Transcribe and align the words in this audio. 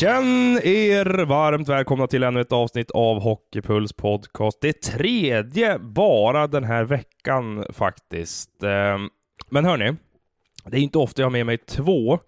Känn 0.00 0.60
er 0.62 1.24
varmt 1.24 1.68
välkomna 1.68 2.06
till 2.06 2.22
ännu 2.22 2.40
ett 2.40 2.52
avsnitt 2.52 2.90
av 2.90 3.20
Hockeypuls 3.20 3.92
podcast. 3.92 4.58
Det 4.60 4.82
tredje 4.82 5.78
bara 5.78 6.46
den 6.46 6.64
här 6.64 6.84
veckan 6.84 7.64
faktiskt. 7.72 8.62
Ehm, 8.62 9.08
men 9.50 9.64
hörni, 9.64 9.96
det 10.64 10.76
är 10.76 10.80
inte 10.80 10.98
ofta 10.98 11.22
jag 11.22 11.26
har 11.26 11.30
med 11.30 11.46
mig 11.46 11.58
två 11.58 12.18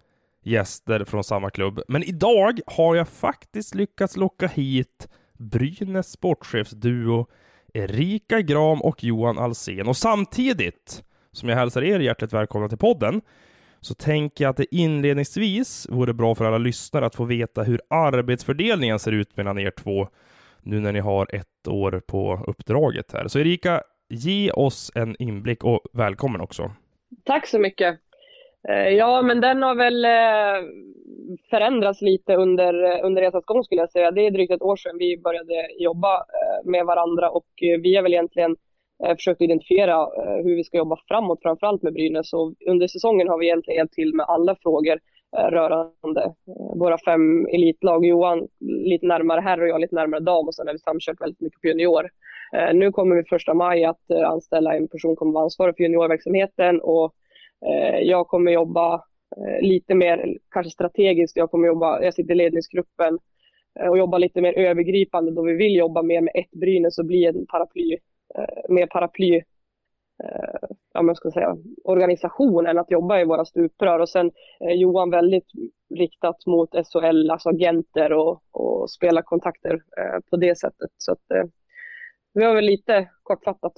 gäster 0.43 1.05
från 1.05 1.23
samma 1.23 1.49
klubb. 1.49 1.81
Men 1.87 2.03
idag 2.03 2.59
har 2.65 2.95
jag 2.95 3.07
faktiskt 3.07 3.75
lyckats 3.75 4.17
locka 4.17 4.47
hit 4.47 5.07
Brynäs 5.39 6.11
sportchefsduo 6.11 7.27
Erika 7.73 8.41
Gram 8.41 8.81
och 8.81 9.03
Johan 9.03 9.37
Alsen. 9.37 9.87
Och 9.87 9.97
samtidigt 9.97 11.03
som 11.31 11.49
jag 11.49 11.55
hälsar 11.55 11.83
er 11.83 11.99
hjärtligt 11.99 12.33
välkomna 12.33 12.69
till 12.69 12.77
podden 12.77 13.21
så 13.81 13.93
tänker 13.93 14.43
jag 14.43 14.49
att 14.49 14.57
det 14.57 14.75
inledningsvis 14.75 15.87
vore 15.89 16.13
bra 16.13 16.35
för 16.35 16.45
alla 16.45 16.57
lyssnare 16.57 17.05
att 17.05 17.15
få 17.15 17.23
veta 17.23 17.63
hur 17.63 17.81
arbetsfördelningen 17.89 18.99
ser 18.99 19.11
ut 19.11 19.37
mellan 19.37 19.59
er 19.59 19.71
två 19.71 20.07
nu 20.63 20.79
när 20.79 20.91
ni 20.91 20.99
har 20.99 21.35
ett 21.35 21.67
år 21.67 22.01
på 22.07 22.43
uppdraget 22.47 23.13
här. 23.13 23.27
Så 23.27 23.39
Erika, 23.39 23.81
ge 24.09 24.51
oss 24.51 24.91
en 24.95 25.15
inblick 25.19 25.63
och 25.63 25.81
välkommen 25.93 26.41
också. 26.41 26.71
Tack 27.23 27.47
så 27.47 27.59
mycket. 27.59 27.99
Eh, 28.69 28.89
ja, 28.89 29.21
men 29.21 29.41
den 29.41 29.63
har 29.63 29.75
väl 29.75 30.05
eh, 30.05 30.69
förändrats 31.49 32.01
lite 32.01 32.35
under, 32.35 32.83
eh, 32.83 33.05
under 33.05 33.21
resans 33.21 33.45
gång 33.45 33.63
skulle 33.63 33.81
jag 33.81 33.91
säga. 33.91 34.11
Det 34.11 34.25
är 34.25 34.31
drygt 34.31 34.51
ett 34.53 34.61
år 34.61 34.75
sedan 34.75 34.97
vi 34.97 35.17
började 35.17 35.67
jobba 35.79 36.25
med 36.65 36.85
varandra 36.85 37.29
och 37.29 37.47
vi 37.59 37.95
har 37.95 38.03
väl 38.03 38.13
egentligen 38.13 38.55
Eh, 39.05 39.15
försökt 39.15 39.41
identifiera 39.41 39.93
eh, 39.93 40.43
hur 40.43 40.55
vi 40.55 40.63
ska 40.63 40.77
jobba 40.77 40.97
framåt, 41.07 41.39
framförallt 41.41 41.81
med 41.81 41.93
Brynäs. 41.93 42.33
Och 42.33 42.53
under 42.67 42.87
säsongen 42.87 43.27
har 43.27 43.37
vi 43.37 43.45
egentligen 43.45 43.77
hjälpt 43.77 43.93
till 43.93 44.15
med 44.15 44.25
alla 44.29 44.55
frågor 44.55 44.99
eh, 45.37 45.47
rörande 45.51 46.23
eh, 46.23 46.77
våra 46.77 46.97
fem 46.97 47.47
elitlag. 47.47 48.05
Johan 48.05 48.47
lite 48.59 49.05
närmare 49.05 49.41
herr 49.41 49.61
och 49.61 49.67
jag 49.67 49.81
lite 49.81 49.95
närmare 49.95 50.19
dam 50.19 50.47
och 50.47 50.55
sen 50.55 50.67
har 50.67 50.73
vi 50.73 50.79
samkört 50.79 51.21
väldigt 51.21 51.41
mycket 51.41 51.61
på 51.61 51.67
junior. 51.67 52.09
Eh, 52.55 52.73
nu 52.73 52.91
kommer 52.91 53.15
vi 53.15 53.23
första 53.23 53.53
maj 53.53 53.85
att 53.85 54.11
anställa 54.25 54.75
en 54.75 54.87
person 54.87 55.09
som 55.09 55.15
kommer 55.15 55.33
vara 55.33 55.43
ansvarig 55.43 55.75
för 55.75 55.83
juniorverksamheten 55.83 56.81
och 56.81 57.13
jag 58.01 58.27
kommer 58.27 58.51
jobba 58.51 59.03
lite 59.61 59.95
mer 59.95 60.37
kanske 60.51 60.69
strategiskt. 60.69 61.37
Jag 61.37 61.51
kommer 61.51 61.67
jobba, 61.67 62.03
jag 62.03 62.13
sitter 62.13 62.31
i 62.31 62.37
ledningsgruppen 62.37 63.19
och 63.89 63.97
jobba 63.97 64.17
lite 64.17 64.41
mer 64.41 64.53
övergripande 64.53 65.31
då 65.31 65.41
vi 65.41 65.53
vill 65.53 65.75
jobba 65.75 66.01
mer 66.01 66.21
med 66.21 66.31
ett 66.35 66.51
Brynäs 66.51 66.97
och 66.97 67.05
bli 67.05 67.25
en 67.25 67.45
paraply 67.45 67.97
Eh, 68.35 68.73
mer 68.73 68.87
paraply 68.87 69.35
eh, 70.23 70.69
ja, 70.93 71.01
men 71.01 71.15
ska 71.15 71.31
säga, 71.31 71.57
organisation 71.83 72.67
än 72.67 72.79
att 72.79 72.91
jobba 72.91 73.19
i 73.19 73.25
våra 73.25 73.45
stuprör. 73.45 73.99
Och 73.99 74.09
sen 74.09 74.31
eh, 74.59 74.73
Johan 74.73 75.09
väldigt 75.09 75.47
riktat 75.95 76.45
mot 76.45 76.69
SHL, 76.71 77.29
alltså 77.31 77.49
agenter 77.49 78.13
och, 78.13 78.43
och 78.51 78.91
spelarkontakter 78.91 79.73
eh, 79.73 80.19
på 80.29 80.37
det 80.37 80.57
sättet. 80.59 80.89
Så 80.97 81.11
att, 81.11 81.31
eh, 81.31 81.43
vi 82.33 82.43
har 82.43 82.55
väl 82.55 82.65
lite 82.65 83.09
kortfattat. 83.23 83.73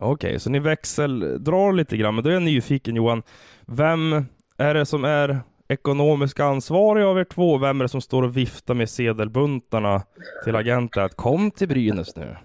Okej, 0.00 0.28
okay, 0.28 0.38
så 0.38 0.50
ni 0.50 0.58
växeldrar 0.58 1.72
lite 1.72 1.96
grann, 1.96 2.14
men 2.14 2.24
då 2.24 2.30
är 2.30 2.34
jag 2.34 2.42
nyfiken 2.42 2.96
Johan. 2.96 3.22
Vem 3.66 4.24
är 4.58 4.74
det 4.74 4.86
som 4.86 5.04
är 5.04 5.40
ekonomiskt 5.68 6.40
ansvarig 6.40 7.04
av 7.04 7.18
er 7.18 7.24
två? 7.24 7.58
Vem 7.58 7.80
är 7.80 7.84
det 7.84 7.88
som 7.88 8.00
står 8.00 8.22
och 8.22 8.36
viftar 8.36 8.74
med 8.74 8.90
sedelbuntarna 8.90 10.02
till 10.44 10.56
agenter 10.56 11.00
att 11.00 11.16
kom 11.16 11.50
till 11.50 11.68
Brynäs 11.68 12.16
nu? 12.16 12.36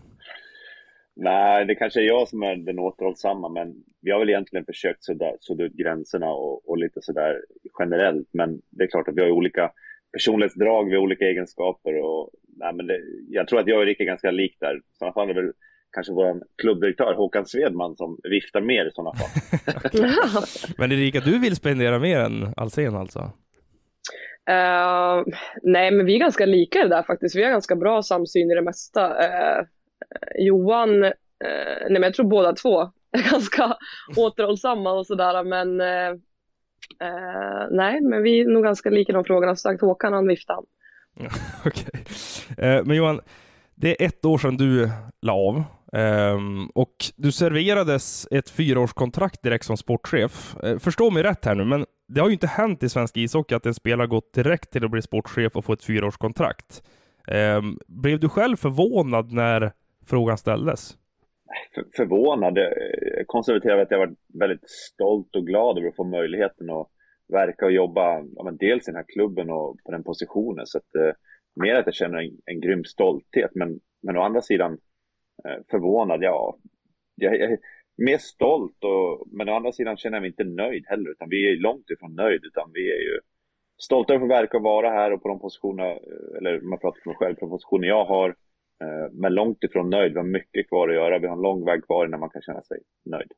Nej, 1.21 1.65
det 1.65 1.75
kanske 1.75 2.01
är 2.01 2.05
jag 2.05 2.27
som 2.27 2.43
är 2.43 2.55
den 2.55 2.79
återhållsamma, 2.79 3.49
men 3.49 3.75
vi 4.01 4.11
har 4.11 4.19
väl 4.19 4.29
egentligen 4.29 4.65
försökt 4.65 5.03
sudda, 5.03 5.31
sudda 5.39 5.63
ut 5.63 5.73
gränserna 5.73 6.29
och, 6.29 6.69
och 6.69 6.77
lite 6.77 7.01
sådär 7.01 7.41
generellt. 7.79 8.27
Men 8.31 8.61
det 8.69 8.83
är 8.83 8.87
klart 8.87 9.07
att 9.07 9.15
vi 9.15 9.21
har 9.21 9.31
olika 9.31 9.71
personlighetsdrag, 10.13 10.89
vi 10.89 10.95
har 10.95 11.01
olika 11.01 11.25
egenskaper 11.25 12.01
och 12.01 12.29
nej, 12.57 12.73
men 12.73 12.87
det, 12.87 12.99
jag 13.29 13.47
tror 13.47 13.59
att 13.59 13.67
jag 13.67 13.77
och 13.77 13.83
Erik 13.83 13.99
är 13.99 14.05
ganska 14.05 14.31
lik 14.31 14.57
där. 14.59 14.75
I 14.75 14.81
sådana 14.99 15.13
fall 15.13 15.29
är 15.29 15.33
det 15.33 15.41
väl 15.41 15.53
kanske 15.91 16.13
vår 16.13 16.43
klubbdirektör 16.61 17.13
Håkan 17.13 17.45
Svedman 17.45 17.95
som 17.95 18.17
viftar 18.23 18.61
mer 18.61 18.85
i 18.85 18.91
sådana 18.91 19.15
fall. 19.15 19.29
men 20.77 20.91
Erika, 20.91 21.19
du 21.19 21.39
vill 21.39 21.55
spendera 21.55 21.99
mer 21.99 22.19
än 22.19 22.53
Alsen 22.57 22.95
alltså? 22.95 23.19
Uh, 24.49 25.23
nej, 25.63 25.91
men 25.91 26.05
vi 26.05 26.15
är 26.15 26.19
ganska 26.19 26.45
lika 26.45 26.79
i 26.79 26.83
det 26.83 26.89
där 26.89 27.03
faktiskt. 27.03 27.35
Vi 27.35 27.43
har 27.43 27.51
ganska 27.51 27.75
bra 27.75 28.03
samsyn 28.03 28.51
i 28.51 28.55
det 28.55 28.61
mesta. 28.61 29.09
Uh, 29.09 29.65
Eh, 30.01 30.45
Johan, 30.45 31.03
eh, 31.03 31.11
nej 31.81 31.91
men 31.91 32.03
jag 32.03 32.13
tror 32.13 32.29
båda 32.29 32.53
två 32.53 32.81
är 33.11 33.31
ganska 33.31 33.77
återhållsamma 34.17 34.91
och 34.91 35.07
sådär 35.07 35.43
men 35.43 35.81
eh, 35.81 36.09
eh, 37.07 37.67
nej, 37.71 38.01
men 38.01 38.23
vi 38.23 38.39
är 38.39 38.45
nog 38.45 38.63
ganska 38.63 38.89
lika 38.89 39.11
i 39.11 39.13
de 39.13 39.23
frågorna. 39.23 39.55
Som 39.55 39.71
sagt, 39.71 39.81
Håkan 39.81 40.13
han 40.13 40.27
viftade. 40.27 40.61
Okej. 41.65 41.85
Okay. 42.55 42.69
Eh, 42.69 42.83
men 42.85 42.97
Johan, 42.97 43.21
det 43.75 44.03
är 44.03 44.07
ett 44.07 44.25
år 44.25 44.37
sedan 44.37 44.57
du 44.57 44.89
la 45.21 45.33
av 45.33 45.63
ehm, 45.93 46.67
och 46.67 46.95
du 47.15 47.31
serverades 47.31 48.27
ett 48.31 48.49
fyraårskontrakt 48.49 49.43
direkt 49.43 49.65
som 49.65 49.77
sportchef. 49.77 50.55
Eh, 50.63 50.77
förstå 50.77 51.09
mig 51.09 51.23
rätt 51.23 51.45
här 51.45 51.55
nu, 51.55 51.65
men 51.65 51.85
det 52.07 52.21
har 52.21 52.27
ju 52.27 52.33
inte 52.33 52.47
hänt 52.47 52.83
i 52.83 52.89
svensk 52.89 53.17
ishockey 53.17 53.55
att 53.55 53.65
en 53.65 53.73
spelare 53.73 54.07
gått 54.07 54.33
direkt 54.33 54.71
till 54.71 54.85
att 54.85 54.91
bli 54.91 55.01
sportchef 55.01 55.55
och 55.55 55.65
få 55.65 55.73
ett 55.73 55.83
fyraårskontrakt. 55.83 56.83
Ehm, 57.27 57.79
blev 57.87 58.19
du 58.19 58.29
själv 58.29 58.57
förvånad 58.57 59.31
när 59.31 59.71
frågan 60.09 60.37
ställdes? 60.37 60.97
För, 61.75 61.85
förvånad. 61.95 62.57
Jag 62.57 63.27
konstaterar 63.27 63.77
att 63.77 63.91
jag 63.91 63.97
varit 63.97 64.19
väldigt 64.39 64.69
stolt 64.69 65.35
och 65.35 65.47
glad 65.47 65.77
över 65.77 65.87
att 65.87 65.95
få 65.95 66.03
möjligheten 66.03 66.69
att 66.69 66.87
verka 67.27 67.65
och 67.65 67.71
jobba 67.71 68.23
ja, 68.35 68.43
men 68.43 68.57
dels 68.57 68.87
i 68.87 68.91
den 68.91 68.95
här 68.95 69.05
klubben 69.07 69.49
och 69.49 69.77
på 69.85 69.91
den 69.91 70.03
positionen. 70.03 70.65
Så 70.65 70.77
att, 70.77 70.95
eh, 70.95 71.11
mer 71.55 71.75
att 71.75 71.85
jag 71.85 71.95
känner 71.95 72.17
en, 72.17 72.31
en 72.45 72.61
grym 72.61 72.83
stolthet. 72.83 73.51
Men, 73.55 73.79
men 74.01 74.17
å 74.17 74.21
andra 74.21 74.41
sidan 74.41 74.77
eh, 75.45 75.63
förvånad, 75.71 76.23
ja. 76.23 76.57
Jag, 77.15 77.39
jag, 77.39 77.57
mer 77.97 78.17
stolt, 78.17 78.83
och, 78.83 79.27
men 79.31 79.49
å 79.49 79.53
andra 79.53 79.71
sidan 79.71 79.97
känner 79.97 80.17
jag 80.17 80.21
mig 80.21 80.29
inte 80.29 80.43
nöjd 80.43 80.85
heller. 80.87 81.11
Utan 81.11 81.29
vi 81.29 81.51
är 81.51 81.57
långt 81.57 81.89
ifrån 81.89 82.15
nöjd, 82.15 82.45
utan 82.45 82.71
vi 82.73 82.91
är 82.91 83.01
ju 83.01 83.19
stolta 83.77 84.13
över 84.13 84.25
att 84.25 84.29
få 84.29 84.35
verka 84.35 84.57
och 84.57 84.63
vara 84.63 84.89
här 84.89 85.13
och 85.13 85.21
på 85.21 85.27
de 85.27 85.39
positionerna, 85.39 85.89
eh, 85.89 86.37
eller 86.37 86.61
man 86.61 86.79
pratar 86.79 86.99
för 87.01 87.09
mig 87.09 87.17
själv, 87.17 87.35
på 87.35 87.45
de 87.45 87.49
positioner 87.49 87.87
jag 87.87 88.05
har 88.05 88.35
Eh, 88.81 89.11
men 89.13 89.33
långt 89.33 89.63
ifrån 89.63 89.89
nöjd. 89.89 90.13
Vi 90.13 90.17
har 90.17 90.25
mycket 90.25 90.69
kvar 90.69 90.89
att 90.89 90.95
göra. 90.95 91.19
Vi 91.19 91.27
har 91.27 91.35
en 91.35 91.41
lång 91.41 91.65
väg 91.65 91.85
kvar 91.85 92.05
innan 92.05 92.19
man 92.19 92.29
kan 92.29 92.41
känna 92.41 92.61
sig 92.61 92.77
nöjd. 93.05 93.31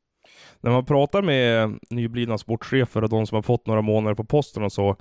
När 0.62 0.72
man 0.72 0.85
pratar 0.85 1.22
med 1.22 1.79
nyblivna 1.90 2.38
sportchefer 2.38 3.03
och 3.03 3.09
de 3.09 3.28
som 3.28 3.35
har 3.35 3.41
fått 3.41 3.68
några 3.68 3.81
månader 3.81 4.16
på 4.16 4.24
posten 4.24 4.63
och 4.63 4.72
så, 4.72 4.96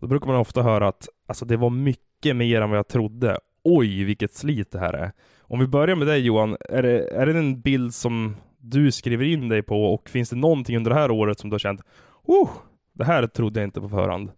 då 0.00 0.06
brukar 0.06 0.26
man 0.26 0.36
ofta 0.36 0.62
höra 0.62 0.88
att 0.88 1.08
alltså, 1.26 1.44
det 1.44 1.56
var 1.56 1.70
mycket 1.70 2.36
mer 2.36 2.60
än 2.60 2.70
vad 2.70 2.78
jag 2.78 2.88
trodde. 2.88 3.38
Oj, 3.64 4.04
vilket 4.04 4.34
slit 4.34 4.70
det 4.70 4.78
här 4.78 4.92
är. 4.92 5.12
Om 5.40 5.60
vi 5.60 5.66
börjar 5.66 5.96
med 5.96 6.06
dig 6.06 6.20
Johan, 6.20 6.56
är 6.68 6.82
det, 6.82 7.08
är 7.08 7.26
det 7.26 7.38
en 7.38 7.60
bild 7.60 7.94
som 7.94 8.36
du 8.58 8.92
skriver 8.92 9.24
in 9.24 9.48
dig 9.48 9.62
på 9.62 9.84
och 9.94 10.08
finns 10.08 10.30
det 10.30 10.36
någonting 10.36 10.76
under 10.76 10.90
det 10.90 10.96
här 10.96 11.10
året 11.10 11.38
som 11.38 11.50
du 11.50 11.54
har 11.54 11.58
känt, 11.58 11.80
oh, 12.22 12.50
det 12.92 13.04
här 13.04 13.26
trodde 13.26 13.60
jag 13.60 13.66
inte 13.66 13.80
på 13.80 13.88
förhand? 13.88 14.30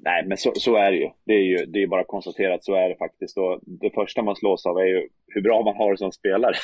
Nej, 0.00 0.24
men 0.26 0.36
så, 0.36 0.52
så, 0.54 0.76
är 0.76 0.90
det 0.90 0.96
ju. 0.96 1.10
Det 1.24 1.32
är 1.32 1.42
ju 1.42 1.66
det 1.66 1.82
är 1.82 1.86
bara 1.86 2.04
konstaterat, 2.04 2.64
så 2.64 2.74
är 2.74 2.88
det 2.88 2.96
faktiskt. 2.96 3.38
Och 3.38 3.60
det 3.62 3.90
första 3.90 4.22
man 4.22 4.36
slås 4.36 4.66
av 4.66 4.78
är 4.78 4.84
ju 4.84 5.08
hur 5.26 5.42
bra 5.42 5.62
man 5.62 5.76
har 5.76 5.90
det 5.90 5.98
som 5.98 6.12
spelare. 6.12 6.54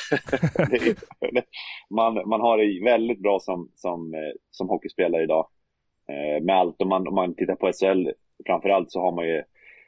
man, 1.89 2.29
man 2.29 2.41
har 2.41 2.57
det 2.57 2.83
väldigt 2.83 3.19
bra 3.19 3.39
som, 3.39 3.71
som, 3.75 4.13
eh, 4.13 4.33
som 4.51 4.69
hockeyspelare 4.69 5.23
idag. 5.23 5.47
Eh, 6.09 6.43
med 6.43 6.55
allt, 6.55 6.81
om 6.81 6.89
man, 6.89 7.07
om 7.07 7.15
man 7.15 7.35
tittar 7.35 7.55
på 7.55 7.71
SHL 7.71 8.09
framförallt 8.45 8.91
så 8.91 9.01
har 9.01 9.11
man 9.11 9.27
ju 9.27 9.43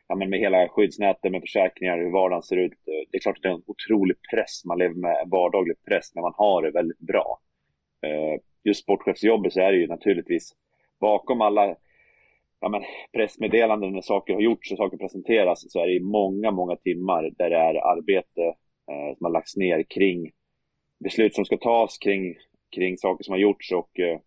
ja, 0.08 0.16
men 0.16 0.30
med 0.30 0.40
hela 0.40 0.68
skyddsnätet, 0.68 1.32
med 1.32 1.42
försäkringar, 1.42 1.98
hur 1.98 2.12
vardagen 2.12 2.44
ser 2.44 2.58
ut. 2.58 2.72
Eh, 2.72 3.08
det 3.12 3.18
är 3.18 3.22
klart 3.22 3.38
att 3.38 3.44
det 3.44 3.50
är 3.50 3.54
en 3.54 3.64
otrolig 3.66 4.18
press, 4.32 4.66
man 4.66 4.78
lever 4.78 4.96
med 4.96 5.28
vardaglig 5.32 5.78
press, 5.88 6.16
men 6.16 6.22
man 6.22 6.34
har 6.38 6.62
det 6.62 6.72
väldigt 6.72 7.00
bra. 7.00 7.40
Just 8.64 8.84
sportchefsjobbet 8.84 9.54
så 9.54 9.62
är 9.62 9.72
det 9.72 9.78
ju 9.78 9.88
naturligtvis 9.88 10.54
bakom 11.00 11.42
alla 11.42 11.76
ja, 12.62 12.70
men, 12.70 12.82
pressmeddelanden 13.14 13.94
när 13.94 14.02
saker 14.02 14.34
har 14.34 14.42
gjorts 14.42 14.72
och 14.72 14.78
saker 14.78 14.98
presenteras 14.98 15.72
så 15.72 15.80
är 15.80 15.88
det 15.88 16.00
många, 16.00 16.52
många 16.52 16.76
timmar 16.76 17.32
där 17.38 17.50
det 17.50 17.56
är 17.56 17.92
arbete 17.92 18.42
eh, 18.92 19.18
som 19.18 19.26
har 19.26 19.32
lagts 19.32 19.56
ner 19.56 19.84
kring 19.84 20.32
beslut 21.04 21.36
som 21.36 21.46
ska 21.46 21.58
tas 21.58 21.98
kring, 21.98 22.36
kring 22.76 22.98
saker 22.98 23.24
som 23.24 23.32
har 23.32 23.40
gjorts. 23.40 23.72
Och, 23.72 24.00
eh, 24.00 24.20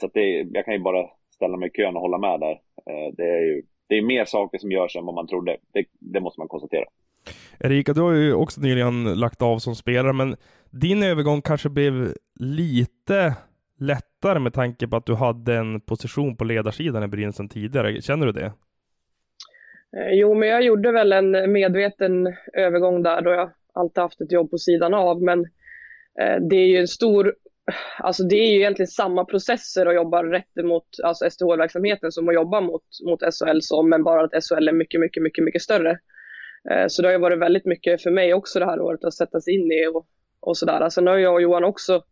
så 0.00 0.06
att 0.06 0.14
det, 0.14 0.46
jag 0.52 0.64
kan 0.64 0.74
ju 0.74 0.80
bara 0.80 1.06
ställa 1.34 1.56
mig 1.56 1.68
i 1.68 1.72
kön 1.72 1.96
och 1.96 2.02
hålla 2.02 2.18
med 2.18 2.40
där. 2.40 2.52
Eh, 2.86 3.14
det 3.16 3.24
är 3.24 3.40
ju 3.40 3.62
det 3.88 3.98
är 3.98 4.02
mer 4.02 4.24
saker 4.24 4.58
som 4.58 4.72
görs 4.72 4.96
än 4.96 5.04
vad 5.04 5.14
man 5.14 5.26
trodde. 5.26 5.56
Det, 5.72 5.84
det 5.98 6.20
måste 6.20 6.40
man 6.40 6.48
konstatera. 6.48 6.84
Erika, 7.60 7.92
du 7.92 8.00
har 8.00 8.12
ju 8.12 8.34
också 8.34 8.60
nyligen 8.60 9.04
lagt 9.04 9.42
av 9.42 9.58
som 9.58 9.74
spelare, 9.74 10.12
men 10.12 10.36
din 10.70 11.02
övergång 11.02 11.42
kanske 11.42 11.68
blev 11.68 12.14
lite 12.40 13.34
lättare 13.78 14.38
med 14.38 14.54
tanke 14.54 14.88
på 14.88 14.96
att 14.96 15.06
du 15.06 15.14
hade 15.14 15.54
en 15.54 15.80
position 15.80 16.36
på 16.36 16.44
ledarsidan 16.44 17.02
i 17.02 17.08
Brynäs 17.08 17.36
sedan 17.36 17.48
tidigare. 17.48 18.02
Känner 18.02 18.26
du 18.26 18.32
det? 18.32 18.52
Eh, 19.96 20.12
jo, 20.12 20.34
men 20.34 20.48
jag 20.48 20.62
gjorde 20.62 20.92
väl 20.92 21.12
en 21.12 21.52
medveten 21.52 22.26
övergång 22.52 23.02
där 23.02 23.22
då 23.22 23.30
jag 23.30 23.50
alltid 23.72 24.02
haft 24.02 24.20
ett 24.20 24.32
jobb 24.32 24.50
på 24.50 24.58
sidan 24.58 24.94
av. 24.94 25.22
Men 25.22 25.40
eh, 26.20 26.36
det 26.50 26.56
är 26.56 26.66
ju 26.66 26.76
en 26.76 26.88
stor, 26.88 27.34
alltså 27.98 28.22
det 28.22 28.36
är 28.36 28.50
ju 28.50 28.58
egentligen 28.58 28.88
samma 28.88 29.24
processer 29.24 29.86
att 29.86 29.94
jobba 29.94 30.22
rätt 30.22 30.58
emot 30.58 30.86
alltså 31.04 31.30
STH-verksamheten 31.30 32.12
som 32.12 32.28
att 32.28 32.34
jobba 32.34 32.60
mot, 32.60 32.82
mot 33.06 33.20
SHL 33.20 33.58
som, 33.60 33.88
men 33.88 34.04
bara 34.04 34.24
att 34.24 34.44
SHL 34.44 34.68
är 34.68 34.72
mycket, 34.72 35.00
mycket, 35.00 35.22
mycket, 35.22 35.44
mycket 35.44 35.62
större. 35.62 35.98
Eh, 36.70 36.84
så 36.88 37.02
det 37.02 37.08
har 37.08 37.12
ju 37.12 37.18
varit 37.18 37.38
väldigt 37.38 37.64
mycket 37.64 38.02
för 38.02 38.10
mig 38.10 38.34
också 38.34 38.58
det 38.58 38.66
här 38.66 38.80
året 38.80 39.04
att 39.04 39.14
sätta 39.14 39.40
sig 39.40 39.54
in 39.54 39.72
i 39.72 39.86
och, 39.86 40.06
och 40.40 40.56
sådär. 40.56 40.80
Alltså 40.80 41.04
har 41.04 41.16
jag 41.16 41.34
och 41.34 41.42
Johan 41.42 41.64
också 41.64 42.02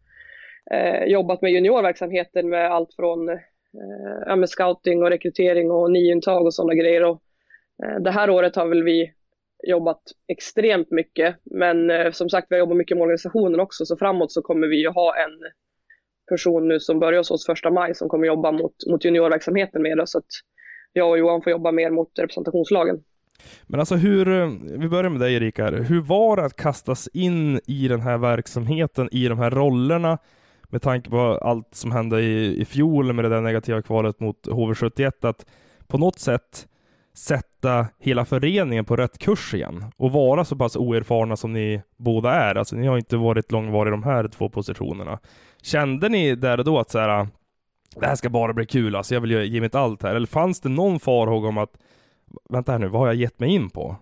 Eh, 0.71 1.05
jobbat 1.05 1.43
med 1.43 1.53
juniorverksamheten 1.53 2.49
med 2.49 2.71
allt 2.71 2.95
från 2.95 3.29
eh, 3.29 4.37
med 4.37 4.49
scouting 4.49 5.03
och 5.03 5.11
rekrytering 5.11 5.71
och 5.71 5.91
nyintag 5.91 6.47
och 6.47 6.55
sådana 6.55 6.75
grejer. 6.75 7.05
Och, 7.05 7.23
eh, 7.85 8.01
det 8.01 8.11
här 8.11 8.31
året 8.31 8.57
har 8.57 8.67
väl 8.67 8.83
vi 8.83 9.13
jobbat 9.67 10.03
extremt 10.29 10.91
mycket, 10.91 11.37
men 11.45 11.91
eh, 11.91 12.11
som 12.11 12.29
sagt, 12.29 12.47
vi 12.51 12.55
har 12.55 12.61
jobbat 12.61 12.77
mycket 12.77 12.97
med 12.97 13.03
organisationen 13.03 13.61
också, 13.61 13.85
så 13.85 13.97
framåt 13.97 14.33
så 14.33 14.43
kommer 14.43 14.67
vi 14.67 14.81
ju 14.81 14.89
ha 14.89 15.15
en 15.17 15.51
person 16.29 16.69
nu 16.69 16.81
som 16.81 16.99
börjar 16.99 17.19
hos 17.19 17.31
oss 17.31 17.47
första 17.47 17.71
maj 17.71 17.95
som 17.95 18.09
kommer 18.09 18.27
jobba 18.27 18.53
mot, 18.53 18.75
mot 18.91 19.05
juniorverksamheten 19.05 19.83
med 19.83 19.99
det, 19.99 20.07
så 20.07 20.19
att 20.19 20.27
jag 20.93 21.11
och 21.11 21.19
Johan 21.19 21.43
får 21.43 21.51
jobba 21.51 21.73
mer 21.73 21.91
mot 21.91 22.19
representationslagen. 22.19 23.03
Men 23.67 23.81
alltså 23.81 23.95
hur, 23.95 24.29
eh, 24.29 24.49
vi 24.79 24.89
börjar 24.89 25.11
med 25.11 25.21
dig 25.21 25.35
Erika, 25.35 25.71
hur 25.71 26.01
var 26.01 26.37
det 26.37 26.45
att 26.45 26.57
kastas 26.57 27.09
in 27.13 27.61
i 27.67 27.89
den 27.89 28.01
här 28.01 28.19
verksamheten, 28.19 29.09
i 29.13 29.29
de 29.29 29.39
här 29.39 29.51
rollerna, 29.51 30.19
med 30.69 30.83
tanke 30.83 31.11
på 31.11 31.39
allt 31.43 31.75
som 31.75 31.93
hände 31.93 32.21
i, 32.21 32.61
i 32.61 32.65
fjol 32.65 33.13
med 33.13 33.25
det 33.25 33.29
där 33.29 33.41
negativa 33.41 33.83
kvalet 33.83 34.21
mot 34.21 34.47
HV71, 34.47 35.29
att 35.29 35.47
på 35.87 35.99
något 35.99 36.19
sätt 36.19 36.69
sätta 37.17 37.87
hela 37.99 38.25
föreningen 38.25 38.85
på 38.85 38.97
rätt 38.97 39.19
kurs 39.19 39.55
igen 39.55 39.85
och 39.97 40.13
vara 40.13 40.45
så 40.45 40.57
pass 40.57 40.77
oerfarna 40.77 41.37
som 41.37 41.53
ni 41.53 41.83
båda 41.97 42.31
är. 42.33 42.55
Alltså 42.55 42.77
ni 42.77 42.87
har 42.87 42.97
inte 42.97 43.17
varit 43.17 43.53
långvariga 43.53 43.91
i 43.95 43.97
de 43.97 44.03
här 44.03 44.29
två 44.29 44.49
positionerna. 44.49 45.19
Kände 45.63 46.09
ni 46.09 46.35
där 46.35 46.59
och 46.59 46.65
då 46.65 46.79
att 46.79 46.91
så 46.91 46.99
här, 46.99 47.29
det 47.97 48.07
här 48.07 48.15
ska 48.15 48.29
bara 48.29 48.53
bli 48.53 48.67
kul, 48.67 48.97
alltså 48.97 49.15
jag 49.15 49.21
vill 49.21 49.31
ge 49.55 49.61
mitt 49.61 49.75
allt 49.75 50.03
här. 50.03 50.15
Eller 50.15 50.27
fanns 50.27 50.61
det 50.61 50.69
någon 50.69 51.01
farhåga 51.01 51.49
om 51.49 51.59
att, 51.59 51.79
vänta 52.51 52.73
här 52.73 52.79
nu, 52.79 52.89
vad 52.89 53.01
har 53.01 53.07
jag 53.07 53.17
gett 53.17 53.41
mig 53.41 53.51
in 53.51 53.71
på? 53.71 53.97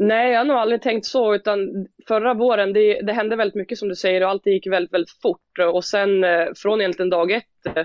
Nej, 0.00 0.32
jag 0.32 0.40
har 0.40 0.44
nog 0.44 0.56
aldrig 0.56 0.82
tänkt 0.82 1.06
så, 1.06 1.34
utan 1.34 1.86
förra 2.08 2.34
våren, 2.34 2.72
det, 2.72 3.00
det 3.00 3.12
hände 3.12 3.36
väldigt 3.36 3.54
mycket 3.54 3.78
som 3.78 3.88
du 3.88 3.94
säger 3.94 4.22
och 4.22 4.28
allt 4.28 4.46
gick 4.46 4.66
väldigt, 4.66 4.92
väldigt 4.92 5.20
fort. 5.22 5.58
Och 5.72 5.84
sen 5.84 6.24
eh, 6.24 6.46
från 6.56 6.80
egentligen 6.80 7.10
dag 7.10 7.30
ett, 7.30 7.66
eh, 7.76 7.84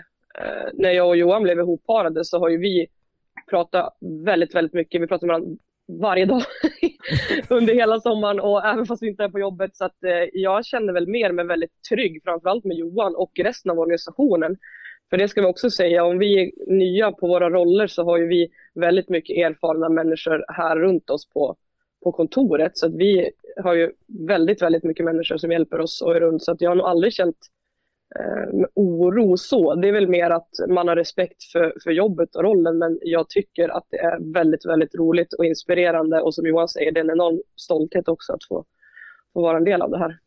när 0.73 0.91
jag 0.91 1.07
och 1.07 1.17
Johan 1.17 1.43
blev 1.43 1.59
ihopparade, 1.59 2.25
så 2.25 2.39
har 2.39 2.49
ju 2.49 2.57
vi 2.57 2.87
pratat 3.49 3.97
väldigt, 4.25 4.55
väldigt 4.55 4.73
mycket. 4.73 5.01
Vi 5.01 5.07
pratar 5.07 5.27
med 5.27 5.33
varandra 5.33 5.57
varje 6.01 6.25
dag 6.25 6.41
under 7.49 7.73
hela 7.73 7.99
sommaren 7.99 8.39
och 8.39 8.65
även 8.65 8.85
fast 8.85 9.03
vi 9.03 9.07
inte 9.07 9.23
är 9.23 9.29
på 9.29 9.39
jobbet. 9.39 9.75
Så 9.75 9.85
att 9.85 10.03
eh, 10.03 10.29
jag 10.33 10.65
känner 10.65 10.93
väl 10.93 11.07
mer 11.07 11.31
mig 11.31 11.45
väldigt 11.45 11.81
trygg, 11.89 12.21
framförallt 12.23 12.63
med 12.63 12.77
Johan 12.77 13.15
och 13.15 13.31
resten 13.35 13.71
av 13.71 13.79
organisationen. 13.79 14.57
För 15.09 15.17
det 15.17 15.27
ska 15.27 15.41
vi 15.41 15.47
också 15.47 15.69
säga, 15.69 16.05
om 16.05 16.19
vi 16.19 16.41
är 16.41 16.51
nya 16.67 17.11
på 17.11 17.27
våra 17.27 17.49
roller 17.49 17.87
så 17.87 18.03
har 18.03 18.17
ju 18.17 18.27
vi 18.27 18.49
väldigt 18.73 19.09
mycket 19.09 19.37
erfarna 19.37 19.89
människor 19.89 20.45
här 20.47 20.75
runt 20.75 21.09
oss 21.09 21.29
på, 21.29 21.55
på 22.03 22.11
kontoret. 22.11 22.77
Så 22.77 22.85
att 22.85 22.93
vi 22.93 23.29
har 23.63 23.73
ju 23.73 23.91
väldigt, 24.27 24.61
väldigt 24.61 24.83
mycket 24.83 25.05
människor 25.05 25.37
som 25.37 25.51
hjälper 25.51 25.79
oss 25.79 26.01
och 26.01 26.15
är 26.15 26.19
runt. 26.19 26.43
Så 26.43 26.51
att 26.51 26.61
jag 26.61 26.69
har 26.69 26.75
nog 26.75 26.85
aldrig 26.85 27.13
känt 27.13 27.37
eh, 28.19 28.65
oro 28.73 29.37
så. 29.37 29.75
Det 29.75 29.87
är 29.87 29.91
väl 29.91 30.07
mer 30.07 30.29
att 30.29 30.49
man 30.69 30.87
har 30.87 30.95
respekt 30.95 31.43
för, 31.43 31.73
för 31.83 31.91
jobbet 31.91 32.35
och 32.35 32.43
rollen. 32.43 32.77
Men 32.77 32.99
jag 33.01 33.29
tycker 33.29 33.69
att 33.69 33.87
det 33.89 33.99
är 33.99 34.33
väldigt, 34.33 34.65
väldigt 34.65 34.95
roligt 34.95 35.33
och 35.33 35.45
inspirerande. 35.45 36.21
Och 36.21 36.35
som 36.35 36.47
Johan 36.47 36.67
säger, 36.67 36.91
det 36.91 36.99
är 36.99 37.03
en 37.03 37.11
enorm 37.11 37.41
stolthet 37.55 38.07
också 38.07 38.33
att 38.33 38.47
få, 38.49 38.65
få 39.33 39.41
vara 39.41 39.57
en 39.57 39.63
del 39.63 39.81
av 39.81 39.89
det 39.89 39.97
här. 39.97 40.17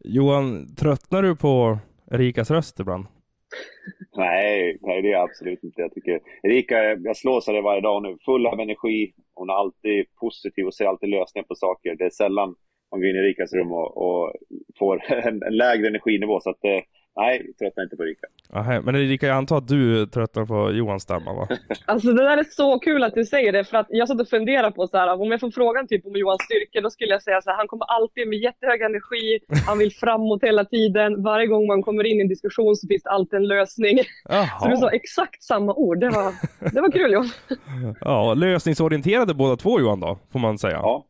Johan, 0.00 0.74
tröttnar 0.74 1.22
du 1.22 1.36
på 1.36 1.78
Erikas 2.10 2.50
röst 2.50 2.80
ibland? 2.80 3.06
Nej, 4.16 4.78
nej, 4.80 5.02
det 5.02 5.12
är 5.12 5.22
absolut 5.22 5.64
inte. 5.64 5.80
Jag 5.80 5.94
tycker 5.94 6.20
Erika, 6.42 6.92
eh, 6.92 6.98
jag 7.04 7.16
slås 7.16 7.48
av 7.48 7.54
det 7.54 7.60
varje 7.60 7.80
dag. 7.80 7.94
Hon 7.94 8.06
är 8.06 8.16
full 8.24 8.46
av 8.46 8.60
energi. 8.60 9.12
Hon 9.34 9.50
är 9.50 9.54
alltid 9.54 10.06
positiv 10.14 10.66
och 10.66 10.74
ser 10.74 10.86
alltid 10.86 11.08
lösningar 11.08 11.46
på 11.46 11.54
saker. 11.54 11.94
Det 11.94 12.04
är 12.04 12.10
sällan 12.10 12.54
man 12.90 13.00
går 13.00 13.10
in 13.10 13.16
i 13.16 13.18
Erikas 13.18 13.52
rum 13.52 13.72
och, 13.72 13.96
och 13.96 14.32
får 14.78 15.12
en, 15.12 15.42
en, 15.42 15.56
lägre 15.56 15.88
energinivå. 15.88 16.40
Så 16.40 16.50
att, 16.50 16.64
eh, 16.64 16.80
Nej, 17.18 17.52
tröttnar 17.58 17.84
inte 17.84 17.96
på 17.96 18.02
Erika. 18.02 18.26
Aha, 18.52 18.80
men 18.80 18.96
Erika, 18.96 19.26
jag 19.26 19.36
antar 19.36 19.58
att 19.58 19.68
du 19.68 20.06
tröttnar 20.06 20.44
på 20.46 20.72
Johans 20.72 21.02
stämma 21.02 21.32
va? 21.32 21.48
Alltså 21.86 22.12
det 22.12 22.22
där 22.22 22.36
är 22.36 22.44
så 22.44 22.78
kul 22.78 23.04
att 23.04 23.14
du 23.14 23.24
säger 23.24 23.52
det, 23.52 23.64
för 23.64 23.76
att 23.78 23.86
jag 23.90 24.08
satt 24.08 24.20
och 24.20 24.28
funderade 24.28 24.70
på 24.70 24.86
så 24.86 24.96
här, 24.96 25.20
om 25.20 25.30
jag 25.30 25.40
får 25.40 25.50
frågan 25.50 25.86
typ 25.86 26.06
om 26.06 26.12
Johans 26.16 26.42
styrka, 26.42 26.80
då 26.80 26.90
skulle 26.90 27.10
jag 27.10 27.22
säga 27.22 27.40
så 27.42 27.50
här, 27.50 27.56
han 27.56 27.68
kommer 27.68 27.84
alltid 27.84 28.28
med 28.28 28.38
jättehög 28.38 28.80
energi, 28.82 29.38
han 29.66 29.78
vill 29.78 29.92
framåt 29.92 30.42
hela 30.42 30.64
tiden, 30.64 31.22
varje 31.22 31.46
gång 31.46 31.66
man 31.66 31.82
kommer 31.82 32.04
in 32.04 32.18
i 32.18 32.20
en 32.20 32.28
diskussion 32.28 32.76
så 32.76 32.86
finns 32.88 33.02
det 33.02 33.10
alltid 33.10 33.36
en 33.36 33.48
lösning. 33.48 33.98
Aha. 34.30 34.60
Så 34.60 34.68
du 34.68 34.76
sa 34.76 34.90
exakt 34.90 35.42
samma 35.42 35.74
ord, 35.74 36.00
det 36.00 36.10
var, 36.10 36.32
det 36.74 36.80
var 36.80 36.90
kul 36.90 37.12
Johan. 37.12 37.30
Ja, 38.00 38.34
lösningsorienterade 38.34 39.34
båda 39.34 39.56
två 39.56 39.80
Johan 39.80 40.00
då, 40.00 40.18
får 40.32 40.38
man 40.38 40.58
säga. 40.58 40.76
Ja, 40.76 41.06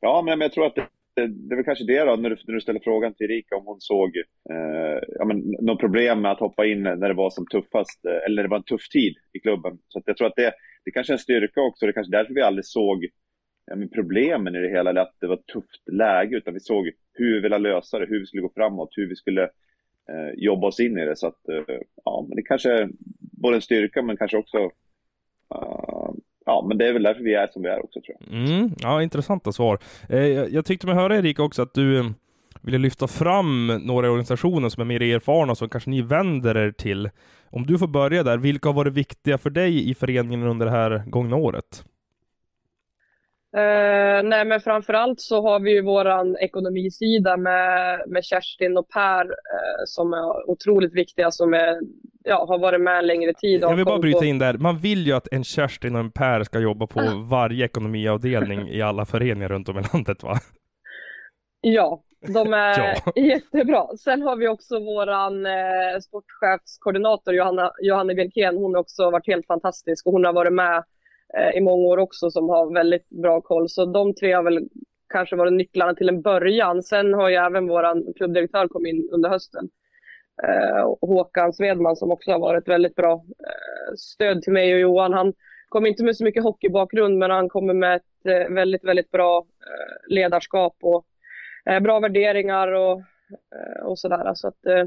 ja 0.00 0.22
men 0.22 0.40
jag 0.40 0.52
tror 0.52 0.66
att 0.66 0.74
det 0.74 0.86
det, 1.14 1.26
det 1.26 1.54
är 1.54 1.56
väl 1.56 1.64
kanske 1.64 1.84
det 1.84 2.04
då, 2.04 2.16
när 2.16 2.30
du, 2.30 2.36
när 2.46 2.54
du 2.54 2.60
ställer 2.60 2.80
frågan 2.80 3.14
till 3.14 3.30
Erika 3.30 3.56
om 3.56 3.66
hon 3.66 3.80
såg 3.80 4.16
eh, 4.50 4.98
ja, 5.08 5.24
men, 5.24 5.38
något 5.38 5.80
problem 5.80 6.20
med 6.20 6.32
att 6.32 6.40
hoppa 6.40 6.66
in 6.66 6.82
när 6.82 7.08
det 7.08 7.14
var 7.14 7.30
som 7.30 7.46
tuffast, 7.46 8.04
eh, 8.04 8.24
eller 8.26 8.36
när 8.36 8.42
det 8.42 8.48
var 8.48 8.56
en 8.56 8.62
tuff 8.62 8.88
tid 8.88 9.14
i 9.32 9.38
klubben. 9.40 9.78
Så 9.88 10.02
jag 10.06 10.16
tror 10.16 10.26
att 10.26 10.36
det, 10.36 10.52
det 10.84 10.90
kanske 10.90 11.12
är 11.12 11.14
en 11.14 11.18
styrka 11.18 11.60
också, 11.60 11.86
det 11.86 11.90
är 11.90 11.92
kanske 11.92 12.16
därför 12.16 12.34
vi 12.34 12.42
aldrig 12.42 12.66
såg 12.66 13.06
ja, 13.66 13.76
men 13.76 13.88
problemen 13.88 14.56
i 14.56 14.58
det 14.58 14.68
hela, 14.68 14.90
eller 14.90 15.00
att 15.00 15.16
det 15.20 15.26
var 15.26 15.34
ett 15.34 15.46
tufft 15.46 15.88
läge, 15.92 16.36
utan 16.36 16.54
vi 16.54 16.60
såg 16.60 16.90
hur 17.12 17.34
vi 17.34 17.40
ville 17.40 17.58
lösa 17.58 17.98
det, 17.98 18.06
hur 18.06 18.20
vi 18.20 18.26
skulle 18.26 18.42
gå 18.42 18.52
framåt, 18.54 18.92
hur 18.96 19.08
vi 19.08 19.16
skulle 19.16 19.42
eh, 20.08 20.30
jobba 20.36 20.66
oss 20.66 20.80
in 20.80 20.98
i 20.98 21.04
det. 21.04 21.16
Så 21.16 21.26
att, 21.26 21.48
eh, 21.48 21.78
ja, 22.04 22.26
men 22.28 22.36
det 22.36 22.42
kanske 22.42 22.72
är 22.72 22.90
både 23.18 23.56
en 23.56 23.62
styrka, 23.62 24.02
men 24.02 24.16
kanske 24.16 24.36
också 24.36 24.58
uh, 25.54 26.12
ja, 26.46 26.64
men 26.68 26.78
det 26.78 26.88
är 26.88 26.92
väl 26.92 27.02
därför 27.02 27.22
vi 27.22 27.34
är 27.34 27.46
som 27.46 27.62
vi 27.62 27.68
är 27.68 27.84
också 27.84 28.00
tror 28.00 28.16
jag. 28.20 28.38
Mm, 28.38 28.70
ja, 28.78 29.02
intressanta 29.02 29.52
svar. 29.52 29.78
Eh, 30.08 30.20
jag 30.26 30.64
tyckte 30.64 30.86
mig 30.86 30.96
höra 30.96 31.16
Erika 31.16 31.42
också 31.42 31.62
att 31.62 31.74
du 31.74 31.98
eh, 31.98 32.04
ville 32.60 32.78
lyfta 32.78 33.08
fram 33.08 33.66
några 33.66 34.10
organisationer 34.10 34.68
som 34.68 34.80
är 34.80 34.84
mer 34.84 35.02
erfarna 35.02 35.54
som 35.54 35.68
kanske 35.68 35.90
ni 35.90 36.02
vänder 36.02 36.56
er 36.56 36.70
till. 36.70 37.10
Om 37.50 37.66
du 37.66 37.78
får 37.78 37.86
börja 37.86 38.22
där, 38.22 38.38
vilka 38.38 38.68
har 38.68 38.74
varit 38.74 38.92
viktiga 38.92 39.38
för 39.38 39.50
dig 39.50 39.90
i 39.90 39.94
föreningen 39.94 40.46
under 40.46 40.66
det 40.66 40.72
här 40.72 41.02
gångna 41.06 41.36
året? 41.36 41.84
Uh, 43.56 44.28
nej, 44.28 44.44
men 44.44 44.60
framförallt 44.60 45.20
så 45.20 45.42
har 45.42 45.60
vi 45.60 45.70
ju 45.70 45.82
våran 45.82 46.36
ekonomisida 46.36 47.36
med, 47.36 48.02
med 48.06 48.24
Kerstin 48.24 48.76
och 48.76 48.88
Per 48.88 49.24
uh, 49.24 49.82
som 49.86 50.12
är 50.12 50.50
otroligt 50.50 50.94
viktiga, 50.94 51.30
som 51.30 51.54
är, 51.54 51.80
ja, 52.24 52.46
har 52.48 52.58
varit 52.58 52.80
med 52.80 52.98
en 52.98 53.06
längre 53.06 53.34
tid. 53.34 53.62
Jag 53.62 53.76
vill 53.76 53.84
bara 53.84 53.98
bryta 53.98 54.24
in 54.24 54.38
där. 54.38 54.54
Man 54.54 54.78
vill 54.78 55.06
ju 55.06 55.12
att 55.12 55.28
en 55.32 55.44
Kerstin 55.44 55.94
och 55.94 56.00
en 56.00 56.10
Per 56.10 56.44
ska 56.44 56.58
jobba 56.58 56.86
på 56.86 57.00
uh. 57.00 57.28
varje 57.28 57.64
ekonomiavdelning 57.64 58.68
i 58.68 58.82
alla 58.82 59.06
föreningar 59.06 59.48
runt 59.48 59.68
om 59.68 59.78
i 59.78 59.82
landet, 59.92 60.22
va? 60.22 60.38
Ja, 61.60 62.02
de 62.34 62.52
är 62.52 62.78
ja. 62.78 63.12
jättebra. 63.22 63.86
Sen 63.96 64.22
har 64.22 64.36
vi 64.36 64.48
också 64.48 64.78
våran 64.78 65.46
eh, 65.46 66.00
sportchefskoordinator 66.02 67.34
Johanna, 67.34 67.72
Johanna 67.82 68.14
Bjelkén. 68.14 68.56
Hon 68.56 68.74
har 68.74 68.80
också 68.80 69.10
varit 69.10 69.26
helt 69.26 69.46
fantastisk 69.46 70.06
och 70.06 70.12
hon 70.12 70.24
har 70.24 70.32
varit 70.32 70.52
med 70.52 70.76
Eh, 70.76 70.82
Eh, 71.38 71.56
i 71.56 71.60
många 71.60 71.86
år 71.86 71.98
också 71.98 72.30
som 72.30 72.48
har 72.48 72.74
väldigt 72.74 73.08
bra 73.08 73.40
koll. 73.40 73.68
Så 73.68 73.84
de 73.84 74.14
tre 74.14 74.32
har 74.32 74.42
väl 74.42 74.68
kanske 75.12 75.36
varit 75.36 75.52
nycklarna 75.52 75.94
till 75.94 76.08
en 76.08 76.22
början. 76.22 76.82
Sen 76.82 77.14
har 77.14 77.28
ju 77.28 77.36
även 77.36 77.68
vår 77.68 78.14
klubbdirektör 78.14 78.68
kommit 78.68 78.94
in 78.94 79.08
under 79.12 79.28
hösten. 79.28 79.68
Eh, 80.42 80.94
Håkan 81.00 81.52
Svedman 81.52 81.96
som 81.96 82.10
också 82.10 82.30
har 82.32 82.38
varit 82.38 82.68
väldigt 82.68 82.94
bra 82.94 83.12
eh, 83.12 83.94
stöd 83.96 84.42
till 84.42 84.52
mig 84.52 84.74
och 84.74 84.80
Johan. 84.80 85.12
Han 85.12 85.32
kommer 85.68 85.88
inte 85.88 86.04
med 86.04 86.16
så 86.16 86.24
mycket 86.24 86.42
hockeybakgrund 86.42 87.18
men 87.18 87.30
han 87.30 87.48
kommer 87.48 87.74
med 87.74 87.96
ett 87.96 88.26
eh, 88.26 88.54
väldigt, 88.54 88.84
väldigt 88.84 89.10
bra 89.10 89.38
eh, 89.38 90.14
ledarskap 90.14 90.76
och 90.82 91.06
eh, 91.66 91.80
bra 91.80 92.00
värderingar 92.00 92.72
och, 92.72 93.00
eh, 93.54 93.82
och 93.84 93.98
sådär. 93.98 94.32
Så 94.34 94.48
att, 94.48 94.66
eh, 94.66 94.84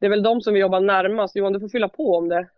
det 0.00 0.06
är 0.06 0.10
väl 0.10 0.22
de 0.22 0.40
som 0.40 0.54
vi 0.54 0.60
jobbar 0.60 0.80
närmast. 0.80 1.36
Johan, 1.36 1.52
du 1.52 1.60
får 1.60 1.68
fylla 1.68 1.88
på 1.88 2.16
om 2.16 2.28
det. 2.28 2.48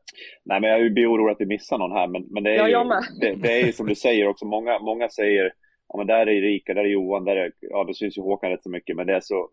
Nej, 0.45 0.61
men 0.61 0.71
jag 0.71 0.93
blir 0.93 1.13
orolig 1.13 1.33
att 1.33 1.41
vi 1.41 1.47
missar 1.47 1.79
någon 1.79 1.93
här. 1.93 2.07
Men, 2.07 2.27
men 2.31 2.43
det, 2.43 2.51
är 2.51 2.69
ja, 2.69 2.85
ju, 2.85 3.21
det, 3.21 3.35
det, 3.43 3.61
är 3.61 3.67
ju 3.67 3.73
som 3.73 3.87
du 3.87 3.95
säger 3.95 4.29
också, 4.29 4.47
många, 4.47 4.79
många 4.79 5.09
säger 5.09 5.53
ja 5.89 5.99
men 5.99 6.07
där 6.07 6.27
är 6.27 6.31
Erika, 6.31 6.75
där 6.75 6.85
är 6.85 6.89
Johan, 6.89 7.25
där 7.25 7.37
är, 7.37 7.53
ja 7.61 7.85
det 7.85 7.95
syns 7.95 8.19
ju 8.19 8.23
Håkan 8.23 8.51
rätt 8.51 8.63
så 8.63 8.71
mycket, 8.71 8.97
men 8.97 9.07
det 9.07 9.15
är 9.15 9.21
så 9.21 9.49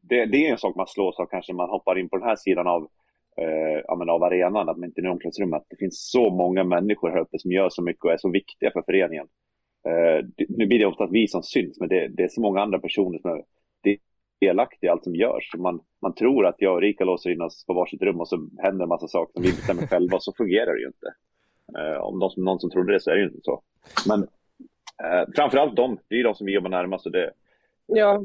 det, 0.00 0.26
det, 0.26 0.46
är 0.46 0.52
en 0.52 0.58
sak 0.58 0.76
man 0.76 0.86
slås 0.86 1.18
av 1.18 1.26
kanske 1.26 1.52
man 1.52 1.70
hoppar 1.70 1.98
in 1.98 2.08
på 2.08 2.16
den 2.16 2.28
här 2.28 2.36
sidan 2.36 2.66
av, 2.66 2.88
eh, 3.36 3.82
ja, 3.86 4.12
av 4.12 4.22
arenan, 4.22 4.68
att 4.68 4.78
man 4.78 4.88
inte 4.88 5.00
är 5.00 5.04
i 5.04 5.08
omklädningsrummet. 5.08 5.62
Det 5.70 5.76
finns 5.76 6.10
så 6.10 6.30
många 6.30 6.64
människor 6.64 7.10
här 7.10 7.18
uppe 7.18 7.38
som 7.38 7.52
gör 7.52 7.68
så 7.68 7.82
mycket 7.82 8.04
och 8.04 8.12
är 8.12 8.16
så 8.16 8.30
viktiga 8.30 8.70
för 8.70 8.82
föreningen. 8.82 9.26
Eh, 9.88 10.26
nu 10.48 10.66
blir 10.66 10.78
det 10.78 10.86
ofta 10.86 11.06
vi 11.06 11.28
som 11.28 11.42
syns, 11.42 11.80
men 11.80 11.88
det, 11.88 12.08
det, 12.08 12.22
är 12.22 12.28
så 12.28 12.40
många 12.40 12.60
andra 12.60 12.78
personer 12.78 13.18
som 13.18 13.30
är 13.30 13.42
delaktig 14.40 14.86
i 14.86 14.90
allt 14.90 15.04
som 15.04 15.14
görs. 15.14 15.54
Man, 15.58 15.80
man 16.02 16.14
tror 16.14 16.46
att 16.46 16.56
jag 16.58 16.74
och 16.74 16.80
Rika 16.80 17.04
låser 17.04 17.30
in 17.30 17.42
oss 17.42 17.66
på 17.66 17.74
varsitt 17.74 18.02
rum 18.02 18.20
och 18.20 18.28
så 18.28 18.48
händer 18.58 18.82
en 18.82 18.88
massa 18.88 19.08
saker 19.08 19.32
som 19.32 19.42
vi 19.42 19.48
bestämmer 19.48 19.86
själva 19.86 20.16
och 20.16 20.22
så 20.22 20.32
fungerar 20.32 20.74
det 20.74 20.80
ju 20.80 20.86
inte. 20.86 21.14
Eh, 21.78 22.00
om 22.00 22.18
de 22.18 22.30
som, 22.30 22.44
någon 22.44 22.60
som 22.60 22.70
trodde 22.70 22.92
det 22.92 23.00
så 23.00 23.10
är 23.10 23.14
det 23.14 23.20
ju 23.20 23.26
inte 23.26 23.40
så. 23.42 23.62
Men 24.08 24.22
eh, 25.02 25.28
framförallt 25.34 25.76
de, 25.76 25.98
det 26.08 26.14
är 26.14 26.16
ju 26.16 26.22
de 26.22 26.34
som 26.34 26.46
vi 26.46 26.52
jobbar 26.52 26.70
närmast. 26.70 27.06
Och 27.06 27.12
det... 27.12 27.32
Ja, 27.86 28.24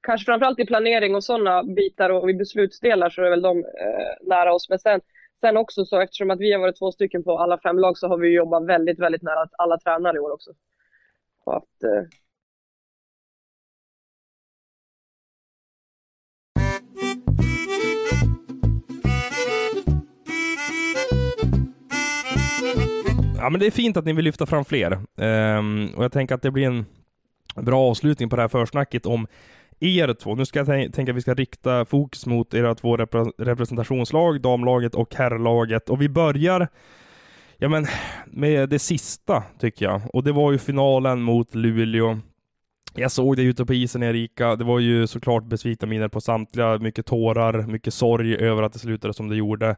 kanske 0.00 0.24
framförallt 0.24 0.60
i 0.60 0.66
planering 0.66 1.14
och 1.14 1.24
sådana 1.24 1.64
bitar 1.64 2.10
och 2.10 2.30
i 2.30 2.34
beslutsdelar 2.34 3.10
så 3.10 3.22
är 3.22 3.30
väl 3.30 3.42
de 3.42 3.58
eh, 3.58 4.28
nära 4.28 4.54
oss. 4.54 4.68
Men 4.68 4.78
sen, 4.78 5.00
sen 5.40 5.56
också 5.56 5.84
så 5.84 6.00
eftersom 6.00 6.30
att 6.30 6.40
vi 6.40 6.52
har 6.52 6.60
varit 6.60 6.78
två 6.78 6.92
stycken 6.92 7.24
på 7.24 7.38
alla 7.38 7.58
fem 7.58 7.78
lag 7.78 7.98
så 7.98 8.08
har 8.08 8.18
vi 8.18 8.28
jobbat 8.28 8.66
väldigt, 8.66 8.98
väldigt 8.98 9.22
nära 9.22 9.48
alla 9.58 9.78
tränare 9.78 10.16
i 10.16 10.20
år 10.20 10.32
också. 10.32 10.50
Så 11.44 11.50
att, 11.50 11.82
eh... 11.84 12.02
Ja, 23.46 23.50
men 23.50 23.60
det 23.60 23.66
är 23.66 23.70
fint 23.70 23.96
att 23.96 24.04
ni 24.04 24.12
vill 24.12 24.24
lyfta 24.24 24.46
fram 24.46 24.64
fler. 24.64 24.92
Um, 25.16 25.88
och 25.96 26.04
jag 26.04 26.12
tänker 26.12 26.34
att 26.34 26.42
det 26.42 26.50
blir 26.50 26.66
en 26.66 26.84
bra 27.56 27.80
avslutning 27.80 28.28
på 28.28 28.36
det 28.36 28.42
här 28.42 28.48
försnacket 28.48 29.06
om 29.06 29.26
er 29.80 30.14
två. 30.14 30.34
Nu 30.34 30.44
ska 30.44 30.58
jag 30.58 30.92
tänka 30.94 31.12
att 31.12 31.16
vi 31.16 31.20
ska 31.20 31.34
rikta 31.34 31.84
fokus 31.84 32.26
mot 32.26 32.54
era 32.54 32.74
två 32.74 32.96
repre 32.96 33.24
representationslag, 33.38 34.40
damlaget 34.40 34.94
och 34.94 35.14
herrlaget. 35.14 35.90
Och 35.90 36.02
vi 36.02 36.08
börjar 36.08 36.68
ja, 37.56 37.68
men, 37.68 37.86
med 38.26 38.68
det 38.68 38.78
sista, 38.78 39.42
tycker 39.58 39.84
jag. 39.84 40.00
Och 40.12 40.24
det 40.24 40.32
var 40.32 40.52
ju 40.52 40.58
finalen 40.58 41.22
mot 41.22 41.54
Luleå. 41.54 42.18
Jag 42.94 43.12
såg 43.12 43.36
det 43.36 43.42
ute 43.42 43.64
på 43.64 43.74
isen 43.74 44.02
Erika. 44.02 44.56
Det 44.56 44.64
var 44.64 44.78
ju 44.78 45.06
såklart 45.06 45.44
besvikna 45.44 45.88
miner 45.88 46.08
på 46.08 46.20
samtliga. 46.20 46.78
Mycket 46.78 47.06
tårar, 47.06 47.62
mycket 47.62 47.94
sorg 47.94 48.36
över 48.36 48.62
att 48.62 48.72
det 48.72 48.78
slutade 48.78 49.14
som 49.14 49.28
det 49.28 49.36
gjorde. 49.36 49.76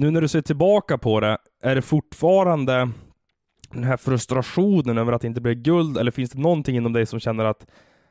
Nu 0.00 0.10
när 0.10 0.20
du 0.20 0.28
ser 0.28 0.40
tillbaka 0.40 0.98
på 0.98 1.20
det, 1.20 1.38
är 1.62 1.74
det 1.74 1.82
fortfarande 1.82 2.88
den 3.70 3.84
här 3.84 3.96
frustrationen 3.96 4.98
över 4.98 5.12
att 5.12 5.20
det 5.20 5.26
inte 5.26 5.40
blev 5.40 5.54
guld, 5.54 5.98
eller 5.98 6.10
finns 6.10 6.30
det 6.30 6.40
någonting 6.40 6.76
inom 6.76 6.92
dig 6.92 7.06
som 7.06 7.20
känner 7.20 7.44
att 7.44 7.66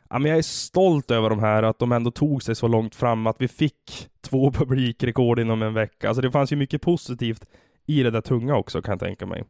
ja, 0.10 0.20
men 0.20 0.30
jag 0.30 0.38
är 0.38 0.44
stolt 0.44 1.12
över 1.12 1.30
de 1.30 1.40
här, 1.40 1.64
att 1.64 1.80
de 1.80 1.92
ändå 1.92 2.12
tog 2.12 2.44
sig 2.44 2.56
så 2.56 2.68
långt 2.68 2.96
fram, 2.96 3.28
att 3.28 3.36
vi 3.40 3.48
fick 3.48 4.08
två 4.30 4.52
publikrekord 4.60 5.40
inom 5.40 5.62
en 5.62 5.74
vecka. 5.74 6.08
Alltså 6.08 6.22
det 6.22 6.32
fanns 6.32 6.52
ju 6.52 6.56
mycket 6.56 6.82
positivt 6.82 7.46
i 7.88 8.04
det 8.04 8.12
där 8.12 8.22
tunga 8.22 8.56
också, 8.56 8.82
kan 8.82 8.92
jag 8.92 9.00
tänka 9.00 9.26
mig. 9.26 9.44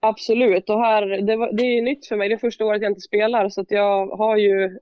Absolut, 0.00 0.70
och 0.70 0.80
här, 0.80 1.06
det, 1.06 1.36
var, 1.36 1.52
det 1.52 1.62
är 1.62 1.82
nytt 1.82 2.06
för 2.06 2.16
mig. 2.16 2.28
Det 2.28 2.34
är 2.34 2.38
första 2.38 2.64
året 2.64 2.82
jag 2.82 2.90
inte 2.90 3.00
spelar, 3.00 3.48
så 3.48 3.60
att 3.60 3.70
jag 3.70 4.06
har 4.06 4.36
ju 4.36 4.78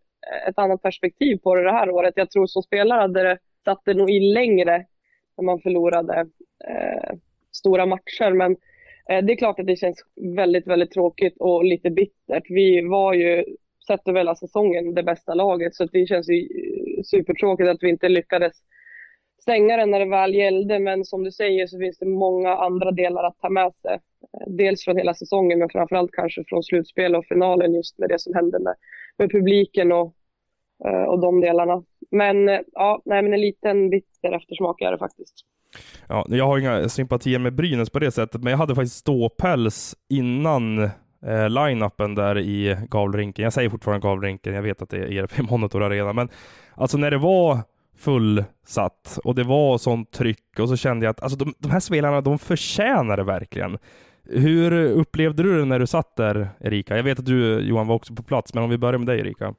ett 0.48 0.58
annat 0.58 0.82
perspektiv 0.82 1.36
på 1.36 1.54
det 1.54 1.64
det 1.64 1.72
här 1.72 1.90
året. 1.90 2.14
Jag 2.16 2.30
tror 2.30 2.46
som 2.46 2.62
spelare 2.62 3.00
hade 3.00 3.22
det 3.22 3.38
satt 3.64 3.82
det 3.84 3.94
nog 3.94 4.10
i 4.10 4.20
längre 4.20 4.86
när 5.36 5.44
man 5.44 5.60
förlorade 5.60 6.26
eh, 6.68 7.16
stora 7.52 7.86
matcher. 7.86 8.32
Men 8.32 8.52
eh, 9.08 9.24
det 9.24 9.32
är 9.32 9.36
klart 9.36 9.60
att 9.60 9.66
det 9.66 9.76
känns 9.76 10.04
väldigt, 10.36 10.66
väldigt 10.66 10.90
tråkigt 10.90 11.36
och 11.38 11.64
lite 11.64 11.90
bittert. 11.90 12.44
Vi 12.48 12.88
var 12.88 13.14
ju, 13.14 13.44
sett 13.86 14.08
över 14.08 14.20
hela 14.20 14.34
säsongen, 14.34 14.94
det 14.94 15.02
bästa 15.02 15.34
laget. 15.34 15.74
Så 15.74 15.84
det 15.84 16.06
känns 16.06 16.28
ju 16.28 16.40
eh, 16.40 17.02
supertråkigt 17.02 17.68
att 17.68 17.82
vi 17.82 17.88
inte 17.88 18.08
lyckades 18.08 18.52
stänga 19.42 19.76
den 19.76 19.90
när 19.90 19.98
det 19.98 20.10
väl 20.10 20.34
gällde. 20.34 20.78
Men 20.78 21.04
som 21.04 21.24
du 21.24 21.32
säger 21.32 21.66
så 21.66 21.78
finns 21.78 21.98
det 21.98 22.06
många 22.06 22.56
andra 22.56 22.90
delar 22.90 23.24
att 23.24 23.38
ta 23.38 23.50
med 23.50 23.72
sig. 23.82 23.94
Eh, 23.94 24.46
dels 24.46 24.84
från 24.84 24.96
hela 24.96 25.14
säsongen, 25.14 25.58
men 25.58 25.68
framförallt 25.68 26.12
kanske 26.12 26.44
från 26.48 26.62
slutspel 26.62 27.16
och 27.16 27.26
finalen 27.26 27.74
just 27.74 27.98
med 27.98 28.08
det 28.08 28.20
som 28.20 28.34
hände 28.34 28.58
med, 28.58 28.74
med 29.18 29.30
publiken 29.30 29.92
och, 29.92 30.14
Eh, 30.84 31.02
och 31.02 31.20
de 31.20 31.40
delarna. 31.40 31.82
Men 32.10 32.48
eh, 32.48 32.60
ja, 32.72 33.02
nej, 33.04 33.22
men 33.22 33.32
en 33.32 33.40
liten 33.40 33.90
bitter 33.90 34.32
eftersmak 34.32 34.80
är 34.80 34.92
det 34.92 34.98
faktiskt. 34.98 35.34
Ja, 36.08 36.26
jag 36.28 36.46
har 36.46 36.58
inga 36.58 36.88
sympatier 36.88 37.38
med 37.38 37.54
Brynäs 37.54 37.90
på 37.90 37.98
det 37.98 38.10
sättet, 38.10 38.42
men 38.42 38.50
jag 38.50 38.58
hade 38.58 38.74
faktiskt 38.74 38.96
ståpäls 38.96 39.96
innan 40.08 40.78
eh, 41.26 41.48
line-upen 41.48 42.14
där 42.14 42.38
i 42.38 42.76
Gavlerinken. 42.88 43.42
Jag 43.42 43.52
säger 43.52 43.70
fortfarande 43.70 44.08
Gavlerinken, 44.08 44.54
jag 44.54 44.62
vet 44.62 44.82
att 44.82 44.90
det 44.90 44.96
är 44.96 45.12
ERP 45.12 45.38
Monitor 45.50 45.82
Arena, 45.82 46.12
men 46.12 46.28
alltså 46.74 46.98
när 46.98 47.10
det 47.10 47.18
var 47.18 47.58
fullsatt 47.98 49.18
och 49.24 49.34
det 49.34 49.44
var 49.44 49.78
sånt 49.78 50.10
tryck 50.10 50.58
och 50.58 50.68
så 50.68 50.76
kände 50.76 51.06
jag 51.06 51.10
att 51.10 51.22
alltså, 51.22 51.38
de, 51.38 51.54
de 51.58 51.70
här 51.70 51.80
spelarna, 51.80 52.20
de 52.20 52.38
förtjänar 52.38 53.16
det 53.16 53.24
verkligen. 53.24 53.78
Hur 54.28 54.72
upplevde 54.90 55.42
du 55.42 55.58
det 55.58 55.64
när 55.64 55.78
du 55.78 55.86
satt 55.86 56.16
där, 56.16 56.48
Erika? 56.60 56.96
Jag 56.96 57.02
vet 57.04 57.18
att 57.18 57.26
du, 57.26 57.60
Johan, 57.60 57.86
var 57.86 57.94
också 57.94 58.14
på 58.14 58.22
plats, 58.22 58.54
men 58.54 58.64
om 58.64 58.70
vi 58.70 58.78
börjar 58.78 58.98
med 58.98 59.06
dig, 59.06 59.20
Erika. 59.20 59.54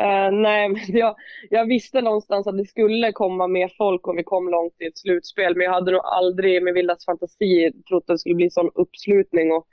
Uh, 0.00 0.30
nej, 0.32 0.68
men 0.72 0.80
jag, 0.86 1.14
jag, 1.50 1.66
visste 1.66 2.00
någonstans 2.00 2.46
att 2.46 2.56
det 2.56 2.64
skulle 2.64 3.12
komma 3.12 3.46
mer 3.46 3.72
folk 3.78 4.08
om 4.08 4.16
vi 4.16 4.24
kom 4.24 4.48
långt 4.48 4.74
i 4.80 4.86
ett 4.86 4.98
slutspel, 4.98 5.56
men 5.56 5.64
jag 5.64 5.72
hade 5.72 5.92
nog 5.92 6.00
aldrig 6.04 6.62
med 6.62 6.74
vildas 6.74 7.04
fantasi 7.04 7.72
trott 7.88 8.02
att 8.02 8.06
det 8.14 8.18
skulle 8.18 8.34
bli 8.34 8.50
sån 8.50 8.70
uppslutning. 8.74 9.52
Och, 9.52 9.66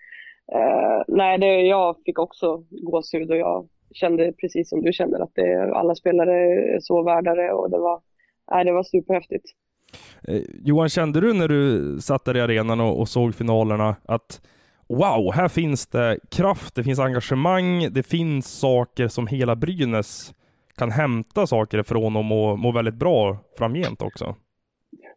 uh, 0.55 1.03
nej, 1.07 1.37
det, 1.37 1.61
jag 1.61 1.95
fick 2.05 2.19
också 2.19 2.63
gåshud 2.69 3.31
och 3.31 3.37
jag 3.37 3.67
kände 3.93 4.33
precis 4.33 4.69
som 4.69 4.81
du 4.81 4.93
känner 4.93 5.19
att 5.19 5.35
det, 5.35 5.75
alla 5.75 5.95
spelare 5.95 6.33
är 6.75 6.79
så 6.79 7.03
värda 7.03 7.35
det 7.35 7.51
och 7.51 7.69
det 7.69 7.77
var, 7.77 8.01
nej, 8.51 8.65
det 8.65 8.71
var 8.71 8.83
superhäftigt. 8.83 9.45
Eh, 10.27 10.41
Johan, 10.63 10.89
kände 10.89 11.21
du 11.21 11.33
när 11.33 11.47
du 11.47 11.97
satt 12.01 12.25
där 12.25 12.37
i 12.37 12.41
arenan 12.41 12.81
och, 12.81 12.99
och 12.99 13.09
såg 13.09 13.35
finalerna 13.35 13.95
att 14.05 14.41
wow, 14.91 15.33
här 15.33 15.47
finns 15.47 15.87
det 15.87 16.19
kraft, 16.31 16.75
det 16.75 16.83
finns 16.83 16.99
engagemang, 16.99 17.93
det 17.93 18.03
finns 18.03 18.47
saker 18.59 19.07
som 19.07 19.27
hela 19.27 19.55
Brynäs 19.55 20.33
kan 20.75 20.91
hämta 20.91 21.47
saker 21.47 21.79
ifrån 21.79 22.15
och 22.15 22.25
må, 22.25 22.55
må 22.55 22.71
väldigt 22.71 22.95
bra 22.95 23.37
framgent 23.57 24.01
också. 24.01 24.35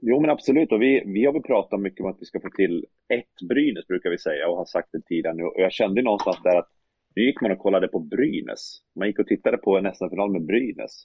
Jo 0.01 0.21
men 0.21 0.31
absolut, 0.31 0.73
och 0.73 0.83
vi, 0.83 1.03
vi 1.07 1.25
har 1.25 1.33
väl 1.33 1.43
pratat 1.43 1.81
mycket 1.81 2.01
om 2.01 2.11
att 2.11 2.17
vi 2.21 2.25
ska 2.25 2.41
få 2.41 2.51
till 2.51 2.87
ett 3.09 3.49
Brynäs 3.49 3.87
brukar 3.87 4.11
vi 4.11 4.19
säga 4.19 4.49
och 4.49 4.57
har 4.57 4.65
sagt 4.65 4.89
det 4.93 5.01
tidigare 5.01 5.37
nu. 5.37 5.43
Och 5.43 5.55
jag 5.57 5.73
kände 5.73 6.03
någonstans 6.03 6.43
där 6.43 6.57
att 6.57 6.69
nu 7.17 7.23
gick 7.23 7.41
man 7.41 7.53
och 7.53 7.59
kollade 7.59 7.89
på 7.89 7.99
Brynäs. 7.99 8.79
Man 8.97 9.09
gick 9.09 9.19
och 9.19 9.27
tittade 9.27 9.57
på 9.57 9.81
nästan 9.81 10.11
final 10.11 10.33
med 10.33 10.47
Brynäs. 10.47 11.05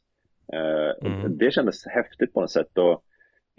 Uh, 0.54 1.12
mm. 1.12 1.38
Det 1.38 1.52
kändes 1.54 1.86
häftigt 1.86 2.34
på 2.34 2.42
något 2.42 2.52
sätt 2.52 2.78
och 2.78 3.04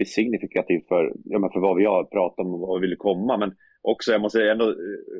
är 0.02 0.04
signifikativt 0.04 0.88
för, 0.88 1.12
ja, 1.25 1.50
för 1.52 1.61
vad 1.61 1.76
vi 1.76 1.85
har 1.85 2.04
pratat 2.04 2.47
om 2.47 2.54
och 2.54 2.61
vad 2.61 2.80
vi 2.80 2.88
vill 2.88 2.97
komma. 2.97 3.37
Men 3.37 3.54
också, 3.83 4.12
jag 4.12 4.21
måste 4.21 4.50
ändå 4.50 4.69
eh, 4.69 4.75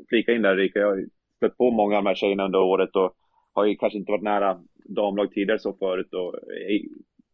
flika 0.09 0.33
in 0.33 0.43
där 0.43 0.59
Erika, 0.59 0.79
jag 0.79 0.89
har 0.89 1.05
stött 1.37 1.57
på 1.57 1.71
många 1.71 1.97
av 1.97 2.05
de 2.05 2.09
här 2.09 2.15
tjejerna 2.15 2.45
under 2.45 2.59
året 2.59 2.97
och 2.97 3.15
har 3.53 3.67
ju 3.67 3.77
kanske 3.77 3.99
inte 3.99 4.13
varit 4.13 4.23
nära 4.23 4.61
damlag 4.85 5.33
tidigare 5.33 5.59
så 5.59 5.73
förut. 5.73 6.15
Och, 6.15 6.35
eh, 6.35 6.81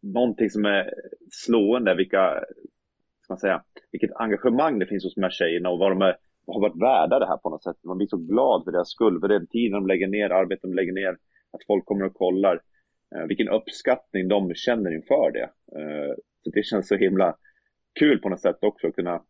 någonting 0.01 0.49
som 0.49 0.65
är 0.65 0.93
slående, 1.31 1.95
vilka, 1.95 2.43
ska 3.21 3.33
man 3.33 3.37
säga, 3.37 3.63
vilket 3.91 4.15
engagemang 4.15 4.79
det 4.79 4.85
finns 4.85 5.03
hos 5.03 5.15
de 5.15 5.23
här 5.23 5.29
tjejerna 5.29 5.69
och 5.69 5.79
vad 5.79 5.91
de 5.91 6.01
är, 6.01 6.15
har 6.47 6.61
varit 6.61 6.81
värda 6.81 7.19
det 7.19 7.27
här 7.27 7.37
på 7.37 7.49
något 7.49 7.63
sätt. 7.63 7.75
Man 7.83 7.97
blir 7.97 8.07
så 8.07 8.17
glad 8.17 8.63
för 8.63 8.71
deras 8.71 8.89
skull, 8.89 9.19
för 9.19 9.27
den 9.27 9.47
tiden 9.47 9.71
de 9.71 9.87
lägger 9.87 10.07
ner, 10.07 10.29
arbetet 10.29 10.61
de 10.61 10.73
lägger 10.73 10.93
ner, 10.93 11.17
att 11.51 11.65
folk 11.67 11.85
kommer 11.85 12.05
och 12.05 12.13
kollar. 12.13 12.61
Eh, 13.15 13.25
vilken 13.27 13.49
uppskattning 13.49 14.27
de 14.27 14.53
känner 14.55 14.95
inför 14.95 15.31
det. 15.31 15.49
Eh, 15.79 16.13
så 16.43 16.49
det 16.49 16.63
känns 16.63 16.87
så 16.87 16.95
himla 16.95 17.35
kul 17.99 18.19
på 18.19 18.29
något 18.29 18.41
sätt 18.41 18.57
också 18.61 18.87
att 18.87 18.95
kunna 18.95 19.21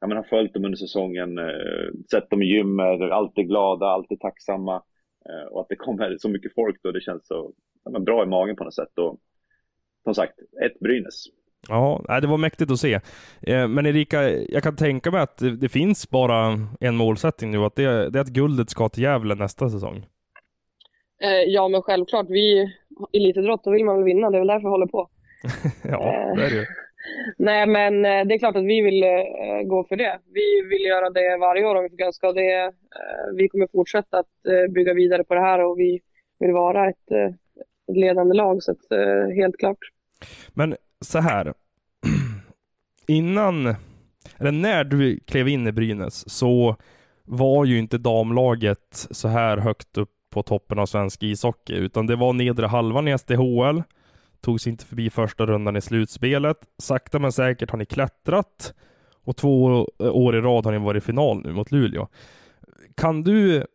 ja, 0.00 0.06
men 0.06 0.16
har 0.16 0.24
följt 0.24 0.54
dem 0.54 0.64
under 0.64 0.78
säsongen, 0.78 1.38
eh, 1.38 1.90
sett 2.10 2.30
dem 2.30 2.42
i 2.42 2.46
gymmet, 2.46 3.12
alltid 3.12 3.48
glada, 3.48 3.86
alltid 3.86 4.20
tacksamma. 4.20 4.82
Eh, 5.28 5.52
och 5.52 5.60
att 5.60 5.68
det 5.68 5.76
kommer 5.76 6.16
så 6.18 6.28
mycket 6.28 6.54
folk 6.54 6.82
då, 6.82 6.92
det 6.92 7.00
känns 7.00 7.26
så 7.26 7.52
ja, 7.84 7.98
bra 7.98 8.22
i 8.22 8.26
magen 8.26 8.56
på 8.56 8.64
något 8.64 8.74
sätt. 8.74 8.98
Och, 8.98 9.18
som 10.04 10.14
sagt, 10.14 10.34
ett 10.64 10.80
Brynäs. 10.80 11.24
Ja, 11.68 12.18
det 12.22 12.26
var 12.26 12.38
mäktigt 12.38 12.70
att 12.70 12.80
se. 12.80 13.00
Eh, 13.42 13.68
men 13.68 13.86
Erika, 13.86 14.30
jag 14.30 14.62
kan 14.62 14.76
tänka 14.76 15.10
mig 15.10 15.20
att 15.20 15.42
det 15.60 15.68
finns 15.68 16.10
bara 16.10 16.58
en 16.80 16.96
målsättning 16.96 17.50
nu, 17.50 17.58
att 17.58 17.76
det 17.76 17.84
är, 17.84 18.10
det 18.10 18.18
är 18.18 18.22
att 18.22 18.28
guldet 18.28 18.70
ska 18.70 18.88
till 18.88 19.02
Gävle 19.02 19.34
nästa 19.34 19.70
säsong. 19.70 20.06
Ja, 21.46 21.68
men 21.68 21.82
självklart. 21.82 22.26
Vi 22.28 22.74
elitidrott, 23.12 23.64
då 23.64 23.70
vill 23.70 23.84
man 23.84 23.96
väl 23.96 24.04
vinna. 24.04 24.30
Det 24.30 24.36
är 24.36 24.40
väl 24.40 24.48
därför 24.48 24.68
vi 24.68 24.70
håller 24.70 24.86
på. 24.86 25.10
ja, 25.82 26.32
det 26.36 26.44
är 26.44 26.50
det 26.50 26.66
Nej, 27.38 27.66
men 27.66 28.04
eh, 28.04 28.26
det 28.26 28.34
är 28.34 28.38
klart 28.38 28.56
att 28.56 28.64
vi 28.64 28.82
vill 28.82 29.02
eh, 29.02 29.62
gå 29.64 29.84
för 29.84 29.96
det. 29.96 30.18
Vi 30.34 30.68
vill 30.68 30.84
göra 30.86 31.10
det 31.10 31.36
varje 31.40 31.64
år 31.64 31.74
om 31.74 31.82
vi 31.82 31.88
får 31.88 32.02
önska. 32.02 32.32
Det, 32.32 32.60
eh, 32.64 32.70
vi 33.36 33.48
kommer 33.48 33.68
fortsätta 33.72 34.18
att 34.18 34.72
bygga 34.74 34.94
vidare 34.94 35.24
på 35.24 35.34
det 35.34 35.40
här 35.40 35.64
och 35.64 35.78
vi 35.78 36.00
vill 36.38 36.52
vara 36.52 36.88
ett, 36.88 37.10
ett 37.90 37.96
ledande 37.96 38.34
lag, 38.34 38.62
så 38.62 38.72
att, 38.72 38.98
helt 39.36 39.58
klart. 39.58 39.78
Men 40.54 40.76
så 41.00 41.18
här, 41.18 41.54
innan, 43.06 43.66
eller 44.38 44.52
när 44.52 44.84
du 44.84 45.20
klev 45.26 45.48
in 45.48 45.66
i 45.66 45.72
Brynäs 45.72 46.30
så 46.30 46.76
var 47.24 47.64
ju 47.64 47.78
inte 47.78 47.98
damlaget 47.98 49.06
så 49.10 49.28
här 49.28 49.56
högt 49.56 49.98
upp 49.98 50.10
på 50.30 50.42
toppen 50.42 50.78
av 50.78 50.86
svensk 50.86 51.22
ishockey, 51.22 51.74
utan 51.74 52.06
det 52.06 52.16
var 52.16 52.32
nedre 52.32 52.66
halvan 52.66 53.08
i 53.08 53.18
SDHL. 53.18 53.82
Tog 54.40 54.60
sig 54.60 54.70
inte 54.70 54.84
förbi 54.84 55.10
första 55.10 55.46
rundan 55.46 55.76
i 55.76 55.80
slutspelet. 55.80 56.56
Sakta 56.78 57.18
men 57.18 57.32
säkert 57.32 57.70
har 57.70 57.78
ni 57.78 57.86
klättrat 57.86 58.74
och 59.24 59.36
två 59.36 59.86
år 59.98 60.36
i 60.36 60.40
rad 60.40 60.64
har 60.64 60.72
ni 60.72 60.78
varit 60.78 61.02
i 61.02 61.06
final 61.06 61.42
nu 61.44 61.52
mot 61.52 61.72
Luleå. 61.72 62.08
Kan 62.94 63.22
du 63.22 63.66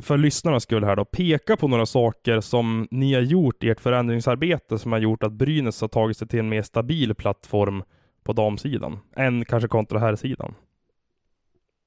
för 0.00 0.16
lyssnarnas 0.18 0.62
skull 0.62 0.84
här 0.84 0.96
då, 0.96 1.04
peka 1.04 1.56
på 1.56 1.68
några 1.68 1.86
saker 1.86 2.40
som 2.40 2.88
ni 2.90 3.14
har 3.14 3.22
gjort 3.22 3.64
i 3.64 3.70
ert 3.70 3.80
förändringsarbete 3.80 4.78
som 4.78 4.92
har 4.92 4.98
gjort 4.98 5.22
att 5.22 5.32
Brynäs 5.32 5.80
har 5.80 5.88
tagit 5.88 6.16
sig 6.16 6.28
till 6.28 6.38
en 6.38 6.48
mer 6.48 6.62
stabil 6.62 7.14
plattform 7.14 7.82
på 8.22 8.32
damsidan 8.32 8.98
än 9.16 9.44
kanske 9.44 9.68
kontra 9.68 9.98
här 9.98 10.16
sidan? 10.16 10.54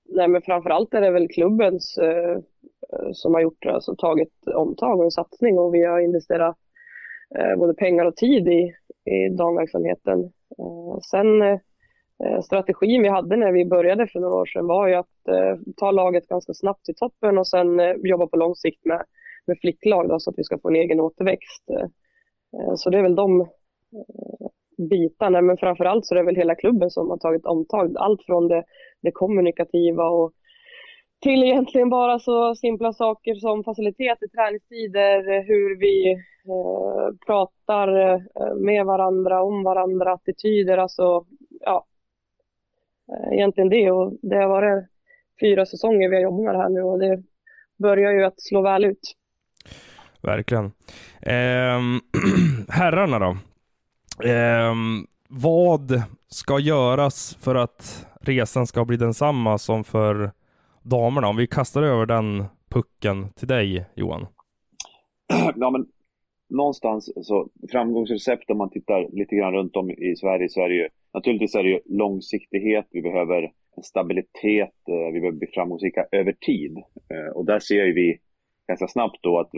Nej, 0.05 0.27
men 0.27 0.41
framförallt 0.41 0.93
är 0.93 1.01
det 1.01 1.11
väl 1.11 1.27
klubbens 1.27 1.97
eh, 1.97 2.37
som 3.13 3.33
har 3.33 3.41
gjort, 3.41 3.65
alltså 3.65 3.95
tagit 3.95 4.47
omtag 4.47 4.99
och 4.99 5.05
en 5.05 5.11
satsning 5.11 5.59
och 5.59 5.73
vi 5.73 5.83
har 5.83 5.99
investerat 5.99 6.57
Eh, 7.37 7.55
både 7.57 7.73
pengar 7.73 8.05
och 8.05 8.15
tid 8.15 8.47
i, 8.47 8.73
i 9.11 9.29
damverksamheten. 9.29 10.19
Eh, 10.59 10.99
sen 11.11 11.41
eh, 11.41 12.41
strategin 12.43 13.01
vi 13.01 13.09
hade 13.09 13.35
när 13.35 13.51
vi 13.51 13.65
började 13.65 14.07
för 14.07 14.19
några 14.19 14.35
år 14.35 14.45
sedan 14.45 14.67
var 14.67 14.87
ju 14.87 14.93
att 14.93 15.27
eh, 15.27 15.59
ta 15.77 15.91
laget 15.91 16.27
ganska 16.27 16.53
snabbt 16.53 16.85
till 16.85 16.95
toppen 16.95 17.37
och 17.37 17.47
sen 17.47 17.79
eh, 17.79 17.93
jobba 18.03 18.27
på 18.27 18.37
lång 18.37 18.55
sikt 18.55 18.85
med, 18.85 19.03
med 19.45 19.57
flicklag 19.61 20.09
då, 20.09 20.19
så 20.19 20.29
att 20.29 20.39
vi 20.39 20.43
ska 20.43 20.57
få 20.59 20.69
en 20.69 20.75
egen 20.75 20.99
återväxt. 20.99 21.69
Eh, 21.69 22.75
så 22.75 22.89
det 22.89 22.97
är 22.97 23.03
väl 23.03 23.15
de 23.15 23.41
eh, 23.41 23.47
bitarna, 24.89 25.41
men 25.41 25.57
framförallt 25.57 26.05
så 26.05 26.15
är 26.15 26.19
det 26.19 26.25
väl 26.25 26.35
hela 26.35 26.55
klubben 26.55 26.89
som 26.89 27.09
har 27.09 27.17
tagit 27.17 27.45
omtag. 27.45 27.97
Allt 27.97 28.25
från 28.25 28.47
det, 28.47 28.63
det 29.01 29.11
kommunikativa 29.11 30.09
och 30.09 30.33
till 31.23 31.43
egentligen 31.43 31.89
bara 31.89 32.19
så 32.19 32.55
simpla 32.55 32.93
saker 32.93 33.35
som 33.35 33.63
faciliteter, 33.63 34.27
träningstider, 34.27 35.43
hur 35.43 35.79
vi 35.79 36.11
eh, 36.11 37.15
pratar 37.25 37.87
eh, 37.87 38.55
med 38.55 38.85
varandra, 38.85 39.43
om 39.43 39.63
varandra, 39.63 40.13
attityder, 40.13 40.77
alltså 40.77 41.25
ja, 41.59 41.85
eh, 43.11 43.33
egentligen 43.33 43.69
det 43.69 43.91
och 43.91 44.13
det 44.21 44.35
har 44.35 44.47
varit 44.47 44.85
fyra 45.41 45.65
säsonger 45.65 46.09
vi 46.09 46.15
har 46.15 46.23
jobbat 46.23 46.55
här 46.55 46.69
nu 46.69 46.81
och 46.81 46.99
det 46.99 47.23
börjar 47.77 48.11
ju 48.11 48.23
att 48.23 48.41
slå 48.41 48.61
väl 48.61 48.85
ut. 48.85 49.15
Verkligen. 50.21 50.65
Eh, 51.21 51.81
herrarna 52.69 53.19
då? 53.19 53.37
Eh, 54.29 54.73
vad 55.27 56.03
ska 56.27 56.59
göras 56.59 57.37
för 57.41 57.55
att 57.55 58.07
resan 58.21 58.67
ska 58.67 58.85
bli 58.85 58.97
densamma 58.97 59.57
som 59.57 59.83
för 59.83 60.31
damerna? 60.83 61.27
Om 61.27 61.37
vi 61.37 61.47
kastar 61.47 61.83
över 61.83 62.05
den 62.05 62.45
pucken 62.69 63.29
till 63.33 63.47
dig, 63.47 63.85
Johan. 63.95 64.27
Ja, 65.55 65.69
men 65.69 65.85
någonstans 66.49 67.11
så 67.21 67.49
framgångsrecept 67.71 68.49
om 68.49 68.57
man 68.57 68.69
tittar 68.69 69.09
lite 69.11 69.35
grann 69.35 69.53
runt 69.53 69.75
om 69.75 69.91
i 69.91 70.15
Sverige, 70.15 70.49
så 70.49 70.61
är 70.61 70.69
det 70.69 70.75
ju 70.75 70.89
Naturligtvis 71.13 71.55
är 71.55 71.63
det 71.63 71.69
ju 71.69 71.79
långsiktighet, 71.85 72.87
vi 72.91 73.01
behöver 73.01 73.51
en 73.77 73.83
stabilitet, 73.83 74.73
eh, 74.89 75.13
vi 75.13 75.19
behöver 75.19 75.37
bli 75.37 75.47
framgångsrika 75.47 76.05
över 76.11 76.31
tid. 76.31 76.77
Eh, 77.11 77.35
och 77.35 77.45
där 77.45 77.59
ser 77.59 77.85
ju 77.85 77.93
vi 77.93 78.17
ganska 78.67 78.87
snabbt 78.87 79.17
då 79.21 79.39
att 79.39 79.49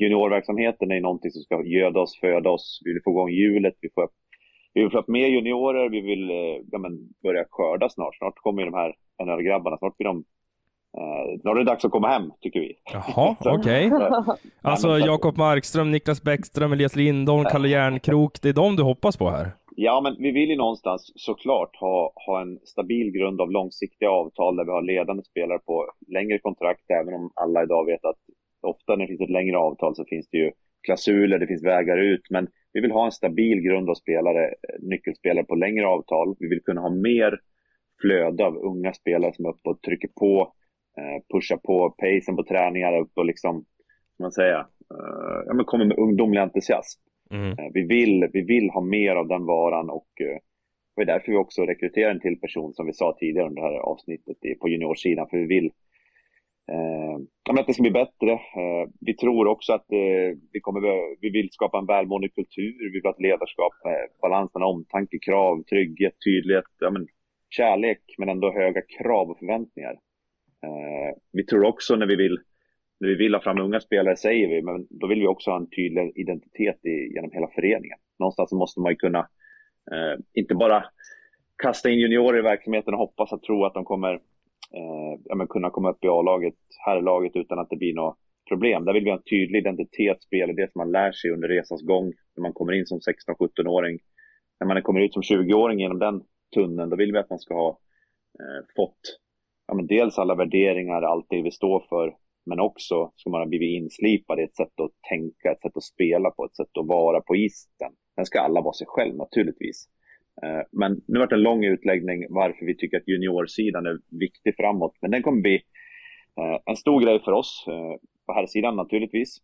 juniorverksamheten 0.00 0.90
är 0.90 1.00
någonting 1.00 1.30
som 1.30 1.42
ska 1.42 1.64
göda 1.64 2.00
oss, 2.00 2.18
föda 2.20 2.50
oss. 2.50 2.80
Vi 2.84 2.92
vill 2.92 3.02
få 3.04 3.10
igång 3.10 3.30
hjulet, 3.30 3.74
vi, 3.80 3.88
får, 3.94 4.08
vi 4.74 4.80
vill 4.80 4.90
få 4.90 4.98
upp 4.98 5.08
mer 5.08 5.28
juniorer, 5.28 5.88
vi 5.88 6.00
vill 6.00 6.30
eh, 6.30 6.56
ja, 6.70 6.78
men, 6.78 6.92
börja 7.22 7.44
skörda 7.50 7.88
snart. 7.88 8.16
Snart 8.16 8.34
kommer 8.36 8.62
ju 8.62 8.70
de 8.70 8.76
här 8.76 8.94
NHL-grabbarna, 9.24 9.78
snart 9.78 9.96
blir 9.96 10.06
de 10.06 10.24
Uh, 10.98 11.40
nu 11.44 11.50
är 11.50 11.54
det 11.54 11.64
dags 11.64 11.84
att 11.84 11.90
komma 11.90 12.08
hem, 12.08 12.30
tycker 12.40 12.60
vi. 12.60 12.74
Jaha, 12.92 13.36
okej. 13.58 13.86
Okay. 13.92 14.34
alltså 14.62 14.98
Jakob 14.98 15.36
Markström, 15.36 15.90
Niklas 15.90 16.22
Bäckström, 16.22 16.72
Elias 16.72 16.96
Lindholm, 16.96 17.44
Kalle 17.44 17.68
Järnkrok, 17.68 18.42
det 18.42 18.48
är 18.48 18.52
de 18.52 18.76
du 18.76 18.82
hoppas 18.82 19.16
på 19.16 19.30
här? 19.30 19.50
Ja, 19.76 20.00
men 20.00 20.16
vi 20.18 20.30
vill 20.30 20.50
ju 20.50 20.56
någonstans 20.56 21.12
såklart 21.14 21.76
ha, 21.76 22.12
ha 22.26 22.40
en 22.40 22.58
stabil 22.64 23.10
grund 23.10 23.40
av 23.40 23.50
långsiktiga 23.50 24.10
avtal 24.10 24.56
där 24.56 24.64
vi 24.64 24.70
har 24.70 24.82
ledande 24.82 25.22
spelare 25.22 25.58
på 25.58 25.90
längre 26.08 26.38
kontrakt, 26.38 26.90
även 26.90 27.14
om 27.14 27.30
alla 27.34 27.62
idag 27.62 27.86
vet 27.86 28.04
att 28.04 28.18
ofta 28.60 28.96
när 28.96 29.04
det 29.04 29.06
finns 29.06 29.20
ett 29.20 29.30
längre 29.30 29.58
avtal 29.58 29.96
så 29.96 30.04
finns 30.04 30.28
det 30.30 30.38
ju 30.38 30.52
klausuler, 30.82 31.38
det 31.38 31.46
finns 31.46 31.64
vägar 31.64 31.96
ut, 31.96 32.30
men 32.30 32.48
vi 32.72 32.80
vill 32.80 32.92
ha 32.92 33.04
en 33.04 33.12
stabil 33.12 33.60
grund 33.60 33.90
av 33.90 33.94
spelare, 33.94 34.54
nyckelspelare 34.78 35.44
på 35.44 35.54
längre 35.54 35.86
avtal. 35.86 36.36
Vi 36.38 36.48
vill 36.48 36.62
kunna 36.62 36.80
ha 36.80 36.90
mer 36.90 37.40
flöde 38.00 38.46
av 38.46 38.56
unga 38.56 38.92
spelare 38.92 39.32
som 39.34 39.44
är 39.44 39.48
uppe 39.48 39.68
och 39.68 39.82
trycker 39.82 40.08
på, 40.08 40.52
eh, 41.00 41.22
pushar 41.32 41.56
på 41.56 41.90
pacen 41.90 42.36
på 42.36 42.44
träningar, 42.44 42.98
upp 42.98 43.12
och 43.14 43.24
liksom, 43.24 43.64
man 44.18 44.32
säga, 44.32 44.58
eh, 44.94 45.42
ja, 45.46 45.54
men 45.54 45.64
kommer 45.64 45.84
med 45.84 45.98
ungdomlig 45.98 46.40
entusiasm. 46.40 47.00
Mm. 47.30 47.50
Eh, 47.50 47.70
vi, 47.74 47.82
vill, 47.86 48.28
vi 48.32 48.42
vill 48.42 48.70
ha 48.70 48.80
mer 48.80 49.16
av 49.16 49.28
den 49.28 49.44
varan 49.44 49.90
och 49.90 50.08
det 50.96 51.02
är 51.02 51.06
därför 51.06 51.32
vi 51.32 51.38
också 51.38 51.62
rekryterar 51.62 52.10
en 52.10 52.20
till 52.20 52.40
person 52.40 52.74
som 52.74 52.86
vi 52.86 52.92
sa 52.92 53.16
tidigare 53.20 53.48
under 53.48 53.62
det 53.62 53.68
här 53.68 53.78
avsnittet 53.78 54.36
på 54.60 54.68
juniorsidan. 54.68 55.28
För 55.30 55.36
vi 55.36 55.46
vill 55.46 55.70
eh, 56.72 57.60
att 57.60 57.66
det 57.66 57.74
ska 57.74 57.82
bli 57.82 57.90
bättre. 57.90 58.32
Eh, 58.32 58.88
vi 59.00 59.14
tror 59.14 59.46
också 59.46 59.72
att 59.72 59.92
eh, 59.92 60.38
vi, 60.52 60.60
kommer, 60.60 60.80
vi 61.20 61.30
vill 61.30 61.48
skapa 61.50 61.78
en 61.78 61.86
välmående 61.86 62.28
kultur. 62.28 62.76
Vi 62.78 62.90
vill 62.90 63.02
ha 63.04 63.10
ett 63.10 63.20
ledarskap 63.20 63.72
med 63.84 64.08
balans 64.22 64.50
mellan 64.54 64.68
omtanke, 64.68 65.18
krav, 65.18 65.62
trygghet, 65.62 66.14
tydlighet, 66.24 66.64
ja, 66.78 66.90
men, 66.90 67.06
kärlek 67.50 68.00
men 68.18 68.28
ändå 68.28 68.52
höga 68.52 68.82
krav 68.98 69.30
och 69.30 69.38
förväntningar. 69.38 69.96
Eh, 70.66 71.16
vi 71.32 71.44
tror 71.44 71.64
också 71.64 71.96
när 71.96 72.06
vi 72.06 72.16
vill 72.16 72.38
när 73.00 73.08
vi 73.08 73.14
vill 73.14 73.34
ha 73.34 73.40
fram 73.40 73.58
unga 73.58 73.80
spelare 73.80 74.16
säger 74.16 74.48
vi, 74.48 74.62
men 74.62 74.86
då 74.90 75.06
vill 75.06 75.20
vi 75.20 75.26
också 75.26 75.50
ha 75.50 75.56
en 75.56 75.70
tydlig 75.70 76.12
identitet 76.14 76.84
i, 76.84 77.14
genom 77.14 77.30
hela 77.32 77.48
föreningen. 77.48 77.98
Någonstans 78.18 78.52
måste 78.52 78.80
man 78.80 78.92
ju 78.92 78.96
kunna, 78.96 79.18
eh, 79.92 80.20
inte 80.34 80.54
bara 80.54 80.84
kasta 81.62 81.90
in 81.90 81.98
juniorer 81.98 82.38
i 82.38 82.42
verksamheten 82.42 82.94
och 82.94 83.00
hoppas 83.00 83.32
att 83.32 83.42
tro 83.42 83.64
att 83.64 83.74
de 83.74 83.84
kommer 83.84 84.14
eh, 84.74 85.20
ja, 85.24 85.46
kunna 85.46 85.70
komma 85.70 85.90
upp 85.90 86.04
i 86.04 86.08
A-laget, 86.08 86.54
herrlaget 86.86 87.36
utan 87.36 87.58
att 87.58 87.70
det 87.70 87.76
blir 87.76 87.94
något 87.94 88.18
problem. 88.48 88.84
Där 88.84 88.92
vill 88.92 89.04
vi 89.04 89.10
ha 89.10 89.16
en 89.16 89.22
tydlig 89.22 89.58
identitet, 89.58 90.22
spelare, 90.22 90.56
det 90.56 90.72
som 90.72 90.78
man 90.78 90.92
lär 90.92 91.12
sig 91.12 91.30
under 91.30 91.48
resans 91.48 91.82
gång, 91.82 92.12
när 92.36 92.42
man 92.42 92.52
kommer 92.52 92.72
in 92.72 92.86
som 92.86 92.98
16-17-åring. 92.98 93.98
När 94.60 94.66
man 94.66 94.82
kommer 94.82 95.00
ut 95.00 95.12
som 95.12 95.22
20-åring 95.22 95.80
genom 95.80 95.98
den 95.98 96.22
tunneln, 96.54 96.90
då 96.90 96.96
vill 96.96 97.12
vi 97.12 97.18
att 97.18 97.30
man 97.30 97.38
ska 97.38 97.54
ha 97.54 97.68
eh, 98.40 98.66
fått 98.76 99.00
ja, 99.70 99.74
men 99.74 99.86
dels 99.86 100.18
alla 100.18 100.34
värderingar, 100.34 101.02
allt 101.02 101.26
det 101.28 101.42
vi 101.42 101.50
står 101.50 101.84
för, 101.88 102.16
men 102.46 102.60
också 102.60 103.12
ska 103.16 103.30
man 103.30 103.40
ha 103.40 103.46
blivit 103.46 103.82
inslipad 103.82 104.40
i 104.40 104.42
ett 104.42 104.56
sätt 104.56 104.80
att 104.80 104.90
tänka, 105.08 105.52
ett 105.52 105.62
sätt 105.62 105.76
att 105.76 105.82
spela 105.82 106.30
på, 106.30 106.44
ett 106.44 106.56
sätt 106.56 106.78
att 106.80 106.86
vara 106.86 107.20
på 107.20 107.36
isen. 107.36 107.92
Sen 108.14 108.26
ska 108.26 108.40
alla 108.40 108.60
vara 108.60 108.72
sig 108.72 108.86
själv 108.86 109.16
naturligtvis. 109.16 109.88
Eh, 110.42 110.62
men 110.72 111.00
nu 111.06 111.18
har 111.18 111.26
det 111.26 111.34
en 111.34 111.42
lång 111.42 111.64
utläggning 111.64 112.26
varför 112.30 112.66
vi 112.66 112.76
tycker 112.76 112.96
att 112.96 113.08
juniorsidan 113.08 113.86
är 113.86 113.98
viktig 114.20 114.56
framåt. 114.56 114.96
Men 115.00 115.10
den 115.10 115.22
kommer 115.22 115.42
bli 115.42 115.54
eh, 116.38 116.58
en 116.66 116.76
stor 116.76 117.00
grej 117.00 117.20
för 117.24 117.32
oss 117.32 117.64
eh, 117.68 117.96
på 118.26 118.32
här 118.32 118.46
sidan 118.46 118.76
naturligtvis. 118.76 119.38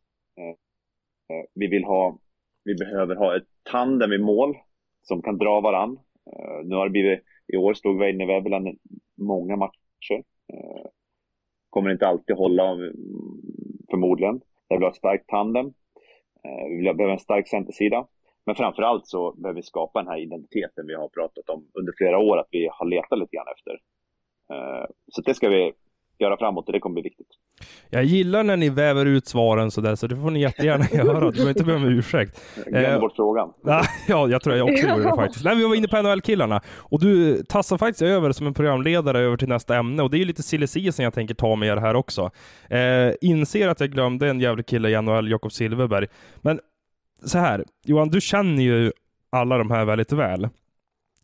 Vi 1.55 1.67
vill 1.67 1.85
ha, 1.85 2.19
vi 2.65 2.75
behöver 2.75 3.17
ha 3.17 3.37
ett 3.37 3.49
tandem 3.71 4.13
i 4.13 4.19
mål 4.19 4.57
som 5.03 5.23
kan 5.23 5.39
dra 5.39 5.61
varann. 5.61 5.99
Nu 6.65 6.77
har 6.77 6.87
det 6.87 6.91
blivit, 6.91 7.21
i 7.53 7.57
år 7.57 7.75
stod 7.75 7.99
Väinö 7.99 8.27
Väveland 8.27 8.79
många 9.17 9.57
matcher 9.57 9.86
Eh, 10.53 10.87
kommer 11.71 11.91
inte 11.91 12.09
alltid 12.09 12.37
hålla 12.37 12.77
förmodligen. 13.91 14.41
Jag 14.69 14.77
eh, 14.77 14.79
vill 14.79 14.85
ha 14.85 14.91
ett 14.91 14.97
starkt 14.97 15.29
tandem. 15.29 15.73
Vi 16.69 16.83
behöver 16.83 17.13
en 17.13 17.19
stark 17.19 17.49
centersida. 17.49 18.07
Men 18.47 18.55
framför 18.55 18.83
allt 18.83 19.07
så 19.07 19.33
behöver 19.33 19.61
vi 19.61 19.63
skapa 19.63 20.03
den 20.03 20.09
här 20.09 20.19
identiteten 20.19 20.87
vi 20.87 20.95
har 20.95 21.09
pratat 21.09 21.49
om 21.49 21.69
under 21.75 21.93
flera 21.97 22.19
år 22.19 22.39
att 22.39 22.49
vi 22.51 22.69
har 22.73 22.87
letat 22.87 23.19
lite 23.19 23.37
grann 23.37 23.47
efter. 23.57 23.81
Eh, 24.53 24.87
så 25.13 25.21
det 25.23 25.35
ska 25.35 25.49
vi 25.49 25.73
göra 26.19 26.37
framåt 26.37 26.67
och 26.67 26.73
det 26.73 26.81
kommer 26.81 26.95
bli 26.95 27.03
viktigt. 27.03 27.31
Jag 27.91 28.05
gillar 28.05 28.43
när 28.43 28.57
ni 28.57 28.69
väver 28.69 29.07
ut 29.07 29.27
svaren 29.27 29.71
sådär, 29.71 29.95
så 29.95 30.07
det 30.07 30.17
får 30.17 30.31
ni 30.31 30.41
jättegärna 30.41 30.85
göra. 30.93 31.21
Du 31.21 31.33
behöver 31.33 31.49
inte 31.49 31.65
be 31.65 31.75
om 31.75 31.85
ursäkt. 31.85 32.41
Glömde 32.55 32.89
eh, 32.89 33.01
bort 33.01 33.17
frågan. 33.17 33.53
ja, 34.09 34.29
jag 34.29 34.43
tror 34.43 34.57
jag 34.57 34.69
också 34.69 34.87
gjorde 34.87 35.03
det 35.03 35.17
faktiskt. 35.17 35.45
Nej, 35.45 35.57
vi 35.57 35.65
var 35.65 35.75
inne 35.75 35.89
på 35.89 36.03
NHL-killarna 36.03 36.61
och 36.77 37.01
du 37.01 37.43
tassar 37.43 37.79
faktiskt 37.79 38.03
över 38.03 38.33
som 38.33 38.47
en 38.47 38.55
programledare 38.55 39.21
över 39.21 39.37
till 39.37 39.49
nästa 39.49 39.77
ämne 39.77 40.03
och 40.03 40.11
det 40.11 40.19
är 40.19 40.25
lite 40.25 40.43
silly 40.43 40.67
som 40.67 41.05
jag 41.05 41.15
tänker 41.15 41.35
ta 41.35 41.57
med 41.57 41.69
er 41.69 41.77
här 41.77 41.95
också. 41.95 42.31
Eh, 42.71 43.13
inser 43.21 43.69
att 43.69 43.81
jag 43.81 43.91
glömde 43.91 44.29
en 44.29 44.41
jävlig 44.41 44.67
kille 44.67 44.89
i 44.89 45.03
NHL, 45.03 45.31
Jakob 45.31 45.53
Silverberg. 45.53 46.07
Men 46.37 46.61
så 47.25 47.39
här, 47.39 47.65
Johan, 47.85 48.09
du 48.09 48.21
känner 48.21 48.63
ju 48.63 48.93
alla 49.31 49.59
de 49.59 49.71
här 49.71 49.85
väldigt 49.85 50.13
väl. 50.13 50.49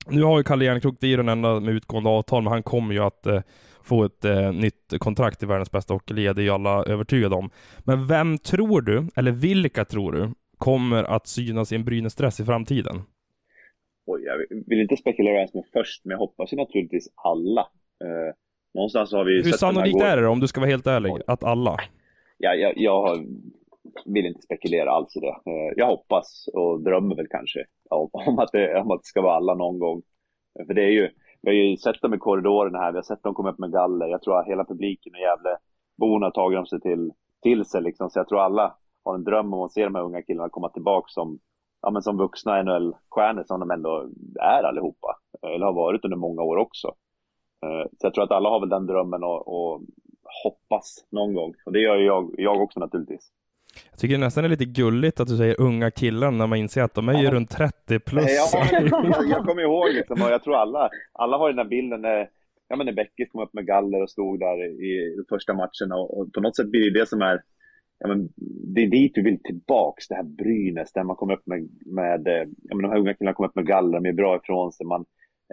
Nu 0.07 0.23
har 0.23 0.39
ju 0.39 0.45
Kalle 0.45 0.65
Järnkrok, 0.65 0.97
det 1.01 1.13
är 1.13 1.17
den 1.17 1.29
enda 1.29 1.61
med 1.61 1.75
utgående 1.75 2.11
avtal, 2.11 2.43
men 2.43 2.53
han 2.53 2.63
kommer 2.63 2.95
ju 2.95 3.01
att 3.01 3.27
eh, 3.27 3.41
få 3.85 4.05
ett 4.05 4.25
eh, 4.25 4.53
nytt 4.53 4.95
kontrakt 4.99 5.43
i 5.43 5.47
världens 5.47 5.71
bästa 5.71 5.95
hockeyliga, 5.95 6.33
det 6.33 6.43
är 6.43 6.45
ju 6.45 6.51
alla 6.51 6.85
övertygade 6.85 7.35
om. 7.35 7.51
Men 7.79 8.07
vem 8.07 8.39
tror 8.39 8.81
du, 8.81 9.09
eller 9.17 9.33
vilka 9.33 9.85
tror 9.85 10.13
du, 10.13 10.31
kommer 10.59 11.05
att 11.05 11.27
synas 11.27 11.73
i 11.73 11.77
en 11.77 11.85
Brynäs-dress 11.85 12.41
i 12.41 12.45
framtiden? 12.45 13.03
Oj, 14.07 14.23
jag 14.23 14.37
vill 14.67 14.81
inte 14.81 14.97
spekulera 14.97 15.35
vem 15.35 15.49
som 15.49 15.61
är 15.61 15.65
först, 15.73 16.05
men 16.05 16.11
jag 16.11 16.19
hoppas 16.19 16.53
ju 16.53 16.57
naturligtvis 16.57 17.09
alla. 17.15 17.61
Eh, 18.05 18.35
någonstans 18.75 19.13
har 19.13 19.25
vi 19.25 19.43
Hur 19.43 19.53
sannolikt 19.53 20.03
är 20.03 20.17
det 20.17 20.29
om 20.29 20.41
du 20.41 20.49
ska 20.49 20.61
vara 20.61 20.71
helt 20.71 20.87
ärlig, 20.87 21.13
Oj. 21.13 21.23
att 21.27 21.45
alla? 21.45 21.77
jag, 22.39 22.61
jag, 22.61 22.73
jag 22.77 23.27
vill 24.07 24.27
inte 24.27 24.43
spekulera 24.43 24.91
alls 24.91 25.17
i 25.17 25.21
det. 25.21 25.51
Eh, 25.51 25.73
jag 25.77 25.87
hoppas 25.87 26.49
och 26.53 26.83
drömmer 26.83 27.17
väl 27.17 27.27
kanske 27.31 27.65
om, 27.91 28.39
att, 28.39 28.53
det, 28.53 28.81
om 28.81 28.91
att 28.91 29.01
det 29.01 29.07
ska 29.07 29.23
vara 29.23 29.37
alla 29.37 29.55
någon 29.55 29.79
gång. 29.79 30.03
För 30.67 30.75
det 30.75 30.83
är 30.83 30.91
ju, 30.91 31.11
vi 31.43 31.49
har 31.49 31.55
ju 31.55 31.77
sett 31.77 32.03
dem 32.03 32.15
i 32.15 32.19
korridorerna 32.19 32.79
här, 32.79 32.93
vi 32.93 32.99
har 32.99 33.03
sett 33.03 33.23
dem 33.23 33.35
komma 33.35 33.51
upp 33.51 33.59
med 33.59 33.73
galler. 33.73 34.07
Jag 34.07 34.23
tror 34.23 34.39
att 34.39 34.47
hela 34.47 34.65
publiken 34.65 35.13
och 35.15 35.21
Gävleborna 35.21 36.27
har 36.27 36.31
tagit 36.31 36.57
dem 36.57 36.67
sig 36.67 36.81
till, 36.81 37.13
till 37.43 37.65
sig 37.65 37.83
liksom. 37.83 38.11
Så 38.11 38.19
jag 38.19 38.29
tror 38.29 38.41
alla 38.41 38.77
har 39.05 39.15
en 39.15 39.25
dröm 39.25 39.55
om 39.55 39.61
att 39.61 39.73
se 39.73 39.85
de 39.85 39.95
här 39.95 40.03
unga 40.03 40.23
killarna 40.23 40.49
komma 40.49 40.69
tillbaka 40.69 41.07
som, 41.09 41.39
ja, 41.83 41.91
men 41.91 42.03
som 42.03 42.17
vuxna 42.17 42.63
NHL-stjärnor 42.63 43.45
som 43.47 43.61
de 43.61 43.71
ändå 43.71 44.09
är 44.41 44.63
allihopa. 44.63 45.19
Eller 45.43 45.67
har 45.67 45.73
varit 45.73 46.05
under 46.05 46.17
många 46.17 46.43
år 46.43 46.57
också. 46.57 46.89
Eh, 47.65 47.87
så 47.99 48.07
jag 48.07 48.15
tror 48.15 48.25
att 48.25 48.31
alla 48.31 48.49
har 48.49 48.61
väl 48.61 48.69
den 48.69 48.87
drömmen 48.87 49.25
och, 49.25 49.49
och 49.49 49.83
hoppas 50.45 51.07
någon 51.11 51.35
gång. 51.35 51.55
Och 51.67 51.73
det 51.73 51.81
gör 51.81 51.97
jag, 51.97 52.35
jag 52.39 52.63
också 52.63 52.81
naturligtvis. 52.81 53.33
Jag 53.91 53.99
tycker 53.99 54.15
det 54.15 54.21
nästan 54.21 54.45
är 54.45 54.49
lite 54.49 54.65
gulligt 54.65 55.21
att 55.21 55.29
du 55.29 55.37
säger 55.37 55.61
unga 55.61 55.91
killar 55.91 56.31
när 56.31 56.47
man 56.47 56.59
inser 56.59 56.83
att 56.83 56.95
de 56.95 57.09
är 57.09 57.23
ju 57.23 57.31
runt 57.31 57.51
30 57.51 57.99
plus. 57.99 58.53
Ja, 58.53 58.67
jag, 58.73 58.83
jag 59.29 59.45
kommer 59.45 59.63
ihåg 59.63 59.93
liksom, 59.93 60.23
och 60.23 60.31
jag 60.31 60.43
tror 60.43 60.57
alla, 60.57 60.91
alla 61.13 61.37
har 61.37 61.49
den 61.49 61.57
där 61.57 61.65
bilden 61.65 62.03
när, 62.03 62.29
ja, 62.69 62.77
men 62.77 62.87
när 62.87 62.93
Beckis 62.93 63.29
kom 63.33 63.43
upp 63.43 63.55
med 63.55 63.67
galler 63.67 64.03
och 64.03 64.11
stod 64.11 64.41
där 64.41 64.65
i 64.65 65.17
första 65.29 65.55
matchen 65.55 65.93
och, 65.93 66.19
och 66.19 66.33
på 66.33 66.41
något 66.41 66.57
sätt 66.57 66.71
blir 66.71 66.91
det 66.91 67.01
det 67.01 67.07
som 67.07 67.23
är 67.23 67.41
Ja, 68.03 68.09
men 68.09 68.29
det 68.75 68.81
är 68.81 68.91
dit 68.91 69.13
vi 69.15 69.23
vill 69.23 69.43
tillbaks, 69.43 70.09
det 70.09 70.15
här 70.15 70.23
Brynäs, 70.23 70.93
där 70.93 71.05
man 71.05 71.17
kommer 71.17 71.35
upp 71.35 71.47
med, 71.47 71.69
med 71.87 72.23
ja, 72.63 72.75
men 72.75 72.83
de 72.83 72.91
här 72.91 72.99
unga 72.99 73.15
killarna 73.15 73.35
kommer 73.35 73.49
upp 73.49 73.57
med 73.57 73.67
galler, 73.67 74.01
de 74.01 74.09
är 74.09 74.13
bra 74.13 74.37
ifrån 74.37 74.73
sig, 74.73 74.87
man, 74.87 75.05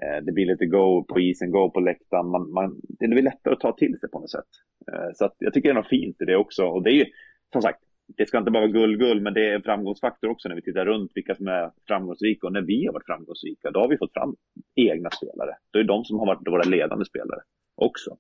eh, 0.02 0.24
det 0.24 0.32
blir 0.32 0.46
lite 0.46 0.66
go 0.66 1.04
på 1.04 1.20
isen, 1.20 1.52
go 1.52 1.70
på 1.70 1.80
läktaren, 1.80 2.28
man, 2.28 2.52
man, 2.52 2.82
det 3.00 3.08
blir 3.08 3.22
lättare 3.22 3.54
att 3.54 3.60
ta 3.60 3.72
till 3.72 4.00
sig 4.00 4.10
på 4.10 4.20
något 4.20 4.32
sätt. 4.32 4.52
Eh, 4.92 5.10
så 5.16 5.26
att 5.26 5.36
jag 5.40 5.54
tycker 5.54 5.70
det 5.70 5.74
är 5.74 5.82
något 5.82 5.90
fint 5.90 6.22
i 6.22 6.26
det 6.26 6.36
också, 6.36 6.66
och 6.66 6.84
det 6.84 6.90
är 6.90 6.94
ju 6.94 7.06
som 7.52 7.62
sagt, 7.62 7.80
det 8.18 8.26
ska 8.26 8.38
inte 8.38 8.52
bara 8.52 8.68
vara 8.68 8.72
gull-gull, 8.72 9.22
men 9.22 9.34
det 9.34 9.50
är 9.50 9.56
en 9.56 9.64
framgångsfaktor 9.64 10.30
också 10.30 10.50
när 10.50 10.56
vi 10.56 10.62
tittar 10.62 10.86
runt 10.86 11.12
vilka 11.16 11.36
som 11.36 11.48
är 11.48 11.72
framgångsrika. 11.88 12.48
Och 12.48 12.54
när 12.54 12.62
vi 12.62 12.86
har 12.86 12.94
varit 12.94 13.06
framgångsrika, 13.06 13.72
då 13.72 13.80
har 13.80 13.88
vi 13.88 13.98
fått 13.98 14.14
fram 14.14 14.36
egna 14.76 15.10
spelare. 15.10 15.56
Då 15.72 15.80
är 15.80 15.84
det 15.84 15.88
de 15.88 16.06
som 16.06 16.20
har 16.20 16.26
varit 16.26 16.48
våra 16.48 16.64
ledande 16.64 17.06
spelare 17.06 17.42
också. 17.76 18.18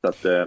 Så 0.00 0.08
att, 0.08 0.24
eh, 0.24 0.46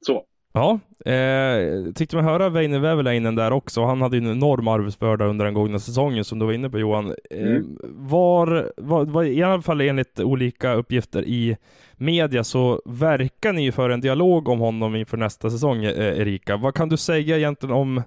så. 0.00 0.24
Ja, 0.56 0.78
eh, 1.12 1.92
tyckte 1.94 2.16
man 2.16 2.24
höra 2.24 2.48
Väinö 2.48 2.78
Väveläinen 2.78 3.34
där 3.34 3.52
också. 3.52 3.84
Han 3.84 4.02
hade 4.02 4.16
ju 4.16 4.22
en 4.22 4.32
enorm 4.32 4.68
arbetsbörda 4.68 5.24
under 5.24 5.44
den 5.44 5.54
gångna 5.54 5.78
säsongen 5.78 6.24
som 6.24 6.38
du 6.38 6.46
var 6.46 6.52
inne 6.52 6.70
på 6.70 6.78
Johan. 6.78 7.14
Eh, 7.30 7.46
mm. 7.46 7.78
var, 7.82 8.72
var, 8.76 9.04
var, 9.04 9.24
I 9.24 9.42
alla 9.42 9.62
fall 9.62 9.80
enligt 9.80 10.20
olika 10.20 10.74
uppgifter 10.74 11.22
i 11.22 11.56
media 11.96 12.44
så 12.44 12.82
verkar 12.84 13.52
ni 13.52 13.62
ju 13.62 13.72
för 13.72 13.90
en 13.90 14.00
dialog 14.00 14.48
om 14.48 14.60
honom 14.60 14.96
inför 14.96 15.16
nästa 15.16 15.50
säsong, 15.50 15.84
eh, 15.84 16.20
Erika. 16.20 16.56
Vad 16.56 16.74
kan 16.74 16.88
du 16.88 16.96
säga 16.96 17.36
egentligen 17.36 17.74
om 17.74 18.02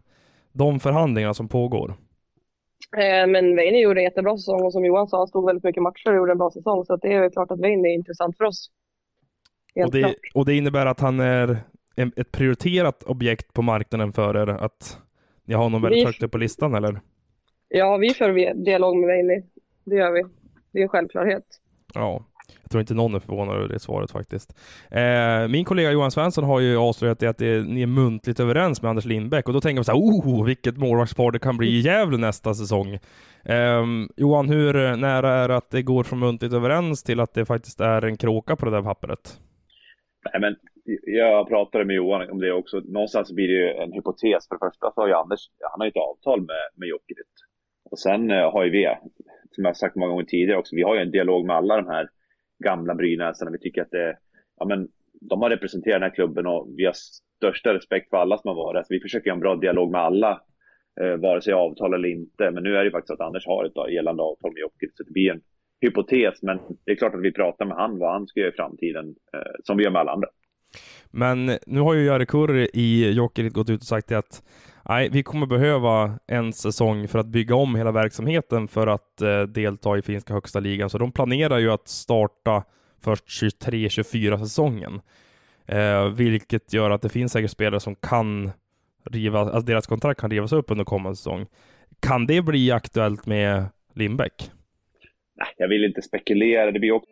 de 0.51 0.79
förhandlingarna 0.79 1.33
som 1.33 1.47
pågår? 1.47 1.89
Eh, 2.97 3.27
men 3.27 3.55
Väinö 3.55 3.77
gjorde 3.77 3.99
en 3.99 4.03
jättebra 4.03 4.38
säsong 4.38 4.65
och 4.65 4.73
som 4.73 4.86
Johan 4.86 5.07
sa, 5.07 5.17
han 5.17 5.27
stod 5.27 5.45
väldigt 5.45 5.63
mycket 5.63 5.83
matcher 5.83 6.10
och 6.10 6.15
gjorde 6.15 6.31
en 6.31 6.38
bra 6.38 6.51
säsong. 6.51 6.86
Så 6.86 6.95
det 6.95 7.13
är 7.13 7.29
klart 7.29 7.51
att 7.51 7.60
Väinö 7.60 7.89
är 7.89 7.93
intressant 7.93 8.38
för 8.38 8.45
oss. 8.45 8.71
och 9.86 9.91
det, 9.91 10.15
och 10.33 10.45
det 10.45 10.55
innebär 10.55 10.86
att 10.86 10.99
han 10.99 11.19
är 11.19 11.57
ett 11.97 12.31
prioriterat 12.31 13.03
objekt 13.03 13.53
på 13.53 13.62
marknaden 13.62 14.13
för 14.13 14.38
er? 14.38 14.47
Att 14.47 14.99
ni 15.45 15.53
har 15.53 15.63
honom 15.63 15.81
väldigt 15.81 16.01
vi... 16.01 16.05
högt 16.05 16.23
upp 16.23 16.31
på 16.31 16.38
listan 16.38 16.75
eller? 16.75 16.99
Ja, 17.69 17.97
vi 17.97 18.10
för 18.10 18.53
dialog 18.53 18.97
med 18.97 19.07
Väinö. 19.07 19.41
Det 19.86 19.95
gör 19.95 20.12
vi. 20.12 20.23
Det 20.71 20.79
är 20.79 20.83
en 20.83 20.89
självklarhet. 20.89 21.43
Ja, 21.93 22.25
jag 22.62 22.71
tror 22.71 22.81
inte 22.81 22.93
någon 22.93 23.15
är 23.15 23.19
förvånad 23.19 23.55
över 23.55 23.67
det 23.67 23.79
svaret 23.79 24.12
faktiskt. 24.12 24.57
Eh, 24.91 25.47
min 25.47 25.65
kollega 25.65 25.91
Johan 25.91 26.12
Svensson 26.12 26.43
har 26.43 26.60
ju 26.60 26.77
avslöjat 26.77 27.19
det 27.19 27.27
att 27.27 27.38
det, 27.38 27.67
ni 27.67 27.81
är 27.81 27.88
muntligt 27.88 28.39
överens 28.39 28.81
med 28.81 28.89
Anders 28.89 29.05
Lindbäck 29.05 29.47
och 29.47 29.53
då 29.53 29.62
tänker 29.62 29.75
man 29.75 29.86
så 29.86 29.91
här, 29.91 29.99
oh, 29.99 30.45
vilket 30.45 30.77
målvaktspar 30.77 31.31
det 31.31 31.39
kan 31.39 31.57
bli 31.57 31.67
i 31.67 31.79
Gävle 31.79 32.17
nästa 32.17 32.53
säsong. 32.53 32.93
Eh, 33.43 33.86
Johan, 34.15 34.49
hur 34.49 34.95
nära 34.95 35.33
är 35.33 35.47
det 35.47 35.55
att 35.55 35.69
det 35.69 35.81
går 35.81 36.03
från 36.03 36.19
muntligt 36.19 36.53
överens 36.53 37.03
till 37.03 37.19
att 37.19 37.33
det 37.33 37.45
faktiskt 37.45 37.81
är 37.81 38.01
en 38.01 38.17
kråka 38.17 38.55
på 38.55 38.65
det 38.65 38.71
där 38.71 38.81
pappret? 38.81 39.39
Nej, 40.33 40.41
men 40.41 40.55
jag 41.04 41.47
pratade 41.47 41.86
med 41.86 41.95
Johan 41.95 42.30
om 42.30 42.39
det 42.39 42.52
också. 42.52 42.80
Någonstans 42.80 43.32
blir 43.32 43.47
det 43.47 43.54
ju 43.54 43.69
en 43.69 43.91
hypotes. 43.91 44.47
För 44.47 44.56
det 44.56 44.65
första 44.65 44.91
så 44.91 45.02
har 45.02 45.08
ju 45.08 45.13
Anders, 45.13 45.39
han 45.71 45.80
har 45.80 45.86
ju 45.86 45.89
ett 45.89 45.97
avtal 45.97 46.39
med, 46.39 46.63
med 46.76 46.89
Jokerit. 46.89 47.34
Och 47.91 48.00
sen 48.00 48.32
eh, 48.32 48.52
har 48.52 48.63
ju 48.63 48.71
vi, 48.71 48.95
som 49.52 49.65
jag 49.65 49.78
sagt 49.78 49.95
många 49.95 50.12
gånger 50.12 50.26
tidigare 50.26 50.60
också, 50.60 50.76
vi 50.76 50.84
har 50.84 50.95
ju 50.95 51.02
en 51.02 51.12
dialog 51.12 51.45
med 51.45 51.56
alla 51.56 51.76
de 51.76 51.88
här 51.88 52.10
gamla 52.63 52.95
Brynäsarna. 52.95 53.52
Vi 53.52 53.60
tycker 53.60 53.82
att 53.82 53.91
det, 53.91 54.17
ja 54.60 54.65
men 54.65 54.88
de 55.21 55.41
har 55.41 55.50
representerat 55.50 55.95
den 55.95 56.10
här 56.10 56.15
klubben 56.15 56.47
och 56.47 56.67
vi 56.78 56.86
har 56.86 56.93
största 57.38 57.73
respekt 57.73 58.10
för 58.10 58.17
alla 58.17 58.38
som 58.38 58.47
har 58.47 58.56
varit. 58.56 58.78
Alltså, 58.78 58.93
vi 58.93 59.00
försöker 59.00 59.30
ha 59.30 59.36
en 59.36 59.39
bra 59.39 59.56
dialog 59.56 59.91
med 59.91 60.02
alla, 60.02 60.41
eh, 61.02 61.15
vare 61.15 61.41
sig 61.41 61.54
avtal 61.54 61.93
eller 61.93 62.10
inte. 62.10 62.52
Men 62.52 62.63
nu 62.63 62.76
är 62.76 62.80
det 62.80 62.86
ju 62.86 62.91
faktiskt 62.91 63.12
att 63.12 63.28
Anders 63.28 63.47
har 63.47 63.65
ett 63.65 63.78
eh, 63.78 63.93
gällande 63.93 64.23
avtal 64.23 64.54
med 64.54 64.62
Jokerit, 64.62 64.97
så 64.97 65.04
det 65.04 65.12
blir 65.12 65.32
en 65.32 65.41
hypotes. 65.82 66.41
Men 66.41 66.60
det 66.86 66.91
är 66.91 66.95
klart 66.95 67.15
att 67.15 67.21
vi 67.21 67.34
pratar 67.34 67.65
med 67.65 67.78
han 67.78 68.00
vad 68.00 68.12
han 68.12 68.28
ska 68.28 68.39
göra 68.39 68.50
i 68.50 68.56
framtiden, 68.56 69.15
eh, 69.34 69.52
som 69.63 69.78
vi 69.78 69.84
gör 69.84 69.91
med 69.91 70.00
alla 70.00 70.12
andra. 70.12 70.28
Men 71.17 71.58
nu 71.65 71.80
har 71.80 71.93
ju 71.93 72.06
Jari 72.06 72.25
Kurri 72.25 72.69
i 72.73 73.12
Jokerit 73.12 73.53
gått 73.53 73.69
ut 73.69 73.82
och 73.82 73.88
sagt 73.88 74.12
att 74.12 74.43
nej, 74.89 75.10
vi 75.10 75.23
kommer 75.23 75.45
behöva 75.45 76.19
en 76.27 76.53
säsong 76.53 77.08
för 77.08 77.19
att 77.19 77.27
bygga 77.27 77.56
om 77.56 77.75
hela 77.75 77.91
verksamheten 77.91 78.67
för 78.67 78.88
att 78.88 79.21
eh, 79.21 79.41
delta 79.41 79.97
i 79.97 80.01
finska 80.01 80.34
högsta 80.34 80.60
ligan. 80.60 80.89
Så 80.89 80.97
de 80.97 81.12
planerar 81.12 81.58
ju 81.58 81.71
att 81.71 81.88
starta 81.88 82.63
först 83.03 83.25
23-24 83.27 84.38
säsongen. 84.38 85.01
Eh, 85.65 86.10
vilket 86.10 86.73
gör 86.73 86.89
att 86.91 87.01
det 87.01 87.10
finns 87.10 87.32
säkert 87.32 87.51
spelare 87.51 87.80
som 87.80 87.95
kan 87.95 88.51
riva, 89.06 89.39
alltså 89.39 89.60
deras 89.60 89.88
kontrakt 89.88 90.19
kan 90.19 90.32
rivas 90.32 90.53
upp 90.53 90.71
under 90.71 90.86
kommande 90.86 91.15
säsong. 91.15 91.45
Kan 91.99 92.27
det 92.27 92.41
bli 92.41 92.71
aktuellt 92.71 93.25
med 93.25 93.65
Lindbäck? 93.95 94.51
Nej, 95.36 95.47
jag 95.58 95.67
vill 95.67 95.86
inte 95.86 96.01
spekulera. 96.01 96.71
Det 96.71 96.80
blir 96.80 96.91
också 96.91 97.12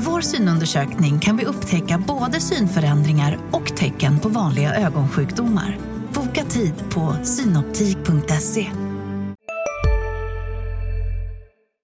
Med 0.00 0.06
vår 0.06 0.20
synundersökning 0.20 1.18
kan 1.18 1.36
vi 1.36 1.44
upptäcka 1.44 2.04
både 2.08 2.40
synförändringar 2.40 3.38
och 3.52 3.66
tecken 3.76 4.20
på 4.22 4.28
vanliga 4.28 4.70
ögonsjukdomar. 4.86 5.78
Boka 6.14 6.42
tid 6.56 6.74
på 6.94 7.24
synoptik.se. 7.24 8.66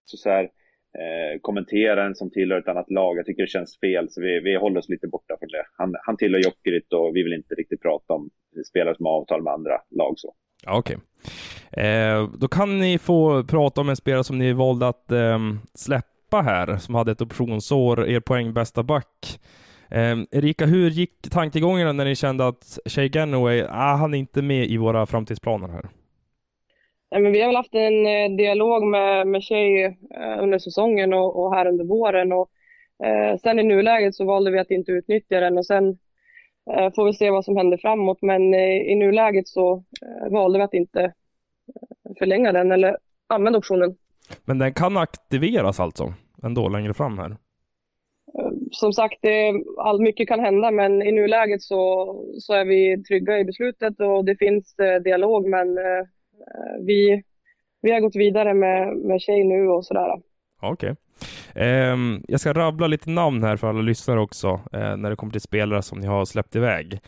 Så, 0.05 0.17
så 0.17 0.31
här, 0.31 0.45
eh, 0.45 1.41
kommentera 1.41 2.07
en 2.07 2.15
som 2.15 2.31
tillhör 2.31 2.59
ett 2.59 2.69
annat 2.69 2.91
lag. 2.91 3.19
Jag 3.19 3.27
tycker 3.27 3.43
det 3.43 3.49
känns 3.49 3.81
fel, 3.81 4.07
så 4.11 4.21
vi, 4.21 4.41
vi 4.41 4.57
håller 4.57 4.79
oss 4.79 4.89
lite 4.89 5.09
borta 5.09 5.37
från 5.39 5.49
det. 5.49 5.65
Han, 5.79 5.95
han 6.07 6.17
tillhör 6.17 6.41
Jokerit 6.41 6.93
och 6.93 7.17
vi 7.17 7.23
vill 7.23 7.33
inte 7.33 7.55
riktigt 7.55 7.83
prata 7.83 8.13
om 8.13 8.31
spelare 8.69 8.97
som 8.97 9.07
har 9.07 9.13
avtal 9.13 9.43
med 9.43 9.53
andra 9.53 9.77
lag. 9.91 10.15
så. 10.17 10.35
Okej. 10.67 10.99
Okay. 11.71 11.85
Eh, 11.85 12.31
då 12.39 12.49
kan 12.49 12.79
ni 12.79 12.99
få 12.99 13.45
prata 13.45 13.81
om 13.81 13.89
en 13.89 13.97
spelare 13.97 14.25
som 14.25 14.39
ni 14.39 14.53
valde 14.53 14.89
att 14.89 15.13
eh, 15.13 15.39
släppa 15.75 16.16
Kappa 16.31 16.43
här, 16.43 16.77
som 16.77 16.95
hade 16.95 17.13
ett 17.13 17.23
optionsår, 17.23 18.09
er 18.09 18.21
poängbästa 18.21 18.83
back. 18.83 19.41
Eh, 19.91 20.17
Erika, 20.31 20.67
hur 20.67 20.91
gick 20.91 21.31
tankegångarna 21.31 21.93
när 21.93 22.05
ni 22.05 22.15
kände 22.15 22.49
att 22.49 22.79
Shay 22.87 23.09
Ganaway, 23.09 23.63
ah, 23.71 23.97
han 23.97 24.15
är 24.15 24.19
inte 24.19 24.43
med 24.43 24.67
i 24.67 24.77
våra 24.77 25.07
framtidsplaner 25.07 25.69
här? 25.69 25.89
Nej, 27.11 27.23
men 27.23 27.33
vi 27.33 27.41
har 27.41 27.49
väl 27.49 27.57
haft 27.57 27.75
en 27.75 28.07
eh, 28.07 28.37
dialog 28.37 28.87
med, 28.87 29.27
med 29.27 29.45
Shay 29.45 29.85
eh, 29.85 30.43
under 30.43 30.59
säsongen 30.59 31.13
och, 31.13 31.45
och, 31.45 31.55
här 31.55 31.67
under 31.67 31.85
våren. 31.85 32.33
Och, 32.33 32.51
eh, 33.07 33.37
sen 33.37 33.59
i 33.59 33.63
nuläget 33.63 34.15
så 34.15 34.25
valde 34.25 34.51
vi 34.51 34.59
att 34.59 34.71
inte 34.71 34.93
utnyttja 34.93 35.41
den 35.41 35.59
och 35.59 35.67
sen 35.67 35.89
eh, 36.71 36.93
får 36.95 37.05
vi 37.05 37.13
se 37.13 37.31
vad 37.31 37.45
som 37.45 37.57
händer 37.57 37.79
framåt. 37.79 38.19
Men 38.23 38.55
eh, 38.55 38.93
i 38.93 38.95
nuläget 38.95 39.49
så 39.49 39.85
eh, 40.03 40.33
valde 40.33 40.59
vi 40.59 40.65
att 40.65 40.75
inte 40.75 41.13
förlänga 42.19 42.53
den 42.53 42.73
eller 42.73 42.97
använda 43.29 43.59
optionen. 43.59 43.97
Men 44.45 44.59
den 44.59 44.75
kan 44.75 44.97
aktiveras 44.97 45.81
alltså 45.81 46.15
ändå 46.43 46.69
längre 46.69 46.95
fram 46.95 47.19
här? 47.19 47.37
Som 48.71 48.93
sagt, 48.93 49.19
det, 49.23 49.53
all 49.79 50.01
mycket 50.01 50.29
kan 50.29 50.41
hända, 50.41 50.71
men 50.71 51.03
i 51.03 51.13
nuläget 51.13 51.63
så, 51.63 52.15
så 52.39 52.53
är 52.53 52.65
vi 52.65 53.03
trygga 53.03 53.39
i 53.39 53.45
beslutet 53.45 54.01
och 54.01 54.25
det 54.25 54.37
finns 54.37 54.79
eh, 54.79 55.03
dialog, 55.03 55.49
men 55.49 55.79
eh, 55.79 56.05
vi, 56.87 57.23
vi 57.83 57.93
har 57.93 58.01
gått 58.01 58.17
vidare 58.17 58.55
med, 58.55 58.97
med 58.97 59.21
tjej 59.21 59.45
nu 59.45 59.69
och 59.69 59.85
sådär. 59.85 60.21
Okej. 60.63 60.73
Okay. 60.73 60.95
Um, 61.93 62.25
jag 62.29 62.41
ska 62.41 62.53
rabbla 62.53 62.87
lite 62.87 63.11
namn 63.11 63.43
här 63.43 63.57
för 63.57 63.67
alla 63.67 63.81
lyssnare 63.81 64.21
också, 64.21 64.49
uh, 64.49 64.97
när 64.97 65.11
det 65.11 65.17
kommer 65.17 65.33
till 65.33 65.41
spelare 65.41 65.83
som 65.83 65.99
ni 65.99 66.07
har 66.07 66.25
släppt 66.25 66.57
iväg. 66.57 67.01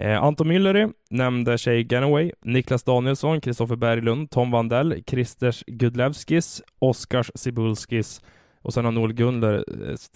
Eh, 0.00 0.22
Anton 0.22 0.48
Müllery 0.48 0.88
nämnde 1.10 1.58
Shay 1.58 1.84
Ganaway, 1.84 2.32
Niklas 2.44 2.84
Danielsson, 2.84 3.40
Kristoffer 3.40 3.76
Berglund, 3.76 4.30
Tom 4.30 4.50
Vandell, 4.50 5.02
Kristers 5.06 5.64
Gudlevskis, 5.66 6.62
Oskars 6.78 7.30
Sibulskis 7.34 8.22
och 8.62 8.74
sen 8.74 8.84
har 8.84 8.92
Noel 8.92 9.12
Gunler, 9.12 9.64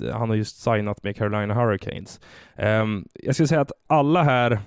eh, 0.00 0.16
han 0.16 0.28
har 0.28 0.36
just 0.36 0.62
signat 0.62 1.02
med 1.02 1.16
Carolina 1.16 1.54
Hurricanes. 1.54 2.20
Eh, 2.56 2.84
jag 3.14 3.34
skulle 3.34 3.48
säga 3.48 3.60
att 3.60 3.72
alla 3.86 4.22
här 4.22 4.58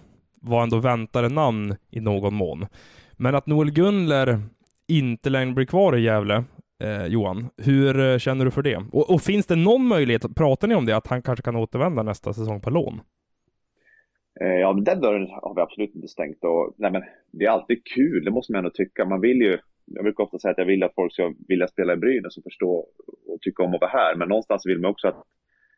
var 0.42 0.64
ändå 0.64 0.78
väntade 0.78 1.30
namn 1.30 1.76
i 1.92 2.00
någon 2.00 2.34
mån. 2.34 2.68
Men 3.12 3.36
att 3.36 3.48
Noel 3.48 3.72
Gunler 3.72 4.42
inte 4.88 5.30
längre 5.30 5.54
blir 5.54 5.66
kvar 5.66 5.96
i 5.96 6.02
Gävle, 6.02 6.44
eh, 6.84 7.06
Johan, 7.06 7.50
hur 7.58 8.00
eh, 8.00 8.18
känner 8.18 8.46
du 8.46 8.52
för 8.52 8.62
det? 8.62 8.84
Och, 8.92 9.10
och, 9.10 9.22
finns 9.22 9.46
det 9.46 9.56
någon 9.56 9.88
möjlighet, 9.88 10.36
pratar 10.36 10.68
ni 10.68 10.76
om 10.76 10.86
det, 10.86 10.98
att 10.98 11.08
han 11.08 11.22
kanske 11.22 11.44
kan 11.44 11.56
återvända 11.56 12.04
nästa 12.04 12.34
säsong 12.34 12.62
på 12.62 12.70
lån? 12.70 13.02
Eh, 14.42 14.60
ja, 14.60 14.74
den 14.74 15.02
dörren 15.02 15.28
har 15.30 15.56
vi 15.56 15.62
absolut 15.62 15.96
inte 15.96 16.08
stängt. 16.08 16.44
Och, 16.44 16.76
nej, 16.78 16.92
men 16.92 17.04
det 17.32 17.46
är 17.46 17.50
alltid 17.50 17.86
kul, 17.96 18.26
det 18.26 18.32
måste 18.32 18.54
man 18.54 18.60
ändå 18.60 18.70
tycka. 18.70 19.06
Man 19.06 19.22
vill 19.22 19.38
ju, 19.38 19.58
jag 19.86 20.04
brukar 20.04 20.24
ofta 20.24 20.40
säga 20.40 20.52
att 20.52 20.58
jag 20.58 20.66
vill 20.66 20.84
att 20.84 20.96
folk 20.96 21.14
ska 21.14 21.34
vilja 21.48 21.68
spela 21.68 21.94
i 21.94 21.98
Brynäs 21.98 22.38
och 22.38 22.44
förstå 22.44 22.88
och 23.28 23.42
tycka 23.42 23.64
om 23.64 23.74
att 23.74 23.82
vara 23.82 23.92
här. 23.92 24.16
Men 24.16 24.30
någonstans 24.30 24.66
vill 24.66 24.80
man 24.80 24.92
också 24.92 25.08
att 25.08 25.24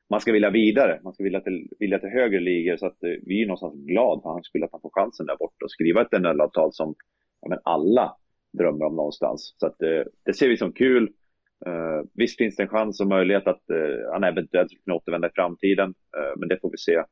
man 0.09 0.21
ska 0.21 0.31
vilja 0.31 0.49
vidare. 0.49 0.99
Man 1.03 1.13
ska 1.13 1.23
vilja 1.23 1.41
till, 1.41 1.69
vilja 1.79 1.99
till 1.99 2.09
högre 2.09 2.39
ligor. 2.39 2.77
Så 2.77 2.85
att 2.85 3.03
eh, 3.03 3.09
vi 3.25 3.41
är 3.41 3.47
någonstans 3.47 3.75
glada 3.75 4.21
för 4.21 4.29
han 4.29 4.43
skulle 4.43 4.65
att 4.65 4.71
han 4.71 4.81
får 4.81 4.91
chansen 4.93 5.25
där 5.25 5.37
borta 5.37 5.65
och 5.65 5.71
skriva 5.71 6.01
ett 6.01 6.21
NHL-avtal 6.21 6.73
som 6.73 6.95
ja, 7.41 7.49
men 7.49 7.59
alla 7.63 8.15
drömmer 8.57 8.85
om 8.85 8.95
någonstans. 8.95 9.55
Så 9.57 9.67
att, 9.67 9.81
eh, 9.81 10.03
det 10.25 10.33
ser 10.33 10.49
vi 10.49 10.57
som 10.57 10.73
kul. 10.73 11.09
Uh, 11.67 12.03
visst 12.13 12.37
finns 12.37 12.55
det 12.55 12.63
en 12.63 12.69
chans 12.69 13.01
och 13.01 13.07
möjlighet 13.07 13.47
att 13.47 13.63
uh, 13.71 14.11
han 14.11 14.23
eventuellt 14.23 14.71
kan 14.85 14.93
återvända 14.93 15.27
i 15.27 15.31
framtiden, 15.35 15.89
uh, 15.89 16.33
men 16.37 16.49
det 16.49 16.59
får 16.61 16.71
vi 16.71 16.77
se. 16.77 17.03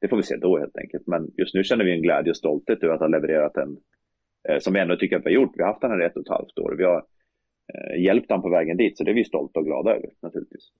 Det 0.00 0.08
får 0.08 0.16
vi 0.16 0.22
se 0.22 0.36
då 0.36 0.58
helt 0.58 0.76
enkelt. 0.76 1.06
Men 1.06 1.30
just 1.36 1.54
nu 1.54 1.64
känner 1.64 1.84
vi 1.84 1.92
en 1.92 2.02
glädje 2.02 2.30
och 2.30 2.36
stolthet 2.36 2.82
över 2.82 2.94
att 2.94 3.00
ha 3.00 3.06
levererat 3.06 3.56
en, 3.56 3.76
eh, 4.48 4.58
som 4.58 4.72
vi 4.72 4.80
ändå 4.80 4.96
tycker 4.96 5.16
att 5.16 5.26
vi 5.26 5.34
har 5.34 5.42
gjort. 5.42 5.52
Vi 5.56 5.62
har 5.62 5.68
haft 5.68 5.80
den 5.80 5.90
här 5.90 6.02
i 6.02 6.04
ett 6.04 6.16
och 6.16 6.22
ett 6.22 6.28
halvt 6.28 6.58
år. 6.58 6.74
Vi 6.78 6.84
har 6.84 7.04
eh, 7.74 8.02
hjälpt 8.02 8.30
honom 8.30 8.42
på 8.42 8.50
vägen 8.50 8.76
dit, 8.76 8.98
så 8.98 9.04
det 9.04 9.10
är 9.10 9.14
vi 9.14 9.24
stolta 9.24 9.58
och 9.58 9.66
glada 9.66 9.90
över 9.90 10.10
naturligtvis. 10.22 10.72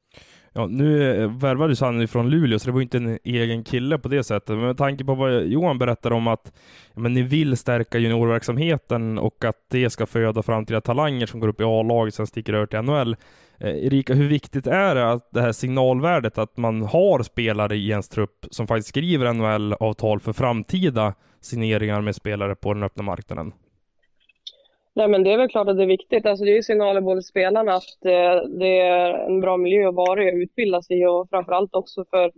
Ja, 0.52 0.66
nu 0.66 1.14
eh, 1.14 1.38
värvades 1.38 1.80
han 1.80 2.08
från 2.08 2.30
Luleå, 2.30 2.58
så 2.58 2.66
det 2.66 2.72
var 2.72 2.80
inte 2.80 2.96
en 2.96 3.18
egen 3.24 3.64
kille 3.64 3.98
på 3.98 4.08
det 4.08 4.24
sättet. 4.24 4.48
Men 4.48 4.66
med 4.66 4.76
tanke 4.76 5.04
på 5.04 5.14
vad 5.14 5.44
Johan 5.44 5.78
berättade 5.78 6.14
om 6.14 6.26
att 6.26 6.52
ja, 6.94 7.00
men 7.00 7.12
ni 7.12 7.22
vill 7.22 7.56
stärka 7.56 7.98
juniorverksamheten 7.98 9.18
och 9.18 9.44
att 9.44 9.66
det 9.70 9.90
ska 9.90 10.06
föda 10.06 10.42
framtida 10.42 10.80
talanger 10.80 11.26
som 11.26 11.40
går 11.40 11.48
upp 11.48 11.60
i 11.60 11.64
A-laget, 11.64 12.14
sen 12.14 12.26
sticker 12.26 12.52
över 12.52 12.66
till 12.66 12.82
NHL. 12.82 13.16
Eh, 13.60 13.86
Erika, 13.86 14.14
hur 14.14 14.28
viktigt 14.28 14.66
är 14.66 14.94
det 14.94 15.10
att 15.10 15.30
det 15.30 15.40
här 15.40 15.52
signalvärdet 15.52 16.38
att 16.38 16.56
man 16.56 16.82
har 16.82 17.22
spelare 17.22 17.76
i 17.76 17.90
ens 17.90 18.08
trupp 18.08 18.46
som 18.50 18.66
faktiskt 18.66 18.88
skriver 18.88 19.32
NHL-avtal 19.32 20.20
för 20.20 20.32
framtida 20.32 21.14
signeringar 21.40 22.00
med 22.00 22.14
spelare 22.14 22.54
på 22.54 22.74
den 22.74 22.82
öppna 22.82 23.02
marknaden? 23.02 23.52
Nej, 24.94 25.08
men 25.08 25.24
det 25.24 25.32
är 25.32 25.38
väl 25.38 25.48
klart 25.48 25.68
att 25.68 25.76
det 25.76 25.82
är 25.82 25.86
viktigt. 25.86 26.26
Alltså, 26.26 26.44
det 26.44 26.50
är 26.50 26.54
ju 26.54 26.62
signaler 26.62 27.00
både 27.00 27.22
spelarna 27.22 27.72
att 27.72 28.04
eh, 28.04 28.48
det 28.58 28.80
är 28.80 29.26
en 29.26 29.40
bra 29.40 29.56
miljö 29.56 29.88
att 29.88 29.94
vara 29.94 30.24
i 30.24 30.32
och 30.32 30.38
utbilda 30.38 30.82
sig 30.82 31.00
i 31.00 31.06
och 31.06 31.28
framförallt 31.30 31.74
också 31.74 32.04
för, 32.10 32.32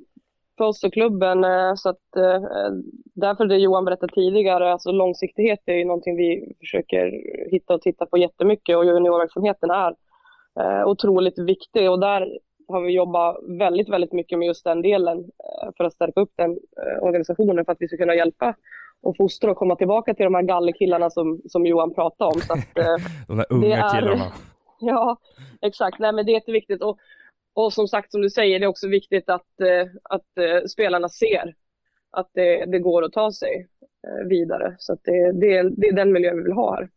för 0.58 0.64
oss 0.64 0.84
och 0.84 0.92
klubben. 0.92 1.44
Eh, 1.44 1.74
så 1.74 1.88
att, 1.88 1.98
därför 3.14 3.46
det 3.46 3.56
Johan 3.56 3.84
berättade 3.84 4.14
tidigare, 4.14 4.72
alltså 4.72 4.92
långsiktighet 4.92 5.60
är 5.66 5.74
ju 5.74 5.84
någonting 5.84 6.16
vi 6.16 6.54
försöker 6.60 7.12
hitta 7.50 7.74
och 7.74 7.80
titta 7.80 8.06
på 8.06 8.18
jättemycket 8.18 8.76
och 8.76 8.84
juniorverksamheten 8.84 9.70
är 9.70 9.94
eh, 10.60 10.86
otroligt 10.86 11.38
viktig 11.38 11.90
och 11.90 12.00
där 12.00 12.38
har 12.68 12.80
vi 12.80 12.92
jobbat 12.92 13.36
väldigt, 13.58 13.88
väldigt 13.88 14.12
mycket 14.12 14.38
med 14.38 14.46
just 14.46 14.64
den 14.64 14.82
delen 14.82 15.18
eh, 15.18 15.70
för 15.76 15.84
att 15.84 15.92
stärka 15.92 16.20
upp 16.20 16.32
den 16.36 16.50
eh, 16.50 17.02
organisationen 17.02 17.64
för 17.64 17.72
att 17.72 17.80
vi 17.80 17.88
ska 17.88 17.96
kunna 17.96 18.14
hjälpa 18.14 18.54
och 19.02 19.16
fostra 19.16 19.50
och 19.50 19.56
komma 19.56 19.76
tillbaka 19.76 20.14
till 20.14 20.24
de 20.24 20.34
här 20.34 20.42
gallerkillarna 20.42 21.10
som, 21.10 21.40
som 21.48 21.66
Johan 21.66 21.94
pratade 21.94 22.34
om. 22.34 22.40
Så 22.40 22.52
att, 22.52 22.78
eh, 22.78 22.96
de 23.28 23.36
där 23.36 23.46
unga 23.50 23.76
är, 23.76 24.00
killarna. 24.00 24.32
Ja, 24.84 25.16
exakt. 25.60 25.98
Nej, 25.98 26.12
men 26.12 26.26
det 26.26 26.32
är 26.32 26.34
jätteviktigt. 26.34 26.82
Och, 26.82 26.98
och 27.54 27.72
som 27.72 27.88
sagt, 27.88 28.12
som 28.12 28.22
du 28.22 28.30
säger, 28.30 28.58
det 28.58 28.64
är 28.64 28.68
också 28.68 28.88
viktigt 28.88 29.28
att, 29.28 29.46
att 30.02 30.70
spelarna 30.70 31.08
ser 31.08 31.54
att 32.10 32.30
det, 32.34 32.64
det 32.64 32.78
går 32.78 33.04
att 33.04 33.12
ta 33.12 33.32
sig 33.32 33.68
vidare. 34.28 34.76
Så 34.78 34.96
det, 35.04 35.32
det, 35.32 35.62
det 35.62 35.88
är 35.88 35.92
den 35.92 36.12
miljö 36.12 36.34
vi 36.34 36.42
vill 36.42 36.52
ha 36.52 36.74
här. 36.74 36.88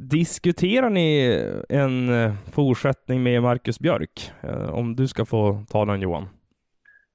Diskuterar 0.00 0.90
ni 0.90 1.40
en 1.68 2.08
eh, 2.08 2.32
fortsättning 2.52 3.22
med 3.22 3.42
Marcus 3.42 3.80
Björk? 3.80 4.30
Eh, 4.42 4.74
om 4.74 4.96
du 4.96 5.08
ska 5.08 5.24
få 5.24 5.64
ta 5.68 5.84
den 5.84 6.00
Johan. 6.00 6.28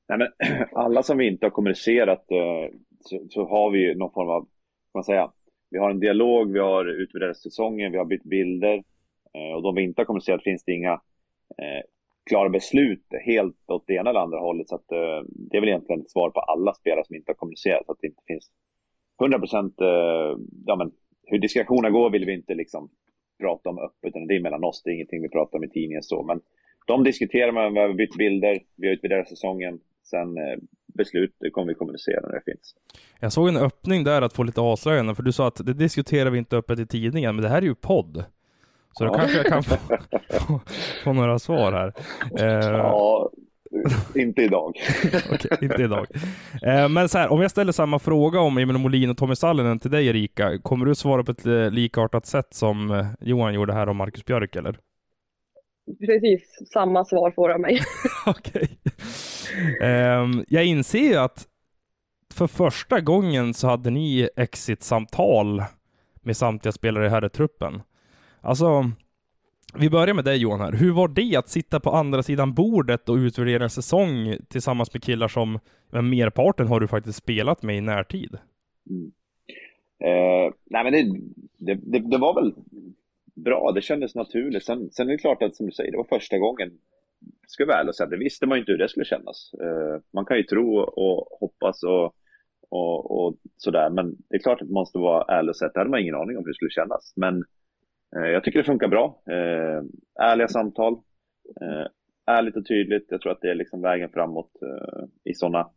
Nej, 0.10 0.18
men 0.18 0.28
alla 0.76 1.04
som 1.04 1.18
vi 1.18 1.28
inte 1.28 1.46
har 1.46 1.52
kommunicerat 1.52 2.32
eh, 2.32 2.76
så, 3.00 3.26
så, 3.30 3.48
har 3.50 3.72
vi 3.72 3.96
någon 3.96 4.14
form 4.14 4.30
av, 4.30 4.42
kan 4.42 4.50
man 4.94 5.04
säga, 5.04 5.32
vi 5.70 5.78
har 5.78 5.90
en 5.90 6.00
dialog, 6.00 6.54
vi 6.54 6.60
har 6.60 6.86
utvärderat 6.86 7.38
säsongen, 7.38 7.92
vi 7.92 7.98
har 7.98 8.06
bytt 8.06 8.24
bilder 8.24 8.84
och 9.56 9.64
de 9.64 9.76
vi 9.76 9.84
inte 9.84 10.02
har 10.02 10.06
kommunicerat 10.06 10.44
finns 10.44 10.64
det 10.64 10.74
inga 10.74 10.94
eh, 11.58 11.84
klara 12.30 12.50
beslut 12.50 13.06
helt 13.26 13.70
åt 13.70 13.84
det 13.88 13.94
ena 13.94 14.10
eller 14.10 14.20
andra 14.20 14.40
hållet. 14.40 14.70
Så 14.70 14.76
att, 14.76 14.92
eh, 14.92 15.22
det 15.28 15.58
är 15.58 15.62
väl 15.62 15.70
egentligen 15.70 16.02
ett 16.02 16.12
svar 16.12 16.30
på 16.30 16.40
alla 16.40 16.74
spelare 16.74 17.06
som 17.06 17.16
inte 17.16 17.30
har 17.30 17.36
kommunicerat, 17.36 17.90
att 17.90 17.98
det 18.02 18.08
inte 18.08 18.24
finns 18.28 18.52
100 19.22 19.40
procent, 19.40 19.82
eh, 19.82 20.38
ja 20.66 20.76
men 20.76 20.92
hur 21.26 21.40
diskussionerna 21.40 21.90
går 21.90 22.10
vill 22.10 22.26
vi 22.26 22.34
inte 22.34 22.54
liksom 22.54 22.90
prata 23.40 23.70
om 23.70 23.80
öppet, 23.80 24.10
utan 24.10 24.28
det 24.28 24.36
är 24.36 24.42
mellan 24.42 24.64
oss, 24.64 24.82
det 24.84 24.90
är 24.90 24.94
ingenting 24.94 25.22
vi 25.22 25.30
pratar 25.30 25.58
om 25.58 25.64
i 25.64 25.70
tidningen 25.70 26.04
så. 26.04 26.24
Men 26.24 26.42
de 26.88 27.04
diskuterar 27.04 27.52
man, 27.52 27.74
vi 27.74 27.80
har 27.80 27.94
bytt 27.94 28.18
bilder, 28.18 28.60
vi 28.76 28.88
har 28.88 28.94
utvärderat 28.94 29.30
säsongen. 29.30 29.80
Sen 30.04 30.38
eh, 30.38 30.58
beslut 30.94 31.36
kommer 31.52 31.68
vi 31.68 31.74
kommunicera 31.74 32.22
när 32.28 32.34
det 32.34 32.42
finns. 32.46 32.76
Jag 33.20 33.34
såg 33.34 33.48
en 33.48 33.58
öppning 33.58 34.04
där 34.04 34.22
att 34.22 34.34
få 34.34 34.44
lite 34.44 34.62
avslöjanden, 34.62 35.16
för 35.16 35.24
du 35.24 35.32
sa 35.32 35.48
att 35.48 35.66
det 35.66 35.74
diskuterar 35.74 36.30
vi 36.30 36.38
inte 36.38 36.58
öppet 36.58 36.80
i 36.80 36.88
tidningen, 36.88 37.36
men 37.36 37.44
det 37.44 37.50
här 37.50 37.58
är 37.58 37.66
ju 37.66 37.76
podd. 37.76 38.24
Så 38.92 39.04
ja. 39.04 39.08
då 39.08 39.14
kanske 39.14 39.38
jag 39.38 39.46
kan 39.46 39.64
få, 39.64 39.76
få, 40.30 40.60
få 41.04 41.14
några 41.14 41.40
svar 41.40 41.72
här. 41.72 41.94
Eh, 42.40 42.70
ja, 42.70 43.32
inte 44.16 44.42
idag. 44.42 44.74
Okej, 45.32 45.58
inte 45.62 45.84
idag. 45.84 46.08
Eh, 46.64 46.90
men 46.90 47.10
så 47.10 47.18
här, 47.18 47.32
om 47.32 47.42
jag 47.42 47.52
ställer 47.52 47.72
samma 47.72 48.00
fråga 48.00 48.40
om 48.40 48.58
Emil 48.58 48.78
Molin 48.78 49.10
och 49.10 49.18
Tommy 49.18 49.36
Sallinen 49.36 49.80
till 49.80 49.92
dig 49.92 50.08
Erika, 50.08 50.58
kommer 50.58 50.86
du 50.86 50.96
svara 50.96 51.24
på 51.24 51.32
ett 51.32 51.46
eh, 51.46 51.72
likartat 51.72 52.26
sätt 52.26 52.54
som 52.54 52.92
eh, 52.92 53.06
Johan 53.22 53.54
gjorde 53.54 53.74
här 53.74 53.90
om 53.90 53.98
Marcus 53.98 54.26
Björk 54.26 54.56
eller? 54.56 54.78
Precis 56.00 56.70
samma 56.74 57.06
svar 57.06 57.32
får 57.32 57.52
jag 57.52 57.62
mig. 57.62 57.80
Okej. 58.26 58.80
Um, 59.82 60.46
jag 60.48 60.66
inser 60.66 61.00
ju 61.00 61.16
att 61.16 61.48
för 62.34 62.48
första 62.48 63.02
gången 63.02 63.54
så 63.54 63.68
hade 63.68 63.90
ni 63.90 64.30
exit-samtal 64.36 65.64
med 66.22 66.38
samtliga 66.38 66.72
spelare 66.72 67.06
i 67.06 67.10
herrtruppen. 67.10 67.82
Alltså, 68.42 68.92
vi 69.80 69.90
börjar 69.90 70.14
med 70.14 70.26
dig 70.26 70.38
Johan 70.38 70.60
här. 70.60 70.72
Hur 70.72 70.92
var 70.92 71.08
det 71.08 71.36
att 71.36 71.50
sitta 71.50 71.80
på 71.80 71.90
andra 71.90 72.24
sidan 72.24 72.54
bordet 72.54 73.10
och 73.10 73.16
utvärdera 73.16 73.64
en 73.64 73.70
säsong 73.70 74.38
tillsammans 74.50 74.94
med 74.94 75.04
killar 75.04 75.28
som 75.28 75.60
men 75.90 76.10
merparten 76.10 76.68
har 76.68 76.80
du 76.80 76.88
faktiskt 76.88 77.18
spelat 77.18 77.64
med 77.64 77.78
i 77.78 77.82
närtid? 77.82 78.38
Mm. 78.90 79.12
Eh, 80.00 80.54
nej 80.66 80.84
men 80.84 80.94
det, 80.94 81.04
det, 81.58 81.80
det, 81.84 82.00
det, 82.10 82.18
var 82.18 82.42
väl 82.42 82.54
bra, 83.36 83.72
det 83.72 83.82
kändes 83.82 84.16
naturligt. 84.16 84.66
Sen, 84.66 84.90
sen 84.92 85.08
är 85.08 85.12
det 85.12 85.18
klart 85.18 85.44
att 85.44 85.56
som 85.56 85.66
du 85.66 85.72
säger, 85.72 85.92
det 85.92 85.98
var 85.98 86.18
första 86.20 86.38
gången 86.38 86.72
ska 87.48 87.66
vara 87.66 87.78
ärlig 87.78 87.90
och 87.90 87.96
säga, 87.96 88.10
det 88.10 88.18
visste 88.18 88.46
man 88.46 88.58
ju 88.58 88.60
inte 88.60 88.72
hur 88.72 88.80
det 88.80 88.90
skulle 88.90 89.06
kännas. 89.06 89.54
Eh, 89.62 90.02
man 90.14 90.26
kan 90.26 90.38
ju 90.38 90.44
tro 90.44 90.78
och 90.80 91.28
hoppas 91.40 91.84
och, 91.84 92.16
och, 92.70 93.26
och, 93.26 93.36
sådär, 93.58 93.90
men 93.90 94.16
det 94.30 94.36
är 94.36 94.40
klart 94.40 94.62
att 94.62 94.68
man 94.68 94.74
måste 94.74 94.98
vara 94.98 95.38
ärlig 95.38 95.50
och 95.50 95.56
säga 95.56 95.68
att 95.68 95.74
det 95.74 95.80
hade 95.80 95.90
man 95.90 96.00
ingen 96.00 96.16
aning 96.16 96.38
om 96.38 96.44
hur 96.44 96.52
det 96.52 96.56
skulle 96.56 96.72
kännas. 96.72 97.14
Men 97.16 97.44
Eh, 98.16 98.32
jag 98.32 98.44
tycker 98.44 98.60
det 98.60 98.66
funkar 98.66 98.88
bra. 98.88 99.24
Eh, 99.30 99.84
ärliga 100.26 100.48
samtal, 100.48 100.94
eh, 101.62 101.88
ärligt 102.26 102.56
och 102.56 102.68
tydligt. 102.68 103.06
Jag 103.10 103.22
tror 103.22 103.32
att 103.32 103.42
det 103.42 103.52
är 103.52 103.56
liksom 103.56 103.82
vägen 103.82 104.10
framåt 104.10 104.52
i 105.24 105.34
sådana 105.34 105.70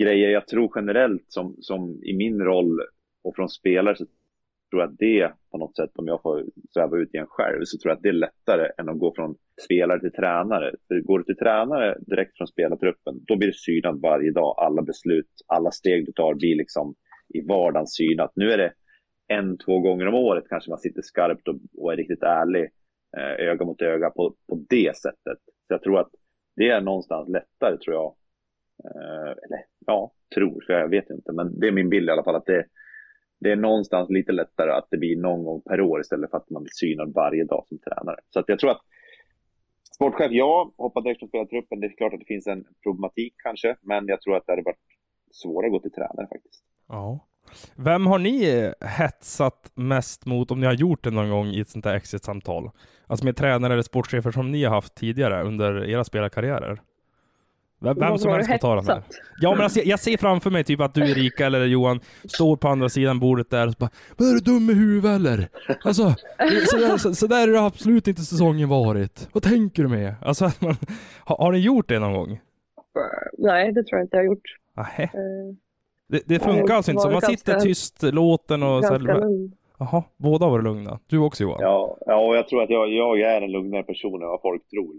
grejer. 0.00 0.30
Jag 0.30 0.46
tror 0.46 0.72
generellt 0.74 1.24
som, 1.28 1.56
som 1.60 2.00
i 2.04 2.16
min 2.16 2.40
roll 2.40 2.80
och 3.24 3.36
från 3.36 3.48
spelare 3.48 3.96
så 3.96 4.04
tror 4.70 4.82
jag 4.82 4.90
att 4.90 4.98
det 4.98 5.32
på 5.50 5.58
något 5.58 5.76
sätt, 5.76 5.90
om 5.94 6.06
jag 6.06 6.22
får 6.22 6.44
sväva 6.70 6.96
ut 6.96 7.14
igen 7.14 7.26
själv, 7.28 7.60
så 7.64 7.78
tror 7.78 7.90
jag 7.90 7.96
att 7.96 8.02
det 8.02 8.08
är 8.08 8.12
lättare 8.12 8.68
än 8.78 8.88
att 8.88 8.98
gå 8.98 9.14
från 9.14 9.34
spelare 9.64 10.00
till 10.00 10.12
tränare. 10.12 10.74
För 10.88 11.00
går 11.00 11.18
du 11.18 11.24
till 11.24 11.36
tränare 11.36 11.98
direkt 12.06 12.36
från 12.36 12.46
spelartruppen, 12.46 13.14
då 13.26 13.36
blir 13.36 13.48
du 13.48 13.54
synad 13.54 14.00
varje 14.00 14.32
dag. 14.32 14.54
Alla 14.58 14.82
beslut, 14.82 15.30
alla 15.46 15.70
steg 15.70 16.06
du 16.06 16.12
tar 16.12 16.34
blir 16.34 16.56
liksom 16.56 16.94
i 17.34 17.40
vardagen 17.40 17.86
synat. 17.86 18.32
Nu 18.34 18.50
är 18.50 18.58
det 18.58 18.72
en, 19.28 19.58
två 19.58 19.80
gånger 19.80 20.06
om 20.06 20.14
året 20.14 20.44
kanske 20.48 20.70
man 20.70 20.78
sitter 20.78 21.02
skarpt 21.02 21.48
och, 21.48 21.56
och 21.78 21.92
är 21.92 21.96
riktigt 21.96 22.22
ärlig, 22.22 22.70
eh, 23.16 23.48
öga 23.48 23.64
mot 23.64 23.82
öga 23.82 24.10
på, 24.10 24.34
på 24.48 24.64
det 24.68 24.96
sättet. 24.96 25.38
Så 25.66 25.74
jag 25.74 25.82
tror 25.82 26.00
att 26.00 26.10
det 26.56 26.68
är 26.68 26.80
någonstans 26.80 27.28
lättare, 27.28 27.78
tror 27.78 27.96
jag. 27.96 28.14
Eh, 28.84 29.30
eller 29.30 29.64
ja, 29.86 30.12
tror, 30.34 30.64
för 30.66 30.72
jag 30.72 30.88
vet 30.88 31.10
inte, 31.10 31.32
men 31.32 31.60
det 31.60 31.66
är 31.66 31.72
min 31.72 31.88
bild 31.88 32.08
i 32.08 32.12
alla 32.12 32.24
fall 32.24 32.36
att 32.36 32.46
det 32.46 32.64
det 33.40 33.52
är 33.52 33.56
någonstans 33.56 34.10
lite 34.10 34.32
lättare 34.32 34.70
att 34.70 34.86
det 34.90 34.96
blir 34.96 35.16
någon 35.16 35.44
gång 35.44 35.60
per 35.60 35.80
år 35.80 36.00
istället 36.00 36.30
för 36.30 36.36
att 36.36 36.50
man 36.50 36.62
blir 36.62 36.72
synad 36.74 37.12
varje 37.14 37.44
dag 37.44 37.64
som 37.68 37.78
tränare. 37.78 38.16
Så 38.30 38.40
att 38.40 38.48
jag 38.48 38.58
tror 38.58 38.70
att 38.70 38.82
Sportchef, 39.94 40.32
ja. 40.32 40.72
Hoppa 40.76 41.00
direkt 41.00 41.18
från 41.18 41.28
spelartruppen. 41.28 41.80
Det 41.80 41.86
är 41.86 41.96
klart 41.96 42.12
att 42.12 42.20
det 42.20 42.26
finns 42.26 42.46
en 42.46 42.64
problematik 42.82 43.34
kanske, 43.36 43.76
men 43.82 44.06
jag 44.06 44.22
tror 44.22 44.36
att 44.36 44.46
det 44.46 44.52
hade 44.52 44.62
varit 44.62 44.86
svårare 45.30 45.66
att 45.66 45.72
gå 45.72 45.80
till 45.80 45.92
tränare 45.92 46.26
faktiskt. 46.26 46.64
Ja. 46.88 47.27
Vem 47.76 48.06
har 48.06 48.18
ni 48.18 48.72
hetsat 48.80 49.70
mest 49.74 50.26
mot, 50.26 50.50
om 50.50 50.60
ni 50.60 50.66
har 50.66 50.72
gjort 50.72 51.04
det 51.04 51.10
någon 51.10 51.30
gång 51.30 51.46
i 51.46 51.60
ett 51.60 51.68
sånt 51.68 51.84
där 51.84 51.94
exit-samtal? 51.94 52.70
Alltså 53.06 53.24
med 53.24 53.36
tränare 53.36 53.72
eller 53.72 53.82
sportchefer 53.82 54.30
som 54.30 54.50
ni 54.50 54.64
har 54.64 54.74
haft 54.74 54.94
tidigare 54.94 55.42
under 55.42 55.88
era 55.88 56.04
spelarkarriärer? 56.04 56.80
Vem, 57.80 57.98
vem 57.98 58.18
som 58.18 58.32
helst 58.32 58.50
får 58.50 58.58
ta 58.58 58.74
den 58.74 58.86
här. 58.86 59.02
Ja, 59.40 59.54
men 59.54 59.64
alltså, 59.64 59.80
jag 59.80 60.00
ser 60.00 60.16
framför 60.16 60.50
mig 60.50 60.64
typ 60.64 60.80
att 60.80 60.94
du 60.94 61.10
Erika 61.10 61.46
eller 61.46 61.64
Johan 61.64 62.00
står 62.24 62.56
på 62.56 62.68
andra 62.68 62.88
sidan 62.88 63.20
bordet 63.20 63.50
där 63.50 63.66
och 63.66 63.74
bara 63.78 63.90
Vad 64.16 64.28
är 64.28 64.32
du 64.32 64.40
dum 64.40 64.70
i 64.70 64.74
huvudet 64.74 65.16
eller? 65.16 65.48
Alltså, 65.84 66.14
så 66.70 66.76
där, 66.76 67.12
så, 67.14 67.26
där 67.26 67.48
är 67.48 67.52
det 67.52 67.60
absolut 67.60 68.08
inte 68.08 68.22
säsongen 68.22 68.68
varit. 68.68 69.28
Vad 69.32 69.42
tänker 69.42 69.82
du 69.82 69.88
med? 69.88 70.14
Alltså, 70.22 70.50
man, 70.58 70.76
har, 71.24 71.36
har 71.36 71.52
ni 71.52 71.58
gjort 71.58 71.88
det 71.88 71.98
någon 71.98 72.12
gång? 72.12 72.40
Nej, 73.38 73.72
det 73.72 73.82
tror 73.82 73.98
jag 73.98 74.04
inte 74.04 74.16
jag 74.16 74.22
har 74.22 74.26
gjort. 74.26 74.56
Nähä. 74.76 75.10
Det, 76.08 76.22
det 76.26 76.38
funkar 76.38 76.74
alltså 76.74 76.90
inte 76.90 77.02
så? 77.02 77.10
Man 77.10 77.20
sitter 77.20 77.60
tyst, 77.60 78.02
låten 78.02 78.62
och... 78.62 78.84
Så 78.84 78.92
här, 78.92 79.22
Jaha, 79.78 80.02
båda 80.16 80.48
var 80.48 80.62
lugna. 80.62 80.98
Du 81.06 81.18
också 81.18 81.42
Johan? 81.42 81.58
Ja, 81.60 81.96
ja 82.06 82.16
och 82.26 82.36
jag 82.36 82.48
tror 82.48 82.62
att 82.62 82.70
jag, 82.70 82.88
jag 82.88 83.20
är 83.20 83.40
en 83.40 83.52
lugnare 83.52 83.82
person 83.82 84.22
än 84.22 84.28
vad 84.28 84.40
folk 84.40 84.68
tror. 84.68 84.94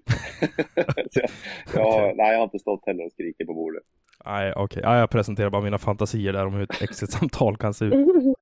jag, 0.75 1.25
jag, 1.73 2.17
nej, 2.17 2.31
jag 2.31 2.37
har 2.37 2.43
inte 2.43 2.59
stått 2.59 2.85
heller 2.85 3.05
och 3.05 3.11
skrikit 3.11 3.47
på 3.47 3.53
bordet. 3.53 3.83
Nej, 4.25 4.51
okej. 4.51 4.63
Okay. 4.63 4.83
Ja, 4.83 4.99
jag 4.99 5.09
presenterar 5.09 5.49
bara 5.49 5.61
mina 5.61 5.77
fantasier 5.77 6.33
där 6.33 6.45
om 6.45 6.53
hur 6.53 6.63
ett 6.63 6.81
exit-samtal 6.81 7.57
kan 7.57 7.73
se 7.73 7.85
ut. 7.85 7.93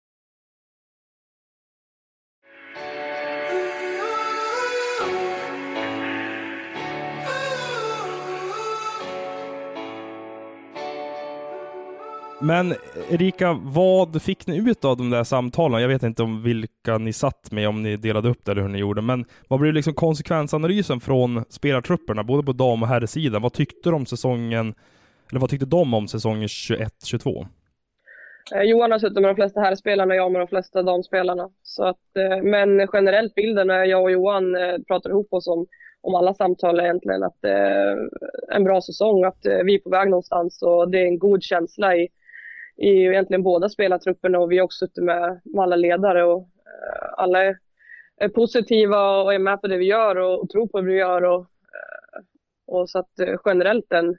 Men 12.41 12.73
Erika, 13.09 13.59
vad 13.61 14.21
fick 14.21 14.47
ni 14.47 14.69
ut 14.69 14.85
av 14.85 14.97
de 14.97 15.09
där 15.09 15.23
samtalen? 15.23 15.81
Jag 15.81 15.87
vet 15.87 16.03
inte 16.03 16.23
om 16.23 16.43
vilka 16.43 16.97
ni 16.97 17.13
satt 17.13 17.51
med, 17.51 17.69
om 17.69 17.83
ni 17.83 17.97
delade 17.97 18.29
upp 18.29 18.45
det 18.45 18.51
eller 18.51 18.61
hur 18.61 18.69
ni 18.69 18.77
gjorde, 18.79 19.01
men 19.01 19.25
vad 19.47 19.59
blev 19.59 19.73
liksom 19.73 19.93
konsekvensanalysen 19.93 20.99
från 20.99 21.43
spelartrupperna, 21.49 22.23
både 22.23 22.43
på 22.43 22.53
dam 22.53 22.83
och 22.83 22.89
herrsidan? 22.89 23.41
Vad 23.41 23.53
tyckte 23.53 23.89
de 23.89 23.95
om 23.95 24.05
säsongen, 24.05 24.73
eller 25.29 25.39
vad 25.39 25.49
tyckte 25.49 25.65
de 25.65 25.93
om 25.93 26.07
säsongen 26.07 26.47
21-22? 26.47 27.47
Eh, 28.55 28.61
Johan 28.61 28.91
har 28.91 28.99
suttit 28.99 29.21
med 29.21 29.29
de 29.29 29.35
flesta 29.35 29.59
herrspelarna 29.59 30.13
och 30.13 30.17
jag 30.17 30.31
med 30.31 30.41
de 30.41 30.47
flesta 30.47 30.83
damspelarna. 30.83 31.49
Så 31.63 31.83
att, 31.83 32.17
eh, 32.17 32.43
men 32.43 32.87
generellt 32.93 33.35
bilden 33.35 33.67
när 33.67 33.85
jag 33.85 34.03
och 34.03 34.11
Johan 34.11 34.55
eh, 34.55 34.77
pratar 34.87 35.09
ihop 35.09 35.33
oss 35.33 35.47
om, 35.47 35.65
om 36.01 36.15
alla 36.15 36.33
samtal 36.33 36.79
är 36.79 36.83
egentligen 36.83 37.23
att 37.23 37.37
det 37.41 37.51
är 37.51 38.09
en 38.51 38.63
bra 38.63 38.81
säsong, 38.81 39.23
att 39.23 39.45
eh, 39.45 39.57
vi 39.65 39.75
är 39.75 39.79
på 39.79 39.89
väg 39.89 40.09
någonstans 40.09 40.61
och 40.61 40.91
det 40.91 40.99
är 40.99 41.05
en 41.05 41.19
god 41.19 41.43
känsla 41.43 41.95
i, 41.95 42.07
i 42.77 43.05
egentligen 43.05 43.43
båda 43.43 43.69
spelartrupperna 43.69 44.39
och 44.39 44.51
vi 44.51 44.57
har 44.57 44.65
också 44.65 44.85
suttit 44.85 45.03
med, 45.03 45.41
med 45.43 45.63
alla 45.63 45.75
ledare 45.75 46.23
och 46.23 46.41
eh, 46.41 47.13
alla 47.17 47.43
är, 47.43 47.57
är, 48.17 48.29
positiva 48.29 49.21
och 49.21 49.33
är 49.33 49.39
med 49.39 49.61
på 49.61 49.67
det 49.67 49.77
vi 49.77 49.85
gör 49.85 50.15
och, 50.15 50.41
och 50.41 50.49
tror 50.49 50.67
på 50.67 50.81
det 50.81 50.87
vi 50.87 50.97
gör 50.97 51.23
och, 51.23 51.39
eh, 51.39 52.21
och 52.67 52.89
så 52.89 52.99
att 52.99 53.19
eh, 53.19 53.35
generellt 53.45 53.91
en, 53.93 54.17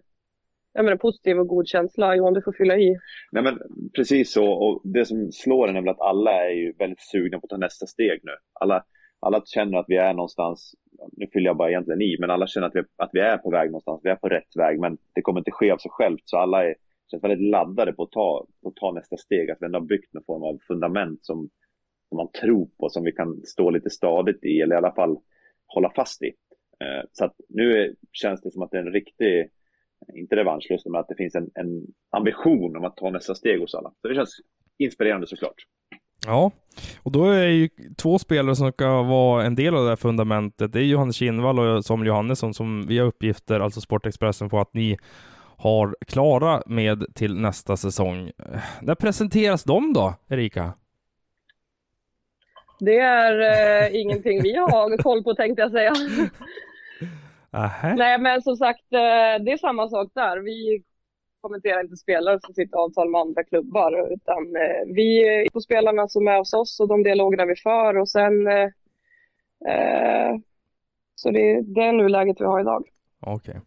jag 0.73 0.85
menar, 0.85 0.97
positiv 0.97 1.38
och 1.38 1.49
god 1.49 1.68
känsla. 1.68 2.16
Johan, 2.16 2.35
du 2.35 2.42
får 2.42 2.53
fylla 2.53 2.77
i. 2.77 2.97
Nej, 3.33 3.42
men 3.42 3.59
precis 3.97 4.33
så. 4.33 4.53
Och 4.53 4.81
det 4.85 5.05
som 5.05 5.33
slår 5.33 5.68
en 5.68 5.77
är 5.77 5.81
väl 5.81 5.88
att 5.88 6.01
alla 6.01 6.31
är 6.44 6.51
ju 6.51 6.73
väldigt 6.79 7.01
sugna 7.01 7.40
på 7.40 7.44
att 7.47 7.51
ta 7.51 7.57
nästa 7.57 7.87
steg 7.87 8.21
nu. 8.23 8.33
Alla, 8.61 8.85
alla 9.21 9.42
känner 9.44 9.79
att 9.79 9.87
vi 9.88 9.97
är 9.97 10.14
någonstans, 10.14 10.75
nu 11.12 11.27
fyller 11.33 11.47
jag 11.47 11.57
bara 11.57 11.71
egentligen 11.71 12.03
i, 12.03 12.16
men 12.21 12.31
alla 12.31 12.47
känner 12.47 12.66
att 12.66 12.75
vi, 12.75 12.83
att 12.97 13.11
vi 13.12 13.21
är 13.21 13.38
på 13.38 13.51
väg 13.51 13.66
någonstans. 13.66 14.01
Vi 14.05 14.11
är 14.11 14.16
på 14.16 14.29
rätt 14.29 14.57
väg, 14.57 14.81
men 14.81 14.99
det 15.14 15.23
kommer 15.23 15.40
inte 15.40 15.51
ske 15.51 15.71
av 15.71 15.79
sig 15.79 15.90
självt. 15.90 16.23
Så 16.25 16.37
alla 16.37 16.64
är 16.64 16.75
känns 17.11 17.25
väldigt 17.25 17.51
laddade 17.51 17.92
på 17.92 18.03
att 18.03 18.11
ta, 18.11 18.47
på 18.62 18.68
att 18.68 18.77
ta 18.77 18.92
nästa 18.92 19.16
steg. 19.16 19.51
Att 19.51 19.59
vi 19.61 19.66
ändå 19.66 19.79
har 19.79 19.87
byggt 19.87 20.14
någon 20.14 20.25
form 20.25 20.42
av 20.42 20.59
fundament 20.68 21.18
som, 21.23 21.51
som 22.09 22.16
man 22.16 22.31
tror 22.40 22.68
på, 22.79 22.88
som 22.88 23.05
vi 23.05 23.12
kan 23.12 23.40
stå 23.44 23.71
lite 23.71 23.90
stadigt 23.90 24.44
i 24.44 24.61
eller 24.61 24.75
i 24.75 24.79
alla 24.79 24.94
fall 24.94 25.18
hålla 25.66 25.90
fast 25.97 26.23
i. 26.23 26.33
Eh, 26.85 27.09
så 27.12 27.25
att 27.25 27.35
nu 27.49 27.94
känns 28.12 28.40
det 28.42 28.51
som 28.51 28.62
att 28.62 28.71
det 28.71 28.79
är 28.79 28.87
en 28.87 28.92
riktig, 28.92 29.51
inte 30.14 30.37
revanschlust, 30.37 30.87
men 30.87 31.01
att 31.01 31.09
det 31.09 31.16
finns 31.16 31.35
en, 31.35 31.51
en 31.55 31.87
ambition 32.11 32.77
om 32.77 32.85
att 32.85 32.97
ta 32.97 33.11
nästa 33.11 33.35
steg 33.35 33.61
hos 33.61 33.75
alla. 33.75 33.92
Så 34.01 34.09
det 34.09 34.14
känns 34.14 34.40
inspirerande 34.79 35.27
såklart. 35.27 35.64
Ja, 36.27 36.51
och 37.03 37.12
då 37.12 37.25
är 37.25 37.47
ju 37.47 37.68
två 38.03 38.18
spelare 38.18 38.57
som 38.57 38.73
ska 38.73 39.03
vara 39.03 39.44
en 39.44 39.55
del 39.55 39.75
av 39.75 39.83
det 39.83 39.88
här 39.88 39.97
fundamentet. 39.97 40.73
Det 40.73 40.81
är 40.81 40.85
Johannes 40.85 41.16
Kinnvall 41.16 41.59
och 41.59 41.85
Samuel 41.85 42.07
Johannesson 42.07 42.55
som 42.55 42.87
vi 42.87 42.99
har 42.99 43.07
uppgifter, 43.07 43.61
alltså 43.61 43.81
Sportexpressen, 43.81 44.49
på 44.49 44.59
att 44.59 44.75
ni 44.75 44.97
har 45.59 45.97
klara 46.07 46.62
med 46.66 47.14
till 47.14 47.35
nästa 47.35 47.77
säsong. 47.77 48.31
När 48.83 48.94
presenteras 48.94 49.64
de 49.64 49.92
då, 49.92 50.14
Erika? 50.29 50.73
Det 52.81 52.99
är 52.99 53.40
eh, 53.40 54.01
ingenting 54.01 54.42
vi 54.42 54.57
har 54.57 55.03
koll 55.03 55.25
på 55.25 55.35
tänkte 55.35 55.62
jag 55.62 55.71
säga. 55.71 55.92
Aha. 57.51 57.94
Nej, 57.94 58.18
men 58.18 58.42
som 58.42 58.57
sagt, 58.57 58.92
eh, 58.92 59.44
det 59.44 59.53
är 59.53 59.59
samma 59.59 59.88
sak 59.88 60.11
där. 60.14 60.38
Vi 60.38 60.83
kommenterar 61.40 61.81
inte 61.81 61.97
spelare 61.97 62.38
som 62.44 62.55
sitter 62.55 62.77
avtal 62.77 63.11
med 63.11 63.21
andra 63.21 63.44
klubbar, 63.44 64.12
utan 64.12 64.57
eh, 64.57 64.94
vi 64.94 65.29
är 65.29 65.51
på 65.51 65.61
spelarna 65.61 66.09
som 66.09 66.29
är 66.29 66.38
hos 66.38 66.53
oss 66.55 66.81
och 66.81 66.88
de 66.88 67.03
dialogerna 67.03 67.44
vi 67.44 67.57
för 67.57 67.99
och 67.99 68.09
sen 68.09 68.47
eh, 68.47 68.68
eh 69.73 70.37
så 71.14 71.31
det, 71.31 71.62
det 71.62 71.81
är 71.81 71.92
nuläget 71.92 72.40
vi 72.40 72.44
har 72.44 72.61
idag. 72.61 72.88
Okej. 73.21 73.61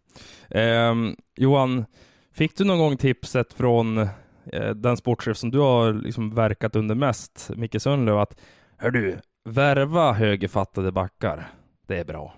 Okay. 0.48 0.62
Eh, 0.62 0.94
Johan, 1.42 1.84
fick 2.32 2.56
du 2.56 2.64
någon 2.64 2.78
gång 2.78 2.96
tipset 2.96 3.52
från 3.52 3.98
eh, 3.98 4.70
den 4.74 4.96
sportchef 4.96 5.36
som 5.36 5.50
du 5.50 5.58
har 5.58 5.92
liksom 5.92 6.34
verkat 6.34 6.76
under 6.76 6.94
mest, 6.94 7.50
Micke 7.56 7.82
Sundlöv, 7.82 8.18
att 8.18 8.40
hör 8.76 8.90
du, 8.90 9.18
värva 9.44 10.12
högerfattade 10.12 10.92
backar. 10.92 11.50
Det 11.86 11.98
är 11.98 12.04
bra 12.04 12.34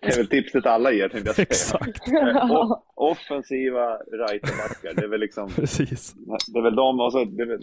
det 0.00 0.08
är 0.08 0.16
väl 0.16 0.26
tipset 0.26 0.66
alla 0.66 0.92
ger, 0.92 1.08
tänkte 1.08 1.28
jag 1.28 1.36
säga. 1.36 1.46
Exakt. 1.50 2.00
offensiva 2.94 3.96
rightbackar, 3.96 4.94
det 4.94 5.02
är 5.02 5.08
väl 5.08 5.20
liksom... 5.20 5.48
Precis. 5.48 6.14
Det 6.52 6.58
är 6.58 6.62
väl 6.62 6.76
de, 6.76 7.00
och 7.00 7.12
så, 7.12 7.24
det 7.24 7.42
är, 7.42 7.58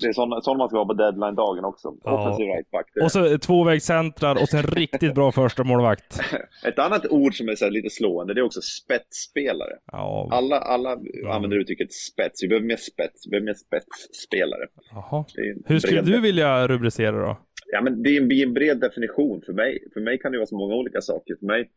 det 0.00 0.06
är 0.06 0.12
sådana, 0.12 0.40
sådana 0.40 0.58
man 0.58 0.68
ska 0.68 0.78
ha 0.78 0.86
på 0.86 0.92
deadline-dagen 0.92 1.64
också. 1.64 1.94
Ja. 2.04 2.20
Offensiv 2.20 2.46
rightback. 2.46 2.86
Och 3.02 3.12
så 3.12 3.38
tvåvägscentrar 3.38 4.42
och 4.42 4.48
sen 4.48 4.62
riktigt 4.62 5.14
bra 5.14 5.32
första 5.32 5.64
målvakt. 5.64 6.20
Ett 6.66 6.78
annat 6.78 7.06
ord 7.06 7.36
som 7.36 7.48
är 7.48 7.54
så 7.54 7.70
lite 7.70 7.90
slående, 7.90 8.34
det 8.34 8.40
är 8.40 8.44
också 8.44 8.60
spetsspelare. 8.60 9.72
Ja. 9.92 10.28
Alla, 10.32 10.58
alla 10.58 10.98
ja. 11.22 11.34
använder 11.34 11.56
uttrycket 11.56 11.92
spets. 11.92 12.42
Vi 12.42 12.48
behöver 12.48 12.66
mer 12.66 12.76
spets, 12.76 13.26
vi 13.26 13.30
behöver 13.30 13.46
mer 13.46 13.54
spetsspelare. 13.54 14.66
Jaha. 14.90 15.24
Hur 15.66 15.78
skulle 15.78 16.02
du 16.02 16.20
vilja 16.20 16.68
rubricera 16.68 17.26
då? 17.26 17.36
Ja, 17.66 17.82
men 17.82 18.02
det 18.02 18.10
är 18.10 18.42
en 18.42 18.54
bred 18.54 18.80
definition 18.80 19.42
för 19.46 19.52
mig. 19.52 19.78
För 19.92 20.00
mig 20.00 20.18
kan 20.18 20.32
det 20.32 20.38
vara 20.38 20.46
så 20.46 20.58
många 20.58 20.74
olika 20.74 21.00
saker. 21.00 21.36
För 21.40 21.46
mig, 21.46 21.70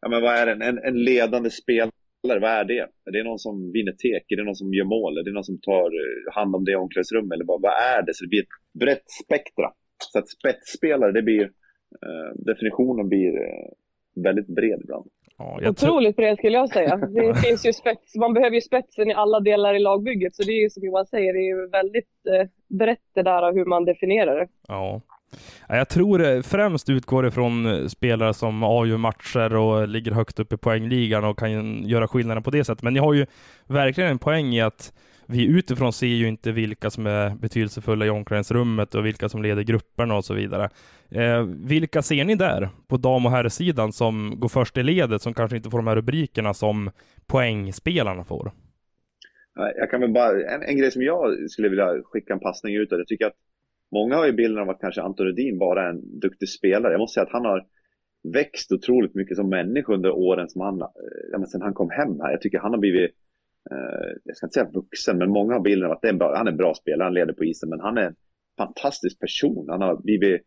ja, 0.00 0.08
men 0.08 0.22
vad 0.22 0.34
är 0.34 0.46
en, 0.46 0.62
en, 0.62 0.78
en 0.78 1.04
ledande 1.04 1.50
spelare? 1.50 1.90
Vad 2.22 2.50
är 2.50 2.64
det? 2.64 2.80
Är 3.06 3.12
det 3.12 3.24
någon 3.24 3.38
som 3.38 3.72
vinner 3.72 3.92
tek? 3.92 4.32
Är 4.32 4.36
det 4.36 4.44
någon 4.44 4.56
som 4.56 4.74
gör 4.74 4.84
mål? 4.84 5.18
Är 5.18 5.22
det 5.22 5.32
någon 5.32 5.44
som 5.44 5.60
tar 5.60 5.86
eh, 5.86 6.34
hand 6.34 6.56
om 6.56 6.64
det 6.64 6.72
i 6.72 6.76
omklädningsrummet? 6.76 7.32
Eller 7.32 7.44
vad, 7.44 7.62
vad 7.62 7.72
är 7.72 8.02
det? 8.02 8.14
Så 8.14 8.24
det 8.24 8.28
blir 8.28 8.42
ett 8.42 8.78
brett 8.80 9.10
spektra. 9.24 9.72
Så 10.12 10.18
att 10.18 10.28
spetsspelare, 10.28 11.12
det 11.12 11.22
blir, 11.22 11.44
eh, 12.06 12.30
definitionen 12.34 13.08
blir 13.08 13.32
eh, 13.42 13.68
väldigt 14.22 14.46
bred 14.46 14.80
ibland. 14.82 15.06
Ja, 15.38 15.68
Otroligt 15.68 16.16
bred 16.16 16.38
skulle 16.38 16.56
jag 16.56 16.68
säga. 16.68 16.96
Det 16.96 17.34
finns 17.44 17.66
ju 17.66 17.72
spets, 17.72 18.14
man 18.14 18.34
behöver 18.34 18.54
ju 18.54 18.60
spetsen 18.60 19.10
i 19.10 19.14
alla 19.14 19.40
delar 19.40 19.74
i 19.74 19.78
lagbygget. 19.78 20.34
Så 20.34 20.42
det 20.42 20.52
är 20.52 20.62
ju 20.62 20.70
som 20.70 20.84
Johan 20.84 21.06
säger, 21.06 21.32
det 21.32 21.38
är 21.38 21.56
ju 21.56 21.68
väldigt 21.68 22.26
eh, 22.26 22.48
brett 22.78 23.08
det 23.14 23.22
där 23.22 23.52
hur 23.52 23.64
man 23.64 23.84
definierar 23.84 24.40
det. 24.40 24.48
Ja. 24.68 25.00
Jag 25.68 25.88
tror 25.88 26.24
eh, 26.24 26.42
främst 26.42 26.90
utgår 26.90 27.26
ifrån 27.26 27.66
eh, 27.66 27.86
spelare 27.86 28.34
som 28.34 28.62
avgör 28.62 28.96
matcher 28.96 29.54
och 29.54 29.88
ligger 29.88 30.12
högt 30.12 30.40
upp 30.40 30.52
i 30.52 30.56
poängligan 30.56 31.24
och 31.24 31.38
kan 31.38 31.82
göra 31.88 32.08
skillnaden 32.08 32.42
på 32.42 32.50
det 32.50 32.64
sättet. 32.64 32.82
Men 32.82 32.94
ni 32.94 33.00
har 33.00 33.14
ju 33.14 33.26
verkligen 33.66 34.10
en 34.10 34.18
poäng 34.18 34.54
i 34.54 34.60
att 34.60 34.92
vi 35.28 35.46
utifrån 35.46 35.92
ser 35.92 36.06
ju 36.06 36.28
inte 36.28 36.52
vilka 36.52 36.90
som 36.90 37.06
är 37.06 37.30
betydelsefulla 37.30 38.06
i 38.06 38.10
omklädningsrummet 38.10 38.94
och 38.94 39.06
vilka 39.06 39.28
som 39.28 39.42
leder 39.42 39.62
grupperna 39.62 40.16
och 40.16 40.24
så 40.24 40.34
vidare. 40.34 40.70
Eh, 41.10 41.42
vilka 41.42 42.02
ser 42.02 42.24
ni 42.24 42.34
där 42.34 42.68
på 42.88 42.96
dam 42.96 43.26
och 43.26 43.32
herrsidan 43.32 43.92
som 43.92 44.34
går 44.40 44.48
först 44.48 44.76
i 44.76 44.82
ledet 44.82 45.22
som 45.22 45.34
kanske 45.34 45.56
inte 45.56 45.70
får 45.70 45.78
de 45.78 45.86
här 45.86 45.96
rubrikerna 45.96 46.54
som 46.54 46.90
poängspelarna 47.26 48.24
får? 48.24 48.52
Jag 49.76 49.90
kan 49.90 50.00
väl 50.00 50.12
bara, 50.12 50.54
en, 50.54 50.62
en 50.62 50.78
grej 50.78 50.90
som 50.90 51.02
jag 51.02 51.50
skulle 51.50 51.68
vilja 51.68 51.88
skicka 52.04 52.32
en 52.32 52.40
passning 52.40 52.74
ut 52.74 52.92
och 52.92 52.98
det 52.98 53.04
tycker 53.06 53.24
jag 53.24 53.30
att 53.30 53.45
Många 53.92 54.16
har 54.16 54.26
ju 54.26 54.32
bilden 54.32 54.62
av 54.62 54.70
att 54.70 54.80
kanske 54.80 55.02
Anton 55.02 55.26
Rudin 55.26 55.58
bara 55.58 55.82
är 55.82 55.90
en 55.90 56.20
duktig 56.20 56.48
spelare. 56.48 56.92
Jag 56.92 56.98
måste 56.98 57.14
säga 57.14 57.26
att 57.26 57.32
han 57.32 57.44
har 57.44 57.66
växt 58.32 58.72
otroligt 58.72 59.14
mycket 59.14 59.36
som 59.36 59.48
människa 59.48 59.92
under 59.92 60.10
åren 60.10 60.48
som 60.48 60.60
han, 60.60 60.80
eh, 60.80 60.88
ja, 61.32 61.38
men 61.38 61.46
sen 61.46 61.62
han 61.62 61.74
kom 61.74 61.90
hem 61.90 62.20
här. 62.20 62.30
Jag 62.30 62.40
tycker 62.40 62.58
han 62.58 62.72
har 62.72 62.78
blivit, 62.78 63.10
eh, 63.70 64.08
jag 64.24 64.36
ska 64.36 64.46
inte 64.46 64.54
säga 64.54 64.70
vuxen, 64.74 65.18
men 65.18 65.30
många 65.30 65.54
har 65.54 65.60
bilden 65.60 65.86
av 65.86 65.92
att 65.92 66.02
det 66.02 66.08
är 66.08 66.12
bra, 66.12 66.36
han 66.36 66.46
är 66.46 66.50
en 66.50 66.56
bra 66.56 66.74
spelare, 66.74 67.06
han 67.06 67.14
leder 67.14 67.32
på 67.32 67.44
isen, 67.44 67.68
men 67.68 67.80
han 67.80 67.98
är 67.98 68.02
en 68.02 68.14
fantastisk 68.58 69.20
person. 69.20 69.66
Han 69.68 69.80
har 69.80 69.96
blivit 69.96 70.42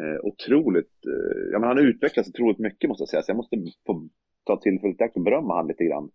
eh, 0.00 0.20
otroligt, 0.22 1.06
eh, 1.06 1.52
ja 1.52 1.58
men 1.58 1.68
han 1.68 1.76
har 1.76 1.84
utvecklats 1.84 2.28
otroligt 2.28 2.58
mycket 2.58 2.88
måste 2.88 3.02
jag 3.02 3.08
säga, 3.08 3.22
så 3.22 3.30
jag 3.30 3.36
måste 3.36 3.56
få 3.86 4.08
ta 4.44 4.60
tillfället 4.60 5.00
i 5.00 5.04
akt 5.04 5.16
och 5.16 5.22
berömma 5.22 5.56
han 5.56 5.66
lite 5.66 5.84
grann. 5.84 6.10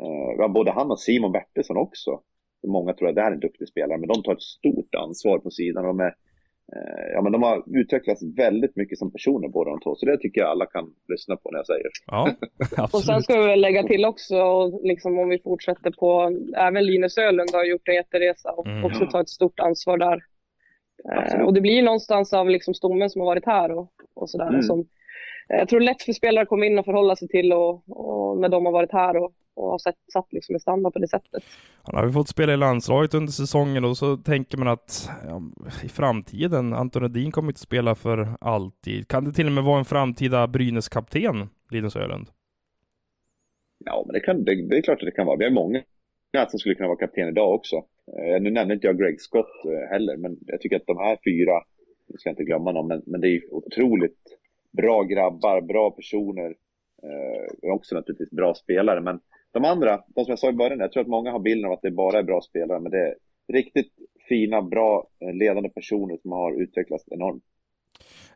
Eh, 0.00 0.52
både 0.52 0.70
han 0.70 0.90
och 0.90 1.00
Simon 1.00 1.32
Bertilsson 1.32 1.76
också. 1.76 2.20
Många 2.66 2.92
tror 2.92 3.08
att 3.08 3.14
det 3.14 3.20
här 3.22 3.30
är 3.30 3.34
en 3.34 3.40
duktig 3.40 3.68
spelare, 3.68 3.98
men 3.98 4.08
de 4.08 4.22
tar 4.22 4.32
ett 4.32 4.42
stort 4.42 4.94
ansvar 4.94 5.38
på 5.38 5.50
sidan. 5.50 5.84
De, 5.84 6.00
är, 6.00 6.14
eh, 6.76 7.12
ja, 7.12 7.22
men 7.22 7.32
de 7.32 7.42
har 7.42 7.78
utvecklats 7.80 8.22
väldigt 8.36 8.76
mycket 8.76 8.98
som 8.98 9.12
personer 9.12 9.48
båda 9.48 9.70
de 9.70 9.80
två, 9.80 9.94
så 9.94 10.06
det 10.06 10.18
tycker 10.18 10.40
jag 10.40 10.50
alla 10.50 10.66
kan 10.66 10.94
lyssna 11.08 11.36
på 11.36 11.50
när 11.50 11.58
jag 11.58 11.66
säger. 11.66 11.86
Ja, 12.06 12.30
absolut. 12.76 12.94
Och 12.94 13.02
sen 13.02 13.22
ska 13.22 13.40
vi 13.40 13.46
väl 13.46 13.60
lägga 13.60 13.82
till 13.82 14.04
också, 14.04 14.66
liksom 14.82 15.18
om 15.18 15.28
vi 15.28 15.38
fortsätter 15.38 15.90
på, 15.90 16.38
även 16.56 16.86
Linus 16.86 17.18
Ölund 17.18 17.50
har 17.52 17.64
gjort 17.64 17.88
en 17.88 17.94
jätteresa 17.94 18.52
och 18.52 18.66
Mm. 18.66 18.84
också 18.84 19.06
tagit 19.06 19.24
ett 19.24 19.28
stort 19.28 19.60
ansvar 19.60 19.98
där. 19.98 20.22
Eh, 21.12 21.40
och 21.40 21.54
det 21.54 21.60
blir 21.60 21.82
någonstans 21.82 22.32
av 22.32 22.50
liksom 22.50 22.74
stommen 22.74 23.10
som 23.10 23.20
har 23.20 23.26
varit 23.26 23.46
här 23.46 23.70
och, 23.78 23.90
och 24.14 24.30
sådär. 24.30 24.48
Mm. 24.48 24.62
Som, 24.62 24.80
eh, 25.50 25.58
jag 25.58 25.68
tror 25.68 25.80
lätt 25.80 26.02
för 26.02 26.12
spelare 26.12 26.42
att 26.42 26.48
komma 26.48 26.66
in 26.66 26.78
och 26.78 26.84
förhålla 26.84 27.16
sig 27.16 27.28
till 27.28 27.52
och, 27.52 27.82
och 27.88 28.38
när 28.38 28.48
de 28.48 28.66
har 28.66 28.72
varit 28.72 28.92
här 28.92 29.16
och, 29.16 29.32
och 29.56 29.70
har 29.70 29.78
sett, 29.78 29.96
satt 30.12 30.32
liksom 30.32 30.54
en 30.54 30.60
standard 30.60 30.92
på 30.92 30.98
det 30.98 31.08
sättet. 31.08 31.42
Han 31.82 31.94
har 31.94 32.06
ju 32.06 32.12
fått 32.12 32.28
spela 32.28 32.52
i 32.52 32.56
landslaget 32.56 33.14
under 33.14 33.32
säsongen 33.32 33.84
och 33.84 33.96
så 33.96 34.16
tänker 34.16 34.58
man 34.58 34.68
att 34.68 35.10
ja, 35.26 35.42
i 35.84 35.88
framtiden, 35.88 36.72
Anton 36.72 37.04
Edin 37.04 37.30
kommer 37.32 37.48
inte 37.48 37.60
spela 37.60 37.94
för 37.94 38.28
alltid. 38.40 39.08
Kan 39.08 39.24
det 39.24 39.32
till 39.32 39.46
och 39.46 39.52
med 39.52 39.64
vara 39.64 39.78
en 39.78 39.84
framtida 39.84 40.46
Brynäs-kapten, 40.46 41.48
Linus 41.70 41.96
Ölund? 41.96 42.26
Ja, 43.84 44.02
men 44.06 44.12
det, 44.12 44.20
kan, 44.20 44.44
det, 44.44 44.68
det 44.68 44.76
är 44.76 44.82
klart 44.82 45.02
att 45.02 45.06
det 45.06 45.10
kan 45.10 45.26
vara. 45.26 45.36
Vi 45.36 45.44
har 45.44 45.50
många 45.50 45.82
som 46.48 46.58
skulle 46.58 46.74
kunna 46.74 46.88
vara 46.88 46.98
kapten 46.98 47.28
idag 47.28 47.54
också. 47.54 47.76
Eh, 48.18 48.42
nu 48.42 48.50
nämnde 48.50 48.74
inte 48.74 48.86
jag 48.86 48.98
Greg 48.98 49.20
Scott 49.20 49.64
eh, 49.64 49.90
heller, 49.90 50.16
men 50.16 50.36
jag 50.46 50.60
tycker 50.60 50.76
att 50.76 50.86
de 50.86 50.98
här 50.98 51.18
fyra, 51.24 51.62
jag 52.06 52.20
ska 52.20 52.30
inte 52.30 52.44
glömma 52.44 52.72
någon, 52.72 52.88
men, 52.88 53.02
men 53.06 53.20
det 53.20 53.28
är 53.28 53.54
otroligt 53.54 54.22
bra 54.72 55.02
grabbar, 55.02 55.60
bra 55.60 55.90
personer. 55.90 56.54
Eh, 57.02 57.68
och 57.68 57.74
också 57.74 57.94
naturligtvis 57.94 58.30
bra 58.30 58.54
spelare, 58.54 59.00
men 59.00 59.20
de 59.56 59.64
andra, 59.64 60.00
de 60.14 60.24
som 60.24 60.32
jag 60.32 60.38
sa 60.38 60.48
i 60.48 60.52
början, 60.52 60.78
jag 60.78 60.92
tror 60.92 61.02
att 61.02 61.08
många 61.08 61.30
har 61.30 61.38
bilden 61.38 61.66
av 61.66 61.72
att 61.72 61.82
det 61.82 61.90
bara 61.90 62.18
är 62.18 62.22
bra 62.22 62.40
spelare, 62.40 62.80
men 62.80 62.92
det 62.92 62.98
är 62.98 63.14
riktigt 63.52 63.92
fina, 64.28 64.62
bra, 64.62 65.06
eh, 65.20 65.34
ledande 65.34 65.68
personer 65.68 66.18
som 66.22 66.32
har 66.32 66.62
utvecklats 66.62 67.04
enormt. 67.10 67.42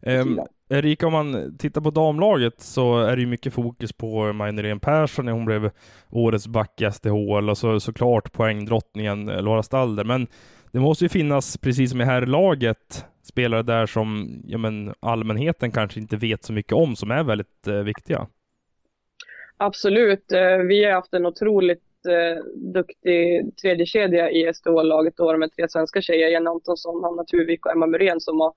Sidan. 0.04 0.46
Erika, 0.68 1.06
om 1.06 1.12
man 1.12 1.58
tittar 1.58 1.80
på 1.80 1.90
damlaget 1.90 2.60
så 2.60 2.98
är 2.98 3.16
det 3.16 3.22
ju 3.22 3.28
mycket 3.28 3.52
fokus 3.52 3.92
på 3.92 4.32
Majnirén 4.32 4.80
Persson 4.80 5.24
när 5.24 5.32
hon 5.32 5.44
blev 5.44 5.70
årets 6.10 6.48
back 6.48 6.80
i 6.80 6.90
SDHL 6.92 7.50
och 7.50 7.58
så 7.58 7.80
såklart 7.80 8.32
poängdrottningen 8.32 9.28
eh, 9.28 9.42
Laura 9.42 9.62
Stalder. 9.62 10.04
Men 10.04 10.26
det 10.72 10.80
måste 10.80 11.04
ju 11.04 11.08
finnas, 11.08 11.58
precis 11.58 11.90
som 11.90 12.00
i 12.00 12.04
här 12.04 12.26
laget, 12.26 13.04
spelare 13.22 13.62
där 13.62 13.86
som 13.86 14.40
ja, 14.46 14.58
men, 14.58 14.94
allmänheten 15.00 15.70
kanske 15.70 16.00
inte 16.00 16.16
vet 16.16 16.44
så 16.44 16.52
mycket 16.52 16.72
om, 16.72 16.96
som 16.96 17.10
är 17.10 17.24
väldigt 17.24 17.66
eh, 17.66 17.74
viktiga. 17.74 18.26
Absolut. 19.62 20.32
Eh, 20.32 20.56
Vi 20.58 20.84
har 20.84 20.92
haft 20.92 21.14
en 21.14 21.26
otroligt 21.26 21.82
eh, 22.08 22.44
duktig 22.54 23.56
tredje 23.62 23.86
kedja 23.86 24.30
i 24.30 24.52
SDH-laget 24.54 25.16
då 25.16 25.36
med 25.36 25.52
tre 25.52 25.68
svenska 25.68 26.00
tjejer, 26.02 26.28
Jenny 26.28 26.46
Antonsson, 26.46 27.04
Hanna 27.04 27.24
Tuvik 27.24 27.66
och 27.66 27.72
Emma 27.72 27.86
Muren 27.86 28.20
som 28.20 28.40
har 28.40 28.52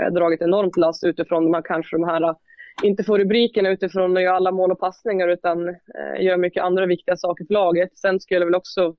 eh, 0.00 0.12
dragit 0.12 0.42
enormt 0.42 0.76
last 0.76 1.04
utifrån 1.04 1.44
de 1.44 1.54
här, 1.54 1.62
kanske 1.62 1.96
de 1.96 2.04
här, 2.04 2.34
inte 2.82 3.04
få 3.04 3.18
rubrikerna 3.18 3.68
utifrån 3.70 4.16
att 4.16 4.22
göra 4.22 4.36
alla 4.36 4.52
mål 4.52 4.72
och 4.72 4.80
passningar 4.80 5.28
utan 5.28 5.68
eh, 5.68 6.20
gör 6.20 6.36
mycket 6.36 6.62
andra 6.62 6.86
viktiga 6.86 7.16
saker 7.16 7.44
för 7.44 7.54
laget. 7.54 7.98
Sen 7.98 8.20
skulle 8.20 8.40
jag 8.40 8.46
väl 8.46 8.54
också 8.54 8.94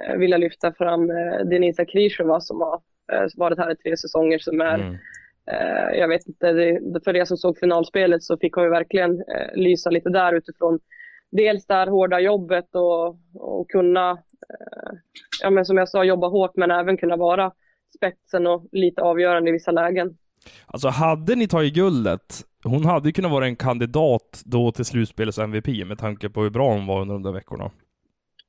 eh, 0.00 0.16
vilja 0.16 0.36
lyfta 0.36 0.72
fram 0.72 1.10
eh, 1.10 1.38
Denisa 1.44 1.84
Krishova 1.84 2.40
som 2.40 2.60
har 2.60 2.80
eh, 3.12 3.28
varit 3.36 3.58
här 3.58 3.72
i 3.72 3.76
tre 3.76 3.96
säsonger 3.96 4.38
som 4.38 4.60
är 4.60 4.74
Mm. 4.74 4.96
Jag 5.94 6.08
vet 6.08 6.26
inte, 6.26 6.52
det, 6.52 7.04
för 7.04 7.16
er 7.16 7.24
som 7.24 7.36
såg 7.36 7.58
finalspelet 7.58 8.22
så 8.22 8.36
fick 8.38 8.52
hon 8.52 8.64
ju 8.64 8.70
verkligen 8.70 9.24
lysa 9.54 9.90
lite 9.90 10.08
där 10.08 10.32
utifrån 10.32 10.78
dels 11.30 11.66
det 11.66 11.74
här 11.74 11.86
hårda 11.86 12.20
jobbet 12.20 12.74
och, 12.74 13.08
och 13.34 13.70
kunna, 13.70 14.10
eh, 14.10 14.92
ja 15.42 15.50
men 15.50 15.64
som 15.64 15.76
jag 15.76 15.88
sa, 15.88 16.04
jobba 16.04 16.28
hårt 16.28 16.56
men 16.56 16.70
även 16.70 16.96
kunna 16.96 17.16
vara 17.16 17.52
spetsen 17.96 18.46
och 18.46 18.68
lite 18.72 19.02
avgörande 19.02 19.50
i 19.50 19.52
vissa 19.52 19.70
lägen. 19.70 20.16
Alltså 20.66 20.88
hade 20.88 21.34
ni 21.34 21.48
tagit 21.48 21.74
guldet, 21.74 22.44
hon 22.64 22.84
hade 22.84 23.08
ju 23.08 23.12
kunnat 23.12 23.30
vara 23.30 23.46
en 23.46 23.56
kandidat 23.56 24.42
då 24.44 24.72
till 24.72 24.84
slutspelets 24.84 25.38
MVP 25.38 25.86
med 25.86 25.98
tanke 25.98 26.30
på 26.30 26.42
hur 26.42 26.50
bra 26.50 26.72
hon 26.72 26.86
var 26.86 27.00
under 27.00 27.14
de 27.14 27.22
där 27.22 27.32
veckorna. 27.32 27.70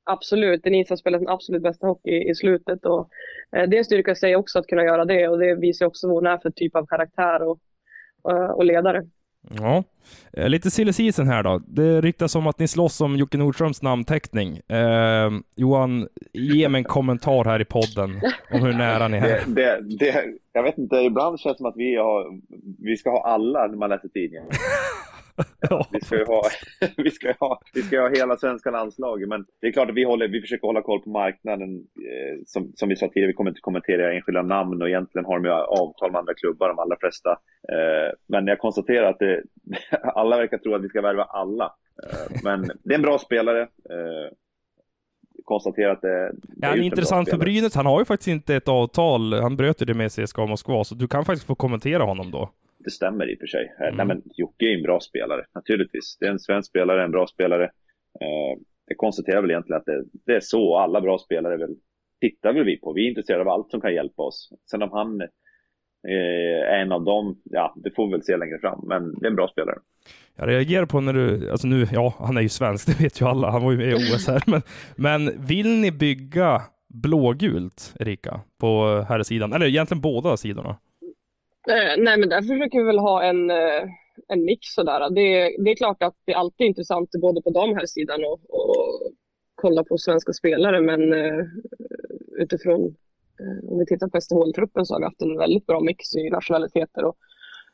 Absolut, 0.04 0.62
Denise 0.62 0.92
har 0.92 0.96
spelat 0.96 1.20
den 1.20 1.28
absolut 1.28 1.62
bästa 1.62 1.86
hockey 1.86 2.30
i 2.30 2.34
slutet 2.34 2.84
och 2.84 3.08
eh, 3.56 3.68
det 3.68 3.76
är 3.76 3.78
en 3.78 3.84
styrka 3.84 4.10
i 4.10 4.16
sig 4.16 4.36
också 4.36 4.58
att 4.58 4.66
kunna 4.66 4.84
göra 4.84 5.04
det 5.04 5.28
och 5.28 5.38
det 5.38 5.54
visar 5.54 5.86
också 5.86 6.06
vad 6.06 6.16
hon 6.16 6.26
är 6.26 6.38
för 6.38 6.50
typ 6.50 6.76
av 6.76 6.86
karaktär 6.86 7.42
och, 7.42 7.58
och, 8.22 8.56
och 8.56 8.64
ledare. 8.64 9.02
Ja, 9.50 9.84
Eh, 10.32 10.48
lite 10.48 10.70
silly 10.70 10.92
season 10.92 11.26
här 11.26 11.42
då. 11.42 11.60
Det 11.66 12.00
ryktas 12.00 12.34
om 12.34 12.46
att 12.46 12.58
ni 12.58 12.68
slåss 12.68 13.00
om 13.00 13.16
Jocke 13.16 13.38
Nordströms 13.38 13.82
namnteckning. 13.82 14.56
Eh, 14.68 15.30
Johan, 15.56 16.08
ge 16.32 16.68
mig 16.68 16.78
en 16.78 16.84
kommentar 16.84 17.44
här 17.44 17.60
i 17.60 17.64
podden 17.64 18.20
om 18.52 18.60
hur 18.62 18.72
nära 18.72 19.08
ni 19.08 19.16
är. 19.16 19.22
Det, 19.22 19.44
det, 19.46 19.96
det, 19.98 20.24
jag 20.52 20.62
vet 20.62 20.78
inte, 20.78 20.96
ibland 20.96 21.40
känns 21.40 21.56
det 21.56 21.58
som 21.58 21.66
att 21.66 21.76
vi, 21.76 21.96
har, 21.96 22.40
vi 22.78 22.96
ska 22.96 23.10
ha 23.10 23.26
alla 23.26 23.66
när 23.66 23.76
man 23.76 23.90
läser 23.90 24.08
tidningen. 24.08 24.44
Ja. 25.70 25.86
Vi 25.92 26.00
ska 26.00 26.18
ju 26.18 26.24
ha, 26.24 26.42
vi 26.96 27.10
ska 27.10 27.26
ju 27.26 27.34
ha, 27.40 27.60
vi 27.74 27.82
ska 27.82 28.00
ha 28.00 28.08
hela 28.08 28.36
svenska 28.36 28.70
landslaget, 28.70 29.28
men 29.28 29.44
det 29.60 29.66
är 29.66 29.72
klart 29.72 29.90
att 29.90 29.96
vi, 29.96 30.04
håller, 30.04 30.28
vi 30.28 30.40
försöker 30.40 30.66
hålla 30.66 30.82
koll 30.82 31.02
på 31.02 31.10
marknaden. 31.10 31.76
Eh, 31.76 32.42
som, 32.46 32.72
som 32.74 32.88
vi 32.88 32.96
sa 32.96 33.08
tidigare, 33.08 33.26
vi 33.26 33.32
kommer 33.32 33.50
inte 33.50 33.60
kommentera 33.60 34.12
enskilda 34.12 34.42
namn 34.42 34.82
och 34.82 34.88
egentligen 34.88 35.24
har 35.24 35.40
de 35.40 35.44
ju 35.44 35.52
avtal 35.52 36.12
med 36.12 36.18
andra 36.18 36.34
klubbar, 36.34 36.68
de 36.68 36.78
allra 36.78 36.96
flesta. 37.00 37.30
Eh, 37.68 38.12
men 38.26 38.46
jag 38.46 38.58
konstaterar 38.58 39.10
att 39.10 39.18
det, 39.18 39.42
alla 40.14 40.36
verkar 40.36 40.58
tro 40.58 40.74
att 40.74 40.84
vi 40.84 40.88
ska 40.88 41.00
värva 41.00 41.24
alla. 41.24 41.74
Eh, 42.04 42.40
men 42.44 42.70
det 42.84 42.94
är 42.94 42.98
en 42.98 43.02
bra 43.02 43.18
spelare. 43.18 43.68
Konstaterar 45.44 45.92
att 45.92 46.02
det, 46.02 46.32
Ja, 46.56 46.68
han 46.68 46.78
är 46.78 46.82
intressant 46.82 47.30
för. 47.30 47.36
Brynäs. 47.36 47.74
Han 47.74 47.86
har 47.86 47.98
ju 47.98 48.04
faktiskt 48.04 48.28
inte 48.28 48.54
ett 48.54 48.68
avtal. 48.68 49.32
Han 49.32 49.56
bröt 49.56 49.82
ju 49.82 49.86
det 49.86 49.94
med 49.94 50.12
CSKA 50.12 50.46
Moskva, 50.46 50.84
så 50.84 50.94
du 50.94 51.08
kan 51.08 51.24
faktiskt 51.24 51.46
få 51.46 51.54
kommentera 51.54 52.02
honom 52.02 52.30
då. 52.30 52.50
Det 52.84 52.90
stämmer 52.90 53.30
i 53.30 53.34
och 53.34 53.38
för 53.38 53.46
sig. 53.46 53.74
Eh, 53.80 53.86
Mm. 53.86 53.96
Nej, 53.96 54.06
men 54.06 54.22
Jocke 54.34 54.64
är 54.66 54.76
en 54.76 54.82
bra 54.82 55.00
spelare, 55.00 55.44
naturligtvis. 55.54 56.16
Det 56.20 56.26
är 56.26 56.30
en 56.30 56.38
svensk 56.38 56.68
spelare, 56.68 57.04
en 57.04 57.10
bra 57.10 57.26
spelare. 57.26 57.64
Eh, 58.20 58.58
jag 58.86 58.96
konstaterar 58.96 59.40
väl 59.40 59.50
egentligen 59.50 59.80
att 59.80 59.86
det, 59.86 60.04
det 60.26 60.32
är 60.36 60.40
så. 60.40 60.78
Alla 60.78 61.00
bra 61.00 61.18
spelare 61.18 61.56
väl, 61.56 61.74
tittar 62.20 62.52
väl 62.52 62.64
vi 62.64 62.76
på. 62.76 62.92
Vi 62.92 63.04
är 63.04 63.08
intresserade 63.08 63.42
av 63.42 63.48
allt 63.48 63.70
som 63.70 63.80
kan 63.80 63.94
hjälpa 63.94 64.22
oss. 64.22 64.52
Sen 64.70 64.82
om 64.82 64.90
han 64.92 65.20
eh, 65.20 66.72
är 66.74 66.78
en 66.82 66.92
av 66.92 67.04
dem, 67.04 67.40
ja, 67.44 67.74
det 67.76 67.90
får 67.96 68.06
vi 68.06 68.12
väl 68.12 68.22
se 68.22 68.36
längre 68.36 68.58
fram. 68.58 68.84
Men 68.88 69.14
det 69.20 69.26
är 69.26 69.30
en 69.30 69.36
bra 69.36 69.48
spelare. 69.48 69.78
Jag 70.36 70.48
reagerar 70.48 70.86
på 70.86 71.00
när 71.00 71.12
du, 71.12 71.50
alltså 71.50 71.66
nu, 71.66 71.86
ja, 71.92 72.14
han 72.18 72.36
är 72.36 72.40
ju 72.40 72.48
svensk, 72.48 72.86
det 72.98 73.04
vet 73.04 73.20
ju 73.20 73.26
alla. 73.26 73.50
Han 73.50 73.64
var 73.64 73.72
ju 73.72 73.78
med 73.78 73.90
i 73.90 73.94
OS 73.94 74.26
här. 74.26 74.42
Men, 74.46 74.62
men 74.96 75.46
vill 75.46 75.68
ni 75.80 75.90
bygga 75.92 76.62
blågult, 76.88 77.94
Erika, 78.00 78.40
på 78.60 79.00
här 79.08 79.22
sidan? 79.22 79.52
Eller 79.52 79.66
egentligen 79.66 80.00
båda 80.00 80.36
sidorna? 80.36 80.76
Eh, 81.68 81.94
nej, 81.98 82.18
men 82.18 82.28
där 82.28 82.42
försöker 82.42 82.78
vi 82.78 82.84
väl 82.84 82.98
ha 82.98 83.22
en, 83.22 83.50
eh, 83.50 83.82
en 84.28 84.44
mix 84.44 84.74
sådär. 84.74 85.10
Det, 85.10 85.56
det 85.64 85.70
är 85.70 85.76
klart 85.76 86.02
att 86.02 86.16
det 86.24 86.34
alltid 86.34 86.64
är 86.64 86.68
intressant 86.68 87.10
både 87.20 87.42
på 87.42 87.50
de 87.50 87.74
här 87.74 87.86
sidan 87.86 88.24
och, 88.24 88.40
och 88.48 89.12
kolla 89.54 89.84
på 89.84 89.98
svenska 89.98 90.32
spelare, 90.32 90.80
men 90.80 91.12
eh, 91.12 91.44
utifrån 92.38 92.96
eh, 93.40 93.70
om 93.70 93.78
vi 93.78 93.86
tittar 93.86 94.08
på 94.08 94.20
SDHL-truppen 94.20 94.86
så 94.86 94.94
har 94.94 95.00
vi 95.00 95.04
haft 95.04 95.22
en 95.22 95.38
väldigt 95.38 95.66
bra 95.66 95.80
mix 95.80 96.14
i 96.14 96.30
nationaliteter 96.30 97.04
och 97.04 97.16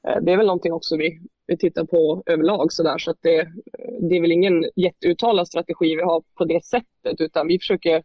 eh, 0.09 0.23
det 0.23 0.33
är 0.33 0.37
väl 0.37 0.47
någonting 0.47 0.73
också 0.73 0.97
vi, 0.97 1.21
vi 1.47 1.57
tittar 1.57 1.85
på 1.85 2.23
överlag 2.27 2.73
sådär 2.73 2.99
så 2.99 3.11
att 3.11 3.19
det, 3.21 3.49
det 4.09 4.17
är 4.17 4.21
väl 4.21 4.33
ingen 4.33 4.65
jätteuttalad 4.77 5.49
strategi 5.49 5.97
vi 5.97 6.03
har 6.03 6.23
på 6.35 6.45
det 6.45 6.65
sättet 6.65 7.21
utan 7.21 7.47
vi 7.47 7.59
försöker 7.59 7.97
eh, 7.97 8.03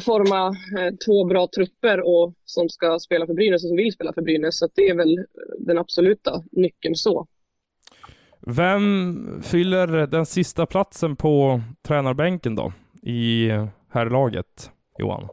forma 0.00 0.46
eh, 0.78 0.94
två 1.06 1.24
bra 1.24 1.48
trupper 1.56 2.00
och, 2.00 2.34
som 2.44 2.68
ska 2.68 2.98
spela 2.98 3.26
för 3.26 3.34
Brynäs 3.34 3.64
och 3.64 3.68
som 3.68 3.76
vill 3.76 3.92
spela 3.92 4.12
för 4.12 4.22
Brynäs. 4.22 4.58
Så 4.58 4.68
det 4.74 4.88
är 4.88 4.96
väl 4.96 5.26
den 5.58 5.78
absoluta 5.78 6.42
nyckeln 6.52 6.94
så. 6.94 7.26
Vem 8.40 9.42
fyller 9.42 10.06
den 10.06 10.26
sista 10.26 10.66
platsen 10.66 11.16
på 11.16 11.60
tränarbänken 11.82 12.54
då? 12.54 12.72
I 13.02 13.50
herrlaget, 13.90 14.70
Johan? 14.98 15.28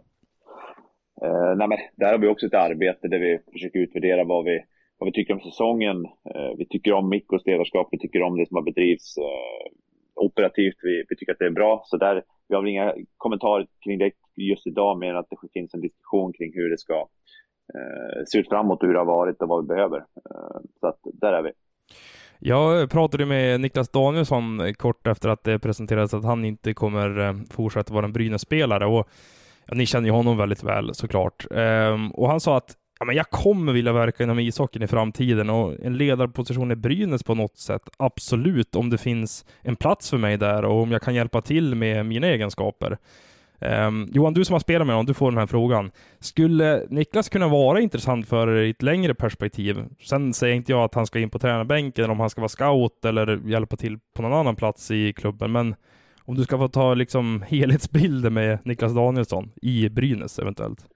Eh, 1.23 1.55
nej, 1.55 1.67
men 1.67 1.77
där 1.95 2.11
har 2.11 2.17
vi 2.17 2.27
också 2.27 2.45
ett 2.45 2.53
arbete 2.53 3.07
där 3.07 3.19
vi 3.19 3.39
försöker 3.51 3.79
utvärdera 3.79 4.23
vad 4.23 4.45
vi, 4.45 4.59
vad 4.97 5.07
vi 5.07 5.13
tycker 5.13 5.33
om 5.33 5.39
säsongen. 5.39 6.05
Eh, 6.05 6.57
vi 6.57 6.65
tycker 6.65 6.93
om 6.93 7.09
Mikkos 7.09 7.45
ledarskap, 7.45 7.87
vi 7.91 7.99
tycker 7.99 8.21
om 8.21 8.37
det 8.37 8.47
som 8.47 8.55
har 8.55 8.63
bedrivits 8.63 9.17
eh, 9.17 9.23
operativt. 10.15 10.75
Vi, 10.81 11.03
vi 11.09 11.15
tycker 11.15 11.31
att 11.31 11.39
det 11.39 11.45
är 11.45 11.59
bra. 11.61 11.81
Så 11.85 11.97
där, 11.97 12.23
vi 12.47 12.55
har 12.55 12.61
väl 12.61 12.71
inga 12.71 12.93
kommentarer 13.17 13.67
kring 13.83 13.99
det 13.99 14.11
just 14.35 14.67
idag, 14.67 14.99
mer 14.99 15.09
än 15.09 15.17
att 15.17 15.29
det 15.29 15.37
finns 15.53 15.73
en 15.73 15.81
diskussion 15.81 16.33
kring 16.33 16.51
hur 16.53 16.69
det 16.69 16.77
ska 16.77 16.93
eh, 17.73 18.23
se 18.25 18.37
ut 18.37 18.49
framåt 18.49 18.81
och 18.81 18.87
hur 18.87 18.93
det 18.93 18.99
har 18.99 19.05
varit 19.05 19.41
och 19.41 19.47
vad 19.47 19.63
vi 19.63 19.67
behöver. 19.67 19.97
Eh, 19.97 20.61
så 20.79 20.87
att 20.87 20.99
där 21.03 21.33
är 21.33 21.43
vi. 21.43 21.51
Jag 22.39 22.89
pratade 22.89 23.25
med 23.25 23.61
Niklas 23.61 23.89
Danielsson 23.89 24.73
kort 24.73 25.07
efter 25.07 25.29
att 25.29 25.43
det 25.43 25.59
presenterades 25.59 26.13
att 26.13 26.25
han 26.25 26.45
inte 26.45 26.73
kommer 26.73 27.19
eh, 27.19 27.33
fortsätta 27.49 27.93
vara 27.93 28.05
en 28.05 28.13
Brynäs-spelare 28.13 28.85
och 28.85 29.09
ja, 29.65 29.73
ni 29.73 29.85
känner 29.85 30.07
ju 30.07 30.13
honom 30.13 30.37
väldigt 30.37 30.63
väl 30.63 30.93
såklart. 30.93 31.45
Ehm, 31.51 32.11
och 32.11 32.29
han 32.29 32.39
sa 32.39 32.57
att 32.57 32.77
ja, 32.99 33.05
men 33.05 33.15
jag 33.15 33.29
kommer 33.29 33.73
vilja 33.73 33.93
verka 33.93 34.23
inom 34.23 34.39
ishockeyn 34.39 34.83
i 34.83 34.87
framtiden 34.87 35.49
och 35.49 35.73
en 35.79 35.97
ledarposition 35.97 36.71
i 36.71 36.75
Brynäs 36.75 37.23
på 37.23 37.35
något 37.35 37.57
sätt, 37.57 37.81
absolut, 37.97 38.75
om 38.75 38.89
det 38.89 38.97
finns 38.97 39.45
en 39.61 39.75
plats 39.75 40.09
för 40.09 40.17
mig 40.17 40.37
där 40.37 40.65
och 40.65 40.81
om 40.81 40.91
jag 40.91 41.01
kan 41.01 41.15
hjälpa 41.15 41.41
till 41.41 41.75
med 41.75 42.05
mina 42.05 42.27
egenskaper. 42.27 42.97
Um, 43.63 44.09
Johan, 44.13 44.33
du 44.33 44.45
som 44.45 44.53
har 44.53 44.59
spelat 44.59 44.87
med 44.87 44.95
honom, 44.95 45.05
du 45.05 45.13
får 45.13 45.31
den 45.31 45.37
här 45.37 45.47
frågan. 45.47 45.91
Skulle 46.19 46.85
Niklas 46.89 47.29
kunna 47.29 47.47
vara 47.47 47.81
intressant 47.81 48.27
för 48.27 48.47
er 48.47 48.63
i 48.63 48.69
ett 48.69 48.81
längre 48.81 49.13
perspektiv? 49.15 49.75
Sen 49.99 50.33
säger 50.33 50.55
inte 50.55 50.71
jag 50.71 50.83
att 50.83 50.95
han 50.95 51.05
ska 51.05 51.19
in 51.19 51.29
på 51.29 51.39
tränarbänken, 51.39 52.03
eller 52.03 52.11
om 52.11 52.19
han 52.19 52.29
ska 52.29 52.41
vara 52.41 52.49
scout 52.49 53.05
eller 53.05 53.49
hjälpa 53.49 53.75
till 53.75 53.99
på 54.15 54.21
någon 54.21 54.33
annan 54.33 54.55
plats 54.55 54.91
i 54.91 55.13
klubben, 55.13 55.51
men 55.51 55.75
om 56.25 56.35
du 56.35 56.43
ska 56.43 56.57
få 56.57 56.67
ta 56.67 56.93
liksom 56.93 57.41
helhetsbilder 57.47 58.29
med 58.29 58.59
Niklas 58.63 58.95
Danielsson 58.95 59.51
i 59.61 59.89
Brynäs 59.89 60.39
eventuellt? 60.39 60.87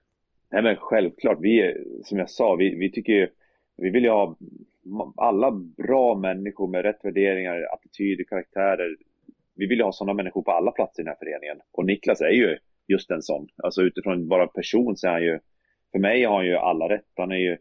Nej 0.52 0.62
men 0.62 0.76
självklart, 0.76 1.38
vi, 1.40 1.74
som 2.04 2.18
jag 2.18 2.30
sa, 2.30 2.54
vi, 2.54 2.74
vi 2.74 2.92
tycker 2.92 3.12
ju, 3.12 3.28
vi 3.76 3.90
vill 3.90 4.04
ju 4.04 4.10
ha 4.10 4.36
alla 5.16 5.50
bra 5.76 6.14
människor 6.14 6.68
med 6.68 6.82
rätt 6.82 7.00
värderingar, 7.04 7.66
attityder, 7.72 8.24
karaktärer. 8.24 8.96
Vi 9.58 9.66
vill 9.66 9.78
ju 9.78 9.84
ha 9.84 9.92
sådana 9.92 10.14
människor 10.14 10.42
på 10.42 10.50
alla 10.50 10.70
platser 10.70 11.02
i 11.02 11.04
den 11.04 11.08
här 11.08 11.18
föreningen. 11.18 11.60
Och 11.72 11.86
Niklas 11.86 12.20
är 12.20 12.30
ju 12.30 12.58
just 12.88 13.10
en 13.10 13.22
sån. 13.22 13.48
Alltså 13.62 13.82
utifrån 13.82 14.28
bara 14.28 14.46
person 14.46 14.96
så 14.96 15.06
är 15.06 15.12
han 15.12 15.22
ju, 15.22 15.38
för 15.92 15.98
mig 15.98 16.24
har 16.24 16.36
han 16.36 16.46
ju 16.46 16.56
alla 16.56 16.88
rätt. 16.88 17.12
Han 17.16 17.32
är 17.32 17.36
ju 17.36 17.56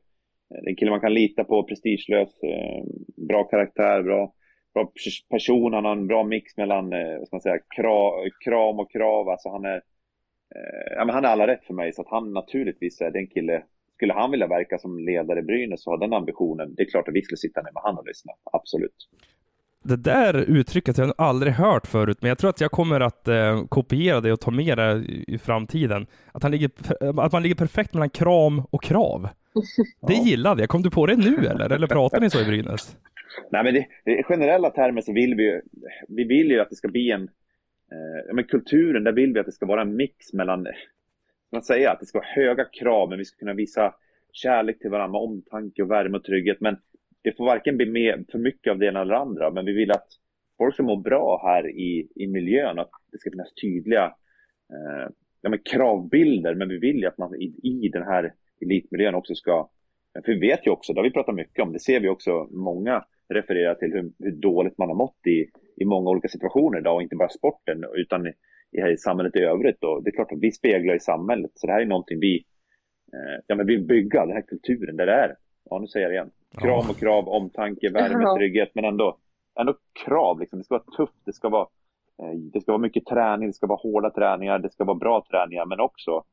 en 0.68 0.76
kille 0.76 0.92
man 0.92 1.02
kan 1.02 1.14
lita 1.14 1.44
på, 1.44 1.64
prestigelös, 1.64 2.44
eh, 2.44 2.84
bra 3.28 3.44
karaktär, 3.44 4.04
bra, 4.04 4.34
bra 4.74 4.92
person. 5.30 5.74
Han 5.74 5.86
har 5.86 5.92
en 5.92 6.08
bra 6.08 6.24
mix 6.24 6.58
mellan, 6.58 6.94
eh, 6.94 7.18
vad 7.18 7.28
ska 7.28 7.36
man 7.36 7.42
säga, 7.42 7.60
kram 8.44 8.80
och 8.80 8.92
krav. 8.92 9.30
Alltså 9.30 9.50
han 9.50 9.66
är 9.66 9.76
eh, 10.56 10.96
ja, 10.96 11.06
men 11.06 11.16
han 11.16 11.26
är 11.26 11.30
alla 11.30 11.48
rätt 11.48 11.66
för 11.66 11.74
mig, 11.74 11.94
så 11.94 12.02
att 12.02 12.10
han 12.10 12.34
naturligtvis 12.34 13.02
är 13.02 13.12
den 13.12 13.28
kille. 13.28 13.64
Skulle 13.94 14.14
han 14.14 14.32
vilja 14.32 14.48
verka 14.48 14.78
som 14.78 15.00
ledare 15.00 15.40
i 15.40 15.44
Brynäs 15.44 15.88
och 15.88 15.94
ha 15.94 15.98
den 15.98 16.14
ambitionen, 16.14 16.76
det 16.76 16.84
är 16.84 16.90
klart 16.90 17.08
att 17.08 17.16
vi 17.16 17.22
skulle 17.22 17.38
sitta 17.38 17.62
ner 17.62 17.72
med 17.72 17.84
han 17.84 17.98
och 17.98 18.08
lyssna. 18.08 18.34
Absolut. 18.52 18.96
Det 19.84 19.96
där 19.96 20.36
uttrycket 20.36 20.98
har 20.98 21.06
jag 21.06 21.14
aldrig 21.18 21.54
hört 21.54 21.88
förut, 21.88 22.18
men 22.22 22.30
jag 22.30 22.38
tror 22.38 22.50
att 22.50 22.62
jag 22.62 22.72
kommer 22.72 23.00
att 23.00 23.28
eh, 23.28 23.66
kopiera 23.66 24.22
det 24.22 24.34
och 24.34 24.40
ta 24.40 24.52
med 24.52 24.78
det 24.78 25.04
i 25.28 25.38
framtiden. 25.38 26.08
Att, 26.32 26.44
han 26.44 26.52
ligger, 26.52 26.72
att 27.20 27.32
man 27.32 27.44
ligger 27.44 27.56
perfekt 27.56 27.94
mellan 27.94 28.10
kram 28.10 28.64
och 28.70 28.84
krav. 28.84 29.30
Det 30.08 30.14
ja. 30.14 30.24
gillade 30.24 30.62
jag. 30.62 30.70
Kom 30.70 30.82
du 30.82 30.92
på 30.92 31.06
det 31.06 31.16
nu 31.16 31.48
eller? 31.48 31.72
Eller 31.72 31.88
pratar 31.88 32.20
ni 32.20 32.30
så 32.30 32.42
i 32.42 32.46
Brynäs? 32.46 32.98
Nej, 33.52 33.64
men 33.64 33.74
det, 33.74 33.88
det, 34.06 34.24
generella 34.24 34.70
termer 34.70 35.02
så 35.02 35.14
vill 35.14 35.36
vi 35.36 35.44
ju, 35.44 35.62
vi 36.08 36.24
vill 36.24 36.52
ju 36.52 36.60
att 36.60 36.70
det 36.70 36.76
ska 36.76 36.88
bli 36.88 37.12
en, 37.12 37.24
eh, 37.24 38.34
men 38.34 38.44
kulturen, 38.44 39.04
där 39.04 39.12
vill 39.12 39.34
vi 39.34 39.40
att 39.40 39.46
det 39.46 39.52
ska 39.52 39.66
vara 39.66 39.82
en 39.82 39.96
mix 39.96 40.34
mellan, 40.34 40.68
man 41.52 41.62
säga, 41.62 41.92
att 41.92 42.00
det 42.00 42.06
ska 42.06 42.18
vara 42.18 42.28
höga 42.28 42.66
krav, 42.66 43.10
men 43.10 43.18
vi 43.18 43.26
ska 43.26 43.38
kunna 43.38 43.54
visa 43.54 43.94
kärlek 44.32 44.80
till 44.80 44.90
varandra, 44.90 45.20
omtanke 45.20 45.84
och 45.84 45.92
värme 45.92 46.18
och 46.18 46.24
trygghet. 46.24 46.58
Men 46.62 46.78
det 47.24 47.38
får 47.38 47.46
varken 47.46 47.78
bli 47.78 47.86
med 47.86 48.26
för 48.32 48.40
mycket 48.40 48.72
av 48.72 48.80
det 48.80 48.86
ena 48.86 49.02
eller 49.02 49.14
andra, 49.14 49.52
men 49.52 49.66
vi 49.66 49.74
vill 49.74 49.92
att 49.92 50.08
folk 50.58 50.74
ska 50.74 50.84
må 50.84 50.96
bra 50.96 51.42
här 51.44 51.70
i, 51.70 52.08
i 52.16 52.28
miljön, 52.28 52.80
att 52.80 52.90
det 53.12 53.18
ska 53.18 53.32
finnas 53.32 53.54
tydliga 53.62 54.06
eh, 54.74 55.10
ja, 55.42 55.50
men 55.50 55.60
kravbilder, 55.60 56.56
men 56.56 56.70
vi 56.70 56.78
vill 56.78 56.98
ju 56.98 57.06
att 57.06 57.18
man 57.18 57.36
i, 57.36 57.60
i 57.64 57.90
den 57.90 58.04
här 58.04 58.34
elitmiljön 58.62 59.16
också 59.16 59.36
ska, 59.36 59.70
för 60.26 60.32
vi 60.32 60.40
vet 60.40 60.68
ju 60.68 60.72
också, 60.72 60.94
det 60.94 61.00
har 61.00 61.04
vi 61.04 61.14
pratat 61.14 61.36
mycket 61.36 61.64
om, 61.64 61.74
det 61.74 61.80
ser 61.80 62.00
vi 62.00 62.10
också 62.10 62.48
många 62.52 63.06
referera 63.30 63.76
till 63.76 63.94
hur, 63.94 64.12
hur 64.20 64.32
dåligt 64.32 64.78
man 64.78 64.90
har 64.90 64.96
mått 64.96 65.28
i, 65.28 65.50
i 65.78 65.86
många 65.86 66.10
olika 66.10 66.28
situationer 66.28 66.80
idag 66.80 66.96
och 66.96 67.02
inte 67.02 67.16
bara 67.16 67.30
sporten 67.30 67.86
utan 67.96 68.28
i, 68.28 68.34
i 68.94 68.98
samhället 68.98 69.36
i 69.36 69.40
övrigt. 69.40 69.84
Och 69.84 70.04
det 70.04 70.10
är 70.10 70.12
klart 70.12 70.32
att 70.32 70.42
vi 70.42 70.52
speglar 70.52 70.96
i 70.96 71.00
samhället. 71.00 71.52
Så 71.56 71.68
det 71.68 71.74
här 71.74 71.82
är 71.82 71.86
någonting 71.86 72.20
vi 72.20 72.46
eh, 73.14 73.44
ja, 73.48 73.56
men 73.56 73.68
vill 73.68 73.86
bygga, 73.86 74.26
den 74.26 74.36
här 74.36 74.42
kulturen 74.42 74.98
där 74.98 75.06
det 75.06 75.14
är. 75.14 75.36
Ja, 75.70 75.80
nu 75.80 75.88
säger 75.88 76.04
jag 76.06 76.12
det 76.12 76.16
igen. 76.16 76.32
Kram 76.62 76.90
och 76.90 76.98
krav, 76.98 77.30
omtanke, 77.30 77.90
värme, 77.90 78.38
trygghet, 78.38 78.70
men 78.74 78.86
ändå, 78.86 79.18
ändå 79.60 79.76
krav. 80.06 80.40
Liksom. 80.40 80.60
Det 80.60 80.66
ska 80.66 80.76
vara 80.76 80.96
tufft, 80.98 81.26
det 81.26 81.34
ska 81.34 81.50
vara, 81.50 81.68
eh, 82.22 82.40
det 82.54 82.62
ska 82.62 82.72
vara 82.72 82.82
mycket 82.82 83.06
träning, 83.06 83.48
det 83.48 83.54
ska 83.54 83.68
vara 83.68 83.80
hårda 83.84 84.10
träningar, 84.10 84.60
det 84.60 84.72
ska 84.72 84.84
vara 84.84 84.98
bra 84.98 85.26
träningar, 85.32 85.66
men 85.66 85.80
också 85.80 86.24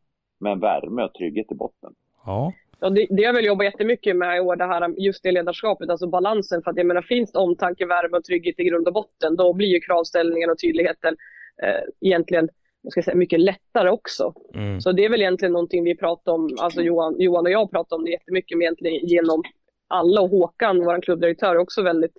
med 0.41 0.59
värme 0.59 1.03
och 1.03 1.15
trygghet 1.15 1.53
i 1.53 1.55
botten. 1.55 1.95
Ja. 2.27 2.53
Ja, 2.81 2.91
det, 2.91 3.07
det 3.11 3.23
jag 3.23 3.33
vill 3.33 3.45
jobba 3.45 3.65
jättemycket 3.65 4.17
med 4.17 4.37
i 4.37 4.41
år, 4.41 4.57
det 4.57 4.65
här, 4.65 4.95
just 4.99 5.23
det 5.23 5.33
ledarskapet, 5.33 5.91
alltså 5.91 6.07
balansen. 6.07 6.63
För 6.63 6.71
att 6.71 6.77
jag 6.77 6.87
menar, 6.87 7.03
finns 7.03 7.33
det 7.33 7.39
omtanke, 7.39 7.87
värme 7.87 8.17
och 8.17 8.25
trygghet 8.25 8.61
i 8.61 8.65
grund 8.65 8.89
och 8.89 8.95
botten, 8.95 9.37
då 9.37 9.53
blir 9.53 9.69
ju 9.69 9.81
kravställningen 9.81 10.51
och 10.51 10.59
tydligheten 10.59 11.17
eh, 11.63 11.81
egentligen 12.01 12.49
jag 12.85 12.93
ska 12.93 13.03
säga, 13.03 13.17
mycket 13.17 13.41
lättare 13.41 13.91
också. 13.91 14.35
Mm. 14.55 14.81
Så 14.81 14.93
det 14.93 15.05
är 15.05 15.09
väl 15.09 15.21
egentligen 15.21 15.53
någonting 15.53 15.85
vi 15.85 15.97
pratar 15.97 16.33
om, 16.33 16.57
alltså 16.61 16.83
Johan, 16.83 17.15
Johan 17.19 17.47
och 17.47 17.51
jag 17.51 17.71
pratar 17.71 17.97
om 17.97 18.05
det 18.05 18.11
jättemycket, 18.11 18.59
men 18.59 18.63
egentligen 18.63 19.07
genom 19.07 19.43
alla 19.89 20.21
och 20.21 20.31
Håkan, 20.31 20.85
vår 20.85 21.03
klubbdirektör, 21.03 21.55
är 21.55 21.59
också 21.59 21.83
väldigt, 21.83 22.17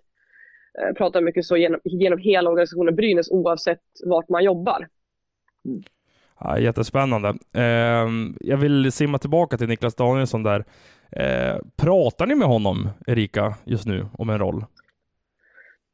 eh, 0.80 0.94
pratar 0.94 1.22
mycket 1.22 1.46
så 1.46 1.58
genom, 1.58 1.80
genom 1.84 2.20
hela 2.20 2.50
organisationen 2.50 2.96
Brynäs 2.96 3.32
oavsett 3.32 3.82
vart 4.06 4.30
man 4.30 4.44
jobbar. 4.44 4.88
Mm. 5.66 5.84
Ja, 6.40 6.60
jättespännande. 6.60 7.30
Eh, 7.54 8.08
jag 8.40 8.58
vill 8.58 8.92
simma 8.92 9.18
tillbaka 9.18 9.58
till 9.58 9.68
Niklas 9.68 9.96
Danielsson 9.96 10.44
där. 10.44 10.66
Eh, 11.12 11.58
pratar 11.76 12.26
ni 12.26 12.36
med 12.36 12.48
honom, 12.48 12.90
Erika, 13.08 13.56
just 13.66 13.86
nu 13.86 14.06
om 14.18 14.30
en 14.30 14.40
roll? 14.40 14.66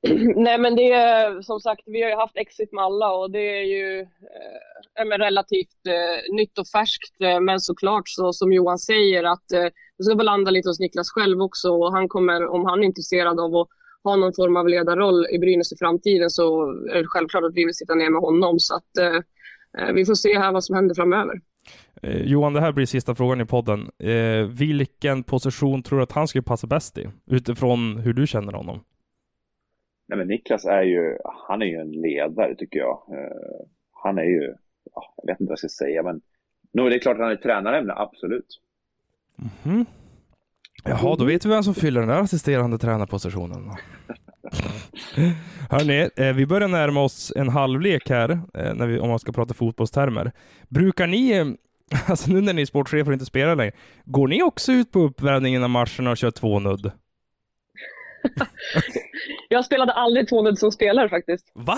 Nej, 0.36 0.58
men 0.58 0.76
det 0.76 0.92
är 0.92 1.42
som 1.42 1.60
sagt, 1.60 1.82
vi 1.86 2.02
har 2.02 2.10
ju 2.10 2.16
haft 2.16 2.38
exit 2.38 2.72
med 2.74 2.84
alla 2.84 3.12
och 3.12 3.32
det 3.32 3.60
är 3.60 3.64
ju 3.64 4.00
eh, 4.00 5.18
relativt 5.18 5.88
eh, 5.88 6.34
nytt 6.36 6.58
och 6.58 6.68
färskt. 6.68 7.22
Eh, 7.22 7.40
men 7.40 7.60
såklart, 7.60 8.04
så, 8.06 8.34
som 8.34 8.54
Johan 8.54 8.80
säger, 8.80 9.24
att 9.24 9.52
eh, 9.52 9.68
det 10.02 10.06
ska 10.06 10.16
väl 10.16 10.26
landa 10.26 10.52
lite 10.52 10.70
hos 10.70 10.80
Niklas 10.80 11.10
själv 11.10 11.42
också. 11.42 11.70
Och 11.70 11.92
han 11.92 12.08
kommer, 12.08 12.48
om 12.48 12.66
han 12.66 12.80
är 12.80 12.84
intresserad 12.84 13.40
av 13.40 13.56
att 13.56 13.68
ha 14.04 14.16
någon 14.16 14.34
form 14.34 14.58
av 14.58 14.68
ledarroll 14.68 15.26
i 15.32 15.40
Brynäs 15.40 15.74
i 15.74 15.78
framtiden 15.78 16.30
så 16.30 16.72
är 16.94 16.98
det 16.98 17.08
självklart 17.08 17.44
att 17.44 17.56
vi 17.56 17.66
vill 17.66 17.76
sitta 17.76 17.96
ner 17.96 18.10
med 18.10 18.22
honom. 18.22 18.60
Så 18.60 18.76
att 18.76 18.98
eh, 18.98 19.22
Eh, 19.78 19.94
vi 19.94 20.06
får 20.06 20.14
se 20.14 20.40
här 20.40 20.52
vad 20.52 20.64
som 20.64 20.76
händer 20.76 20.96
framöver. 20.96 21.42
Eh, 22.02 22.22
Johan, 22.22 22.54
det 22.54 22.62
här 22.62 22.72
blir 22.72 22.86
sista 22.86 23.16
frågan 23.16 23.42
i 23.42 23.46
podden. 23.46 23.90
Eh, 24.00 24.48
vilken 24.60 25.24
position 25.24 25.84
tror 25.84 25.98
du 25.98 26.04
att 26.04 26.12
han 26.12 26.28
skulle 26.28 26.42
passa 26.42 26.68
bäst 26.68 26.98
i, 26.98 27.10
utifrån 27.32 27.98
hur 27.98 28.14
du 28.14 28.28
känner 28.28 28.54
honom? 28.54 28.84
Nej, 30.08 30.18
men 30.18 30.28
Niklas 30.28 30.66
är 30.66 30.84
ju, 30.84 31.18
han 31.48 31.62
är 31.62 31.66
ju 31.66 31.76
en 31.76 31.92
ledare 31.92 32.56
tycker 32.56 32.80
jag. 32.80 33.04
Eh, 33.12 33.66
han 33.92 34.18
är 34.18 34.24
ju, 34.24 34.56
ja, 34.96 35.14
jag 35.18 35.34
vet 35.34 35.42
inte 35.42 35.50
vad 35.50 35.60
jag 35.64 35.72
ska 35.72 35.86
säga, 35.86 36.04
men 36.04 36.22
nu 36.74 36.82
är 36.82 36.90
det 36.90 37.00
klart 37.00 37.16
att 37.16 37.22
han 37.24 37.32
är 37.32 37.36
tränarämne, 37.36 37.94
absolut. 37.94 38.60
Mm 39.40 39.52
-hmm. 39.64 39.86
Jaha, 40.84 41.16
då 41.16 41.26
vet 41.26 41.46
vi 41.46 41.50
vem 41.50 41.64
som 41.64 41.76
fyller 41.76 42.00
den 42.00 42.10
där 42.10 42.20
assisterande 42.20 42.78
tränarpositionen. 42.78 43.72
Hörni, 45.70 46.10
eh, 46.16 46.34
vi 46.34 46.46
börjar 46.46 46.68
närma 46.68 47.04
oss 47.04 47.34
en 47.36 47.50
halvlek 47.50 48.10
här, 48.10 48.30
eh, 48.30 48.74
när 48.74 48.88
vi, 48.88 49.00
om 49.00 49.10
man 49.10 49.20
ska 49.20 49.32
prata 49.32 49.54
fotbollstermer. 49.54 50.32
Brukar 50.70 51.08
ni, 51.08 51.32
eh, 51.32 51.46
alltså 52.08 52.32
nu 52.32 52.42
när 52.42 52.54
ni 52.54 52.62
är 52.62 52.66
sportchefer 52.66 53.08
och 53.08 53.14
inte 53.14 53.26
spelar 53.26 53.56
längre, 53.56 53.72
går 54.06 54.28
ni 54.28 54.44
också 54.44 54.72
ut 54.72 54.92
på 54.92 55.00
uppvärmningen 55.00 55.64
av 55.64 55.70
matcherna 55.70 56.12
och 56.12 56.18
kör 56.18 56.32
två 56.32 56.60
nudd? 56.60 56.92
jag 59.50 59.66
spelade 59.66 59.94
aldrig 59.94 60.30
två 60.30 60.42
nudd 60.42 60.60
som 60.60 60.72
spelare 60.72 61.10
faktiskt. 61.10 61.52
Va? 61.56 61.78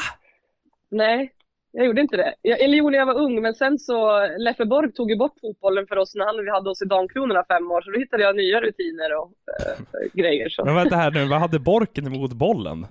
Nej, 0.91 1.33
jag 1.75 1.85
gjorde 1.85 2.01
inte 2.01 2.17
det. 2.17 2.33
Jag, 2.41 2.61
eller 2.61 2.77
jo, 2.77 2.89
när 2.89 2.97
jag 2.97 3.05
var 3.05 3.21
ung, 3.21 3.41
men 3.41 3.53
sen 3.53 3.79
så 3.79 4.27
Leffe 4.37 4.65
Borg 4.65 4.93
tog 4.93 5.09
ju 5.11 5.17
bort 5.17 5.39
fotbollen 5.41 5.87
för 5.87 5.95
oss 5.97 6.15
när 6.15 6.25
han, 6.25 6.45
vi 6.45 6.51
hade 6.51 6.69
oss 6.69 6.81
i 6.81 6.85
Damkronorna 6.85 7.43
fem 7.47 7.71
år, 7.71 7.81
så 7.81 7.91
då 7.91 7.99
hittade 7.99 8.23
jag 8.23 8.35
nya 8.35 8.61
rutiner 8.61 9.17
och 9.17 9.31
äh, 9.59 10.11
grejer. 10.13 10.49
Så. 10.49 10.65
Men 10.65 10.75
vänta 10.75 10.95
här 10.95 11.11
nu, 11.11 11.25
vad 11.25 11.39
hade 11.39 11.59
Borken 11.59 12.07
emot 12.07 12.33
bollen? 12.33 12.87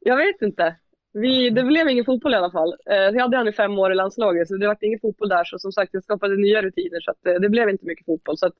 Jag 0.00 0.16
vet 0.16 0.42
inte. 0.42 0.76
Vi, 1.12 1.50
det 1.50 1.62
blev 1.62 1.88
ingen 1.88 2.04
fotboll 2.04 2.34
i 2.34 2.36
alla 2.36 2.50
fall. 2.50 2.74
Eh, 2.90 2.96
jag 2.96 3.20
hade 3.20 3.36
han 3.36 3.48
i 3.48 3.52
fem 3.52 3.78
år 3.78 3.92
i 3.92 3.94
landslaget, 3.94 4.48
så 4.48 4.56
det 4.56 4.66
var 4.66 4.76
ingen 4.80 5.00
fotboll 5.00 5.28
där. 5.28 5.44
Så 5.44 5.58
som 5.58 5.72
sagt, 5.72 5.94
jag 5.94 6.04
skapade 6.04 6.36
nya 6.36 6.62
rutiner, 6.62 7.00
så 7.00 7.10
att, 7.10 7.26
eh, 7.26 7.34
det 7.34 7.48
blev 7.48 7.68
inte 7.68 7.86
mycket 7.86 8.06
fotboll. 8.06 8.38
Så 8.38 8.46
att, 8.46 8.54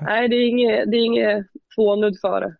nej, 0.00 0.28
det 0.28 0.36
är 0.36 0.48
inget, 0.48 0.90
det 0.90 0.96
är 0.96 1.04
inget 1.04 1.46
tvånudd 1.74 2.20
före. 2.20 2.54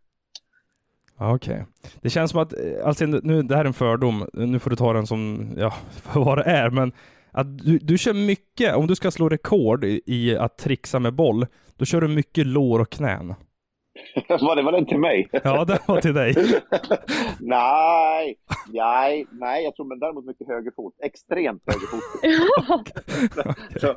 Okej. 1.20 1.54
Okay. 1.54 1.64
Det 2.02 2.10
känns 2.10 2.30
som 2.30 2.40
att, 2.40 2.52
eh, 2.52 2.86
alltså, 2.86 3.06
nu, 3.06 3.42
det 3.42 3.56
här 3.56 3.64
är 3.64 3.68
en 3.68 3.72
fördom, 3.72 4.28
nu 4.32 4.58
får 4.58 4.70
du 4.70 4.76
ta 4.76 4.92
den 4.92 5.06
som, 5.06 5.50
ja, 5.56 5.70
för 6.02 6.20
vad 6.20 6.38
det 6.38 6.44
är, 6.44 6.70
men 6.70 6.92
att 7.30 7.58
du, 7.58 7.78
du 7.78 7.98
kör 7.98 8.14
mycket, 8.14 8.74
om 8.74 8.86
du 8.86 8.94
ska 8.94 9.10
slå 9.10 9.28
rekord 9.28 9.84
i, 9.84 10.00
i 10.06 10.36
att 10.36 10.58
trixa 10.58 10.98
med 10.98 11.14
boll, 11.14 11.46
då 11.76 11.84
kör 11.84 12.00
du 12.00 12.08
mycket 12.08 12.46
lår 12.46 12.80
och 12.80 12.90
knän. 12.90 13.34
var, 14.28 14.56
det, 14.56 14.62
var 14.62 14.72
den 14.72 14.86
till 14.86 14.98
mig? 14.98 15.28
Ja, 15.32 15.64
den 15.64 15.78
var 15.86 16.00
till 16.00 16.14
dig. 16.14 16.34
nej, 17.40 18.36
nej, 18.72 19.26
nej, 19.30 19.64
jag 19.64 19.76
tror 19.76 19.86
men 19.86 19.98
däremot 19.98 20.26
mycket 20.26 20.48
högerfot. 20.48 20.94
Extremt 21.02 21.62
högerfot. 21.66 22.02
Så, 23.80 23.94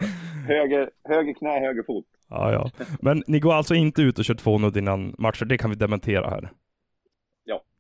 höger, 0.48 0.90
höger 1.10 1.34
knä, 1.34 1.60
höger 1.60 1.84
fot. 1.84 2.06
Ja, 2.30 2.52
ja. 2.52 2.86
Men 3.02 3.24
ni 3.28 3.40
går 3.40 3.54
alltså 3.54 3.76
inte 3.76 4.02
ut 4.02 4.20
och 4.20 4.26
kör 4.26 4.34
två 4.34 4.58
nudd 4.58 4.78
innan 4.78 5.16
matcher, 5.18 5.46
det 5.46 5.58
kan 5.58 5.70
vi 5.70 5.76
dementera 5.76 6.30
här. 6.30 6.52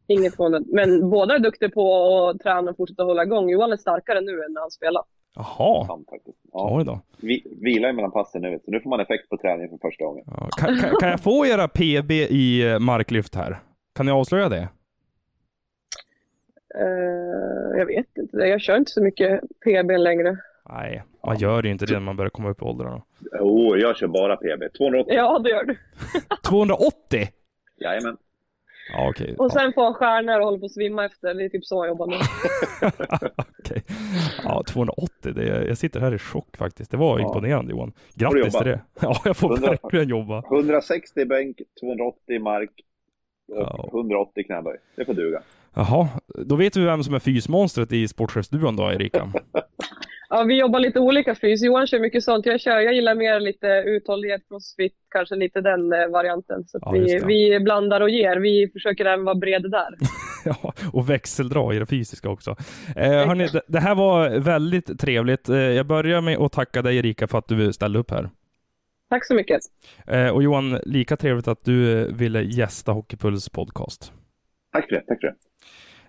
Inget 0.07 0.35
tvånudd. 0.35 0.65
Men 0.67 1.09
båda 1.09 1.35
är 1.35 1.39
duktiga 1.39 1.69
på 1.69 2.27
att 2.29 2.39
träna 2.39 2.71
och 2.71 2.77
fortsätta 2.77 3.03
hålla 3.03 3.23
igång. 3.23 3.49
Johan 3.49 3.71
är 3.71 3.77
starkare 3.77 4.21
nu 4.21 4.31
än 4.43 4.53
när 4.53 4.61
han 4.61 4.71
spelar. 4.71 5.03
Jaha, 5.35 5.85
Sant 5.85 6.09
faktiskt. 6.09 6.37
Ja. 6.53 6.77
oj 6.77 6.85
då. 6.85 6.99
Vi, 7.21 7.43
vila 7.61 7.93
mellan 7.93 8.11
passen 8.11 8.41
nu, 8.41 8.59
så 8.65 8.71
nu 8.71 8.79
får 8.81 8.89
man 8.89 8.99
effekt 8.99 9.29
på 9.29 9.37
träningen 9.37 9.69
för 9.69 9.77
första 9.89 10.05
gången. 10.05 10.25
Ja. 10.27 10.49
Kan, 10.57 10.77
kan, 10.79 10.95
kan 10.99 11.09
jag 11.09 11.19
få 11.19 11.45
era 11.45 11.67
PB 11.67 12.11
i 12.11 12.71
eh, 12.71 12.79
marklyft 12.79 13.35
här? 13.35 13.59
Kan 13.95 14.05
ni 14.05 14.11
avslöja 14.11 14.49
det? 14.49 14.67
Eh, 16.79 17.77
jag 17.77 17.85
vet 17.85 18.17
inte, 18.17 18.37
jag 18.37 18.61
kör 18.61 18.77
inte 18.77 18.91
så 18.91 19.03
mycket 19.03 19.41
PB 19.65 19.91
längre. 19.97 20.37
Nej, 20.69 21.03
man 21.25 21.37
gör 21.37 21.63
ju 21.63 21.71
inte 21.71 21.85
det 21.85 21.93
när 21.93 21.99
man 21.99 22.15
börjar 22.15 22.29
komma 22.29 22.49
upp 22.49 22.61
i 22.61 22.65
åldrarna. 22.65 23.01
Jo, 23.39 23.77
jag 23.77 23.97
kör 23.97 24.07
bara 24.07 24.35
PB. 24.35 24.73
280. 24.77 25.13
Ja, 25.15 25.39
det 25.39 25.49
gör 25.49 25.63
du. 25.63 25.77
280? 26.49 27.27
Jajamän. 27.79 28.17
Ja, 28.91 29.09
okej. 29.09 29.35
Och 29.37 29.51
sen 29.51 29.73
får 29.73 29.83
han 29.83 29.93
stjärnor 29.93 30.39
och 30.39 30.45
håller 30.45 30.59
på 30.59 30.65
att 30.65 30.71
svimma 30.71 31.05
efter. 31.05 31.33
Det 31.33 31.43
är 31.45 31.49
typ 31.49 31.65
så 31.65 31.75
jag 31.85 31.87
jobbar 31.87 32.07
nu. 32.07 32.15
Okej. 33.59 33.83
Ja, 34.43 34.63
280. 34.67 35.33
Det 35.35 35.49
är, 35.49 35.67
jag 35.67 35.77
sitter 35.77 35.99
här 35.99 36.13
i 36.15 36.17
chock 36.19 36.57
faktiskt. 36.57 36.91
Det 36.91 36.97
var 36.97 37.19
Ja. 37.19 37.25
imponerande 37.25 37.71
Johan. 37.71 37.93
Grattis 38.15 38.53
till 38.57 38.67
det. 38.67 38.81
Ja, 39.01 39.21
jag 39.25 39.37
får 39.37 39.53
100. 39.53 39.69
verkligen 39.69 40.09
jobba. 40.09 40.43
160 40.51 41.25
bänk, 41.25 41.57
280 41.81 42.39
mark 42.41 42.69
och 43.51 43.57
Ja. 43.57 43.89
180 43.93 44.43
knäböj. 44.45 44.77
Det 44.95 45.05
får 45.05 45.13
duga. 45.13 45.41
Jaha, 45.75 46.07
då 46.45 46.55
vet 46.55 46.77
vi 46.77 46.85
vem 46.85 47.03
som 47.03 47.13
är 47.13 47.19
fysmonstret 47.19 47.91
i 47.91 48.07
sportchefsduon 48.07 48.75
då, 48.75 48.91
Erika. 48.91 49.27
Ja, 50.29 50.43
vi 50.43 50.59
jobbar 50.59 50.79
lite 50.79 50.99
olika 50.99 51.35
fys. 51.35 51.63
Johan 51.63 51.87
kör 51.87 51.99
mycket 51.99 52.23
sånt. 52.23 52.45
Jag 52.45 52.61
kör, 52.61 52.79
jag 52.79 52.93
gillar 52.93 53.15
mer 53.15 53.39
lite 53.39 53.67
uthållighet, 53.67 54.41
crossfit, 54.49 54.93
kanske 55.11 55.35
lite 55.35 55.61
den 55.61 55.93
eh, 55.93 56.07
varianten. 56.07 56.63
Så 56.67 56.77
att 56.77 56.83
Ja, 56.85 56.91
vi, 56.91 57.19
vi 57.25 57.59
blandar 57.59 58.01
och 58.01 58.09
ger. 58.09 58.37
Vi 58.37 58.69
försöker 58.73 59.05
även 59.05 59.25
vara 59.25 59.35
breda 59.35 59.69
där. 59.69 59.89
Ja, 60.45 60.73
och 60.93 61.09
växeldra 61.09 61.73
i 61.75 61.79
det 61.79 61.85
fysiska 61.85 62.29
också. 62.29 62.55
Eh, 62.95 63.11
hörni, 63.11 63.47
det, 63.47 63.61
det 63.67 63.79
här 63.79 63.95
var 63.95 64.39
väldigt 64.39 64.99
trevligt. 64.99 65.49
Eh, 65.49 65.57
jag 65.57 65.85
börjar 65.85 66.21
med 66.21 66.37
att 66.37 66.51
tacka 66.51 66.81
dig 66.81 66.97
Erika 66.97 67.27
för 67.27 67.37
att 67.37 67.47
du 67.47 67.73
ställde 67.73 67.99
upp 67.99 68.11
här. 68.11 68.29
Tack 69.09 69.25
så 69.25 69.33
mycket. 69.35 69.61
Eh, 70.07 70.27
och 70.27 70.43
Johan, 70.43 70.79
lika 70.85 71.17
trevligt 71.17 71.47
att 71.47 71.65
du 71.65 72.01
eh, 72.01 72.07
ville 72.15 72.41
gästa 72.41 72.91
Hockeypuls 72.91 73.49
podcast. 73.49 74.13
Tack 74.71 74.89
för 74.89 74.95
det. 74.95 75.01
Tack 75.01 75.21
för 75.21 75.27
det. 75.27 75.35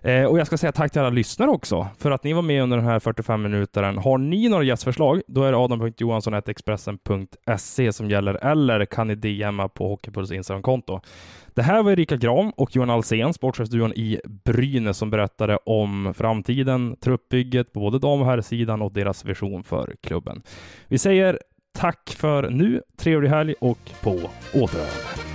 Eh, 0.05 0.25
och 0.25 0.39
jag 0.39 0.47
ska 0.47 0.57
säga 0.57 0.71
tack 0.71 0.91
till 0.91 1.01
alla 1.01 1.09
lyssnare 1.09 1.49
också 1.49 1.87
för 1.97 2.11
att 2.11 2.23
ni 2.23 2.33
var 2.33 2.41
med 2.41 2.63
under 2.63 2.77
den 2.77 2.85
här 2.85 2.99
45 2.99 3.41
minuterna. 3.41 4.01
Har 4.01 4.17
ni 4.17 4.49
några 4.49 4.63
gästförslag, 4.63 5.21
då 5.27 5.43
är 5.43 5.51
det 5.51 5.57
adam.johansson.expressen.se 5.57 7.93
som 7.93 8.09
gäller, 8.09 8.45
eller 8.45 8.85
kan 8.85 9.07
ni 9.07 9.15
DMa 9.15 9.67
på 9.67 9.87
Hockeypuls 9.87 10.31
Instagramkonto. 10.31 11.01
Det 11.53 11.61
här 11.61 11.83
var 11.83 11.91
Erika 11.91 12.15
Gram 12.15 12.49
och 12.49 12.75
Johan 12.75 12.89
Alsen, 12.89 13.33
sportchefsduon 13.33 13.93
i 13.93 14.19
Brynäs, 14.25 14.97
som 14.97 15.09
berättade 15.09 15.57
om 15.57 16.13
framtiden, 16.17 16.95
truppbygget 17.01 17.73
på 17.73 17.79
både 17.79 17.99
dam 17.99 18.21
och 18.21 18.27
herrsidan 18.27 18.81
och 18.81 18.93
deras 18.93 19.25
vision 19.25 19.63
för 19.63 19.95
klubben. 20.01 20.41
Vi 20.87 20.97
säger 20.97 21.39
tack 21.77 22.15
för 22.17 22.49
nu, 22.49 22.81
trevlig 22.97 23.29
helg 23.29 23.53
och 23.59 23.79
på 24.01 24.19
återhörande. 24.53 25.34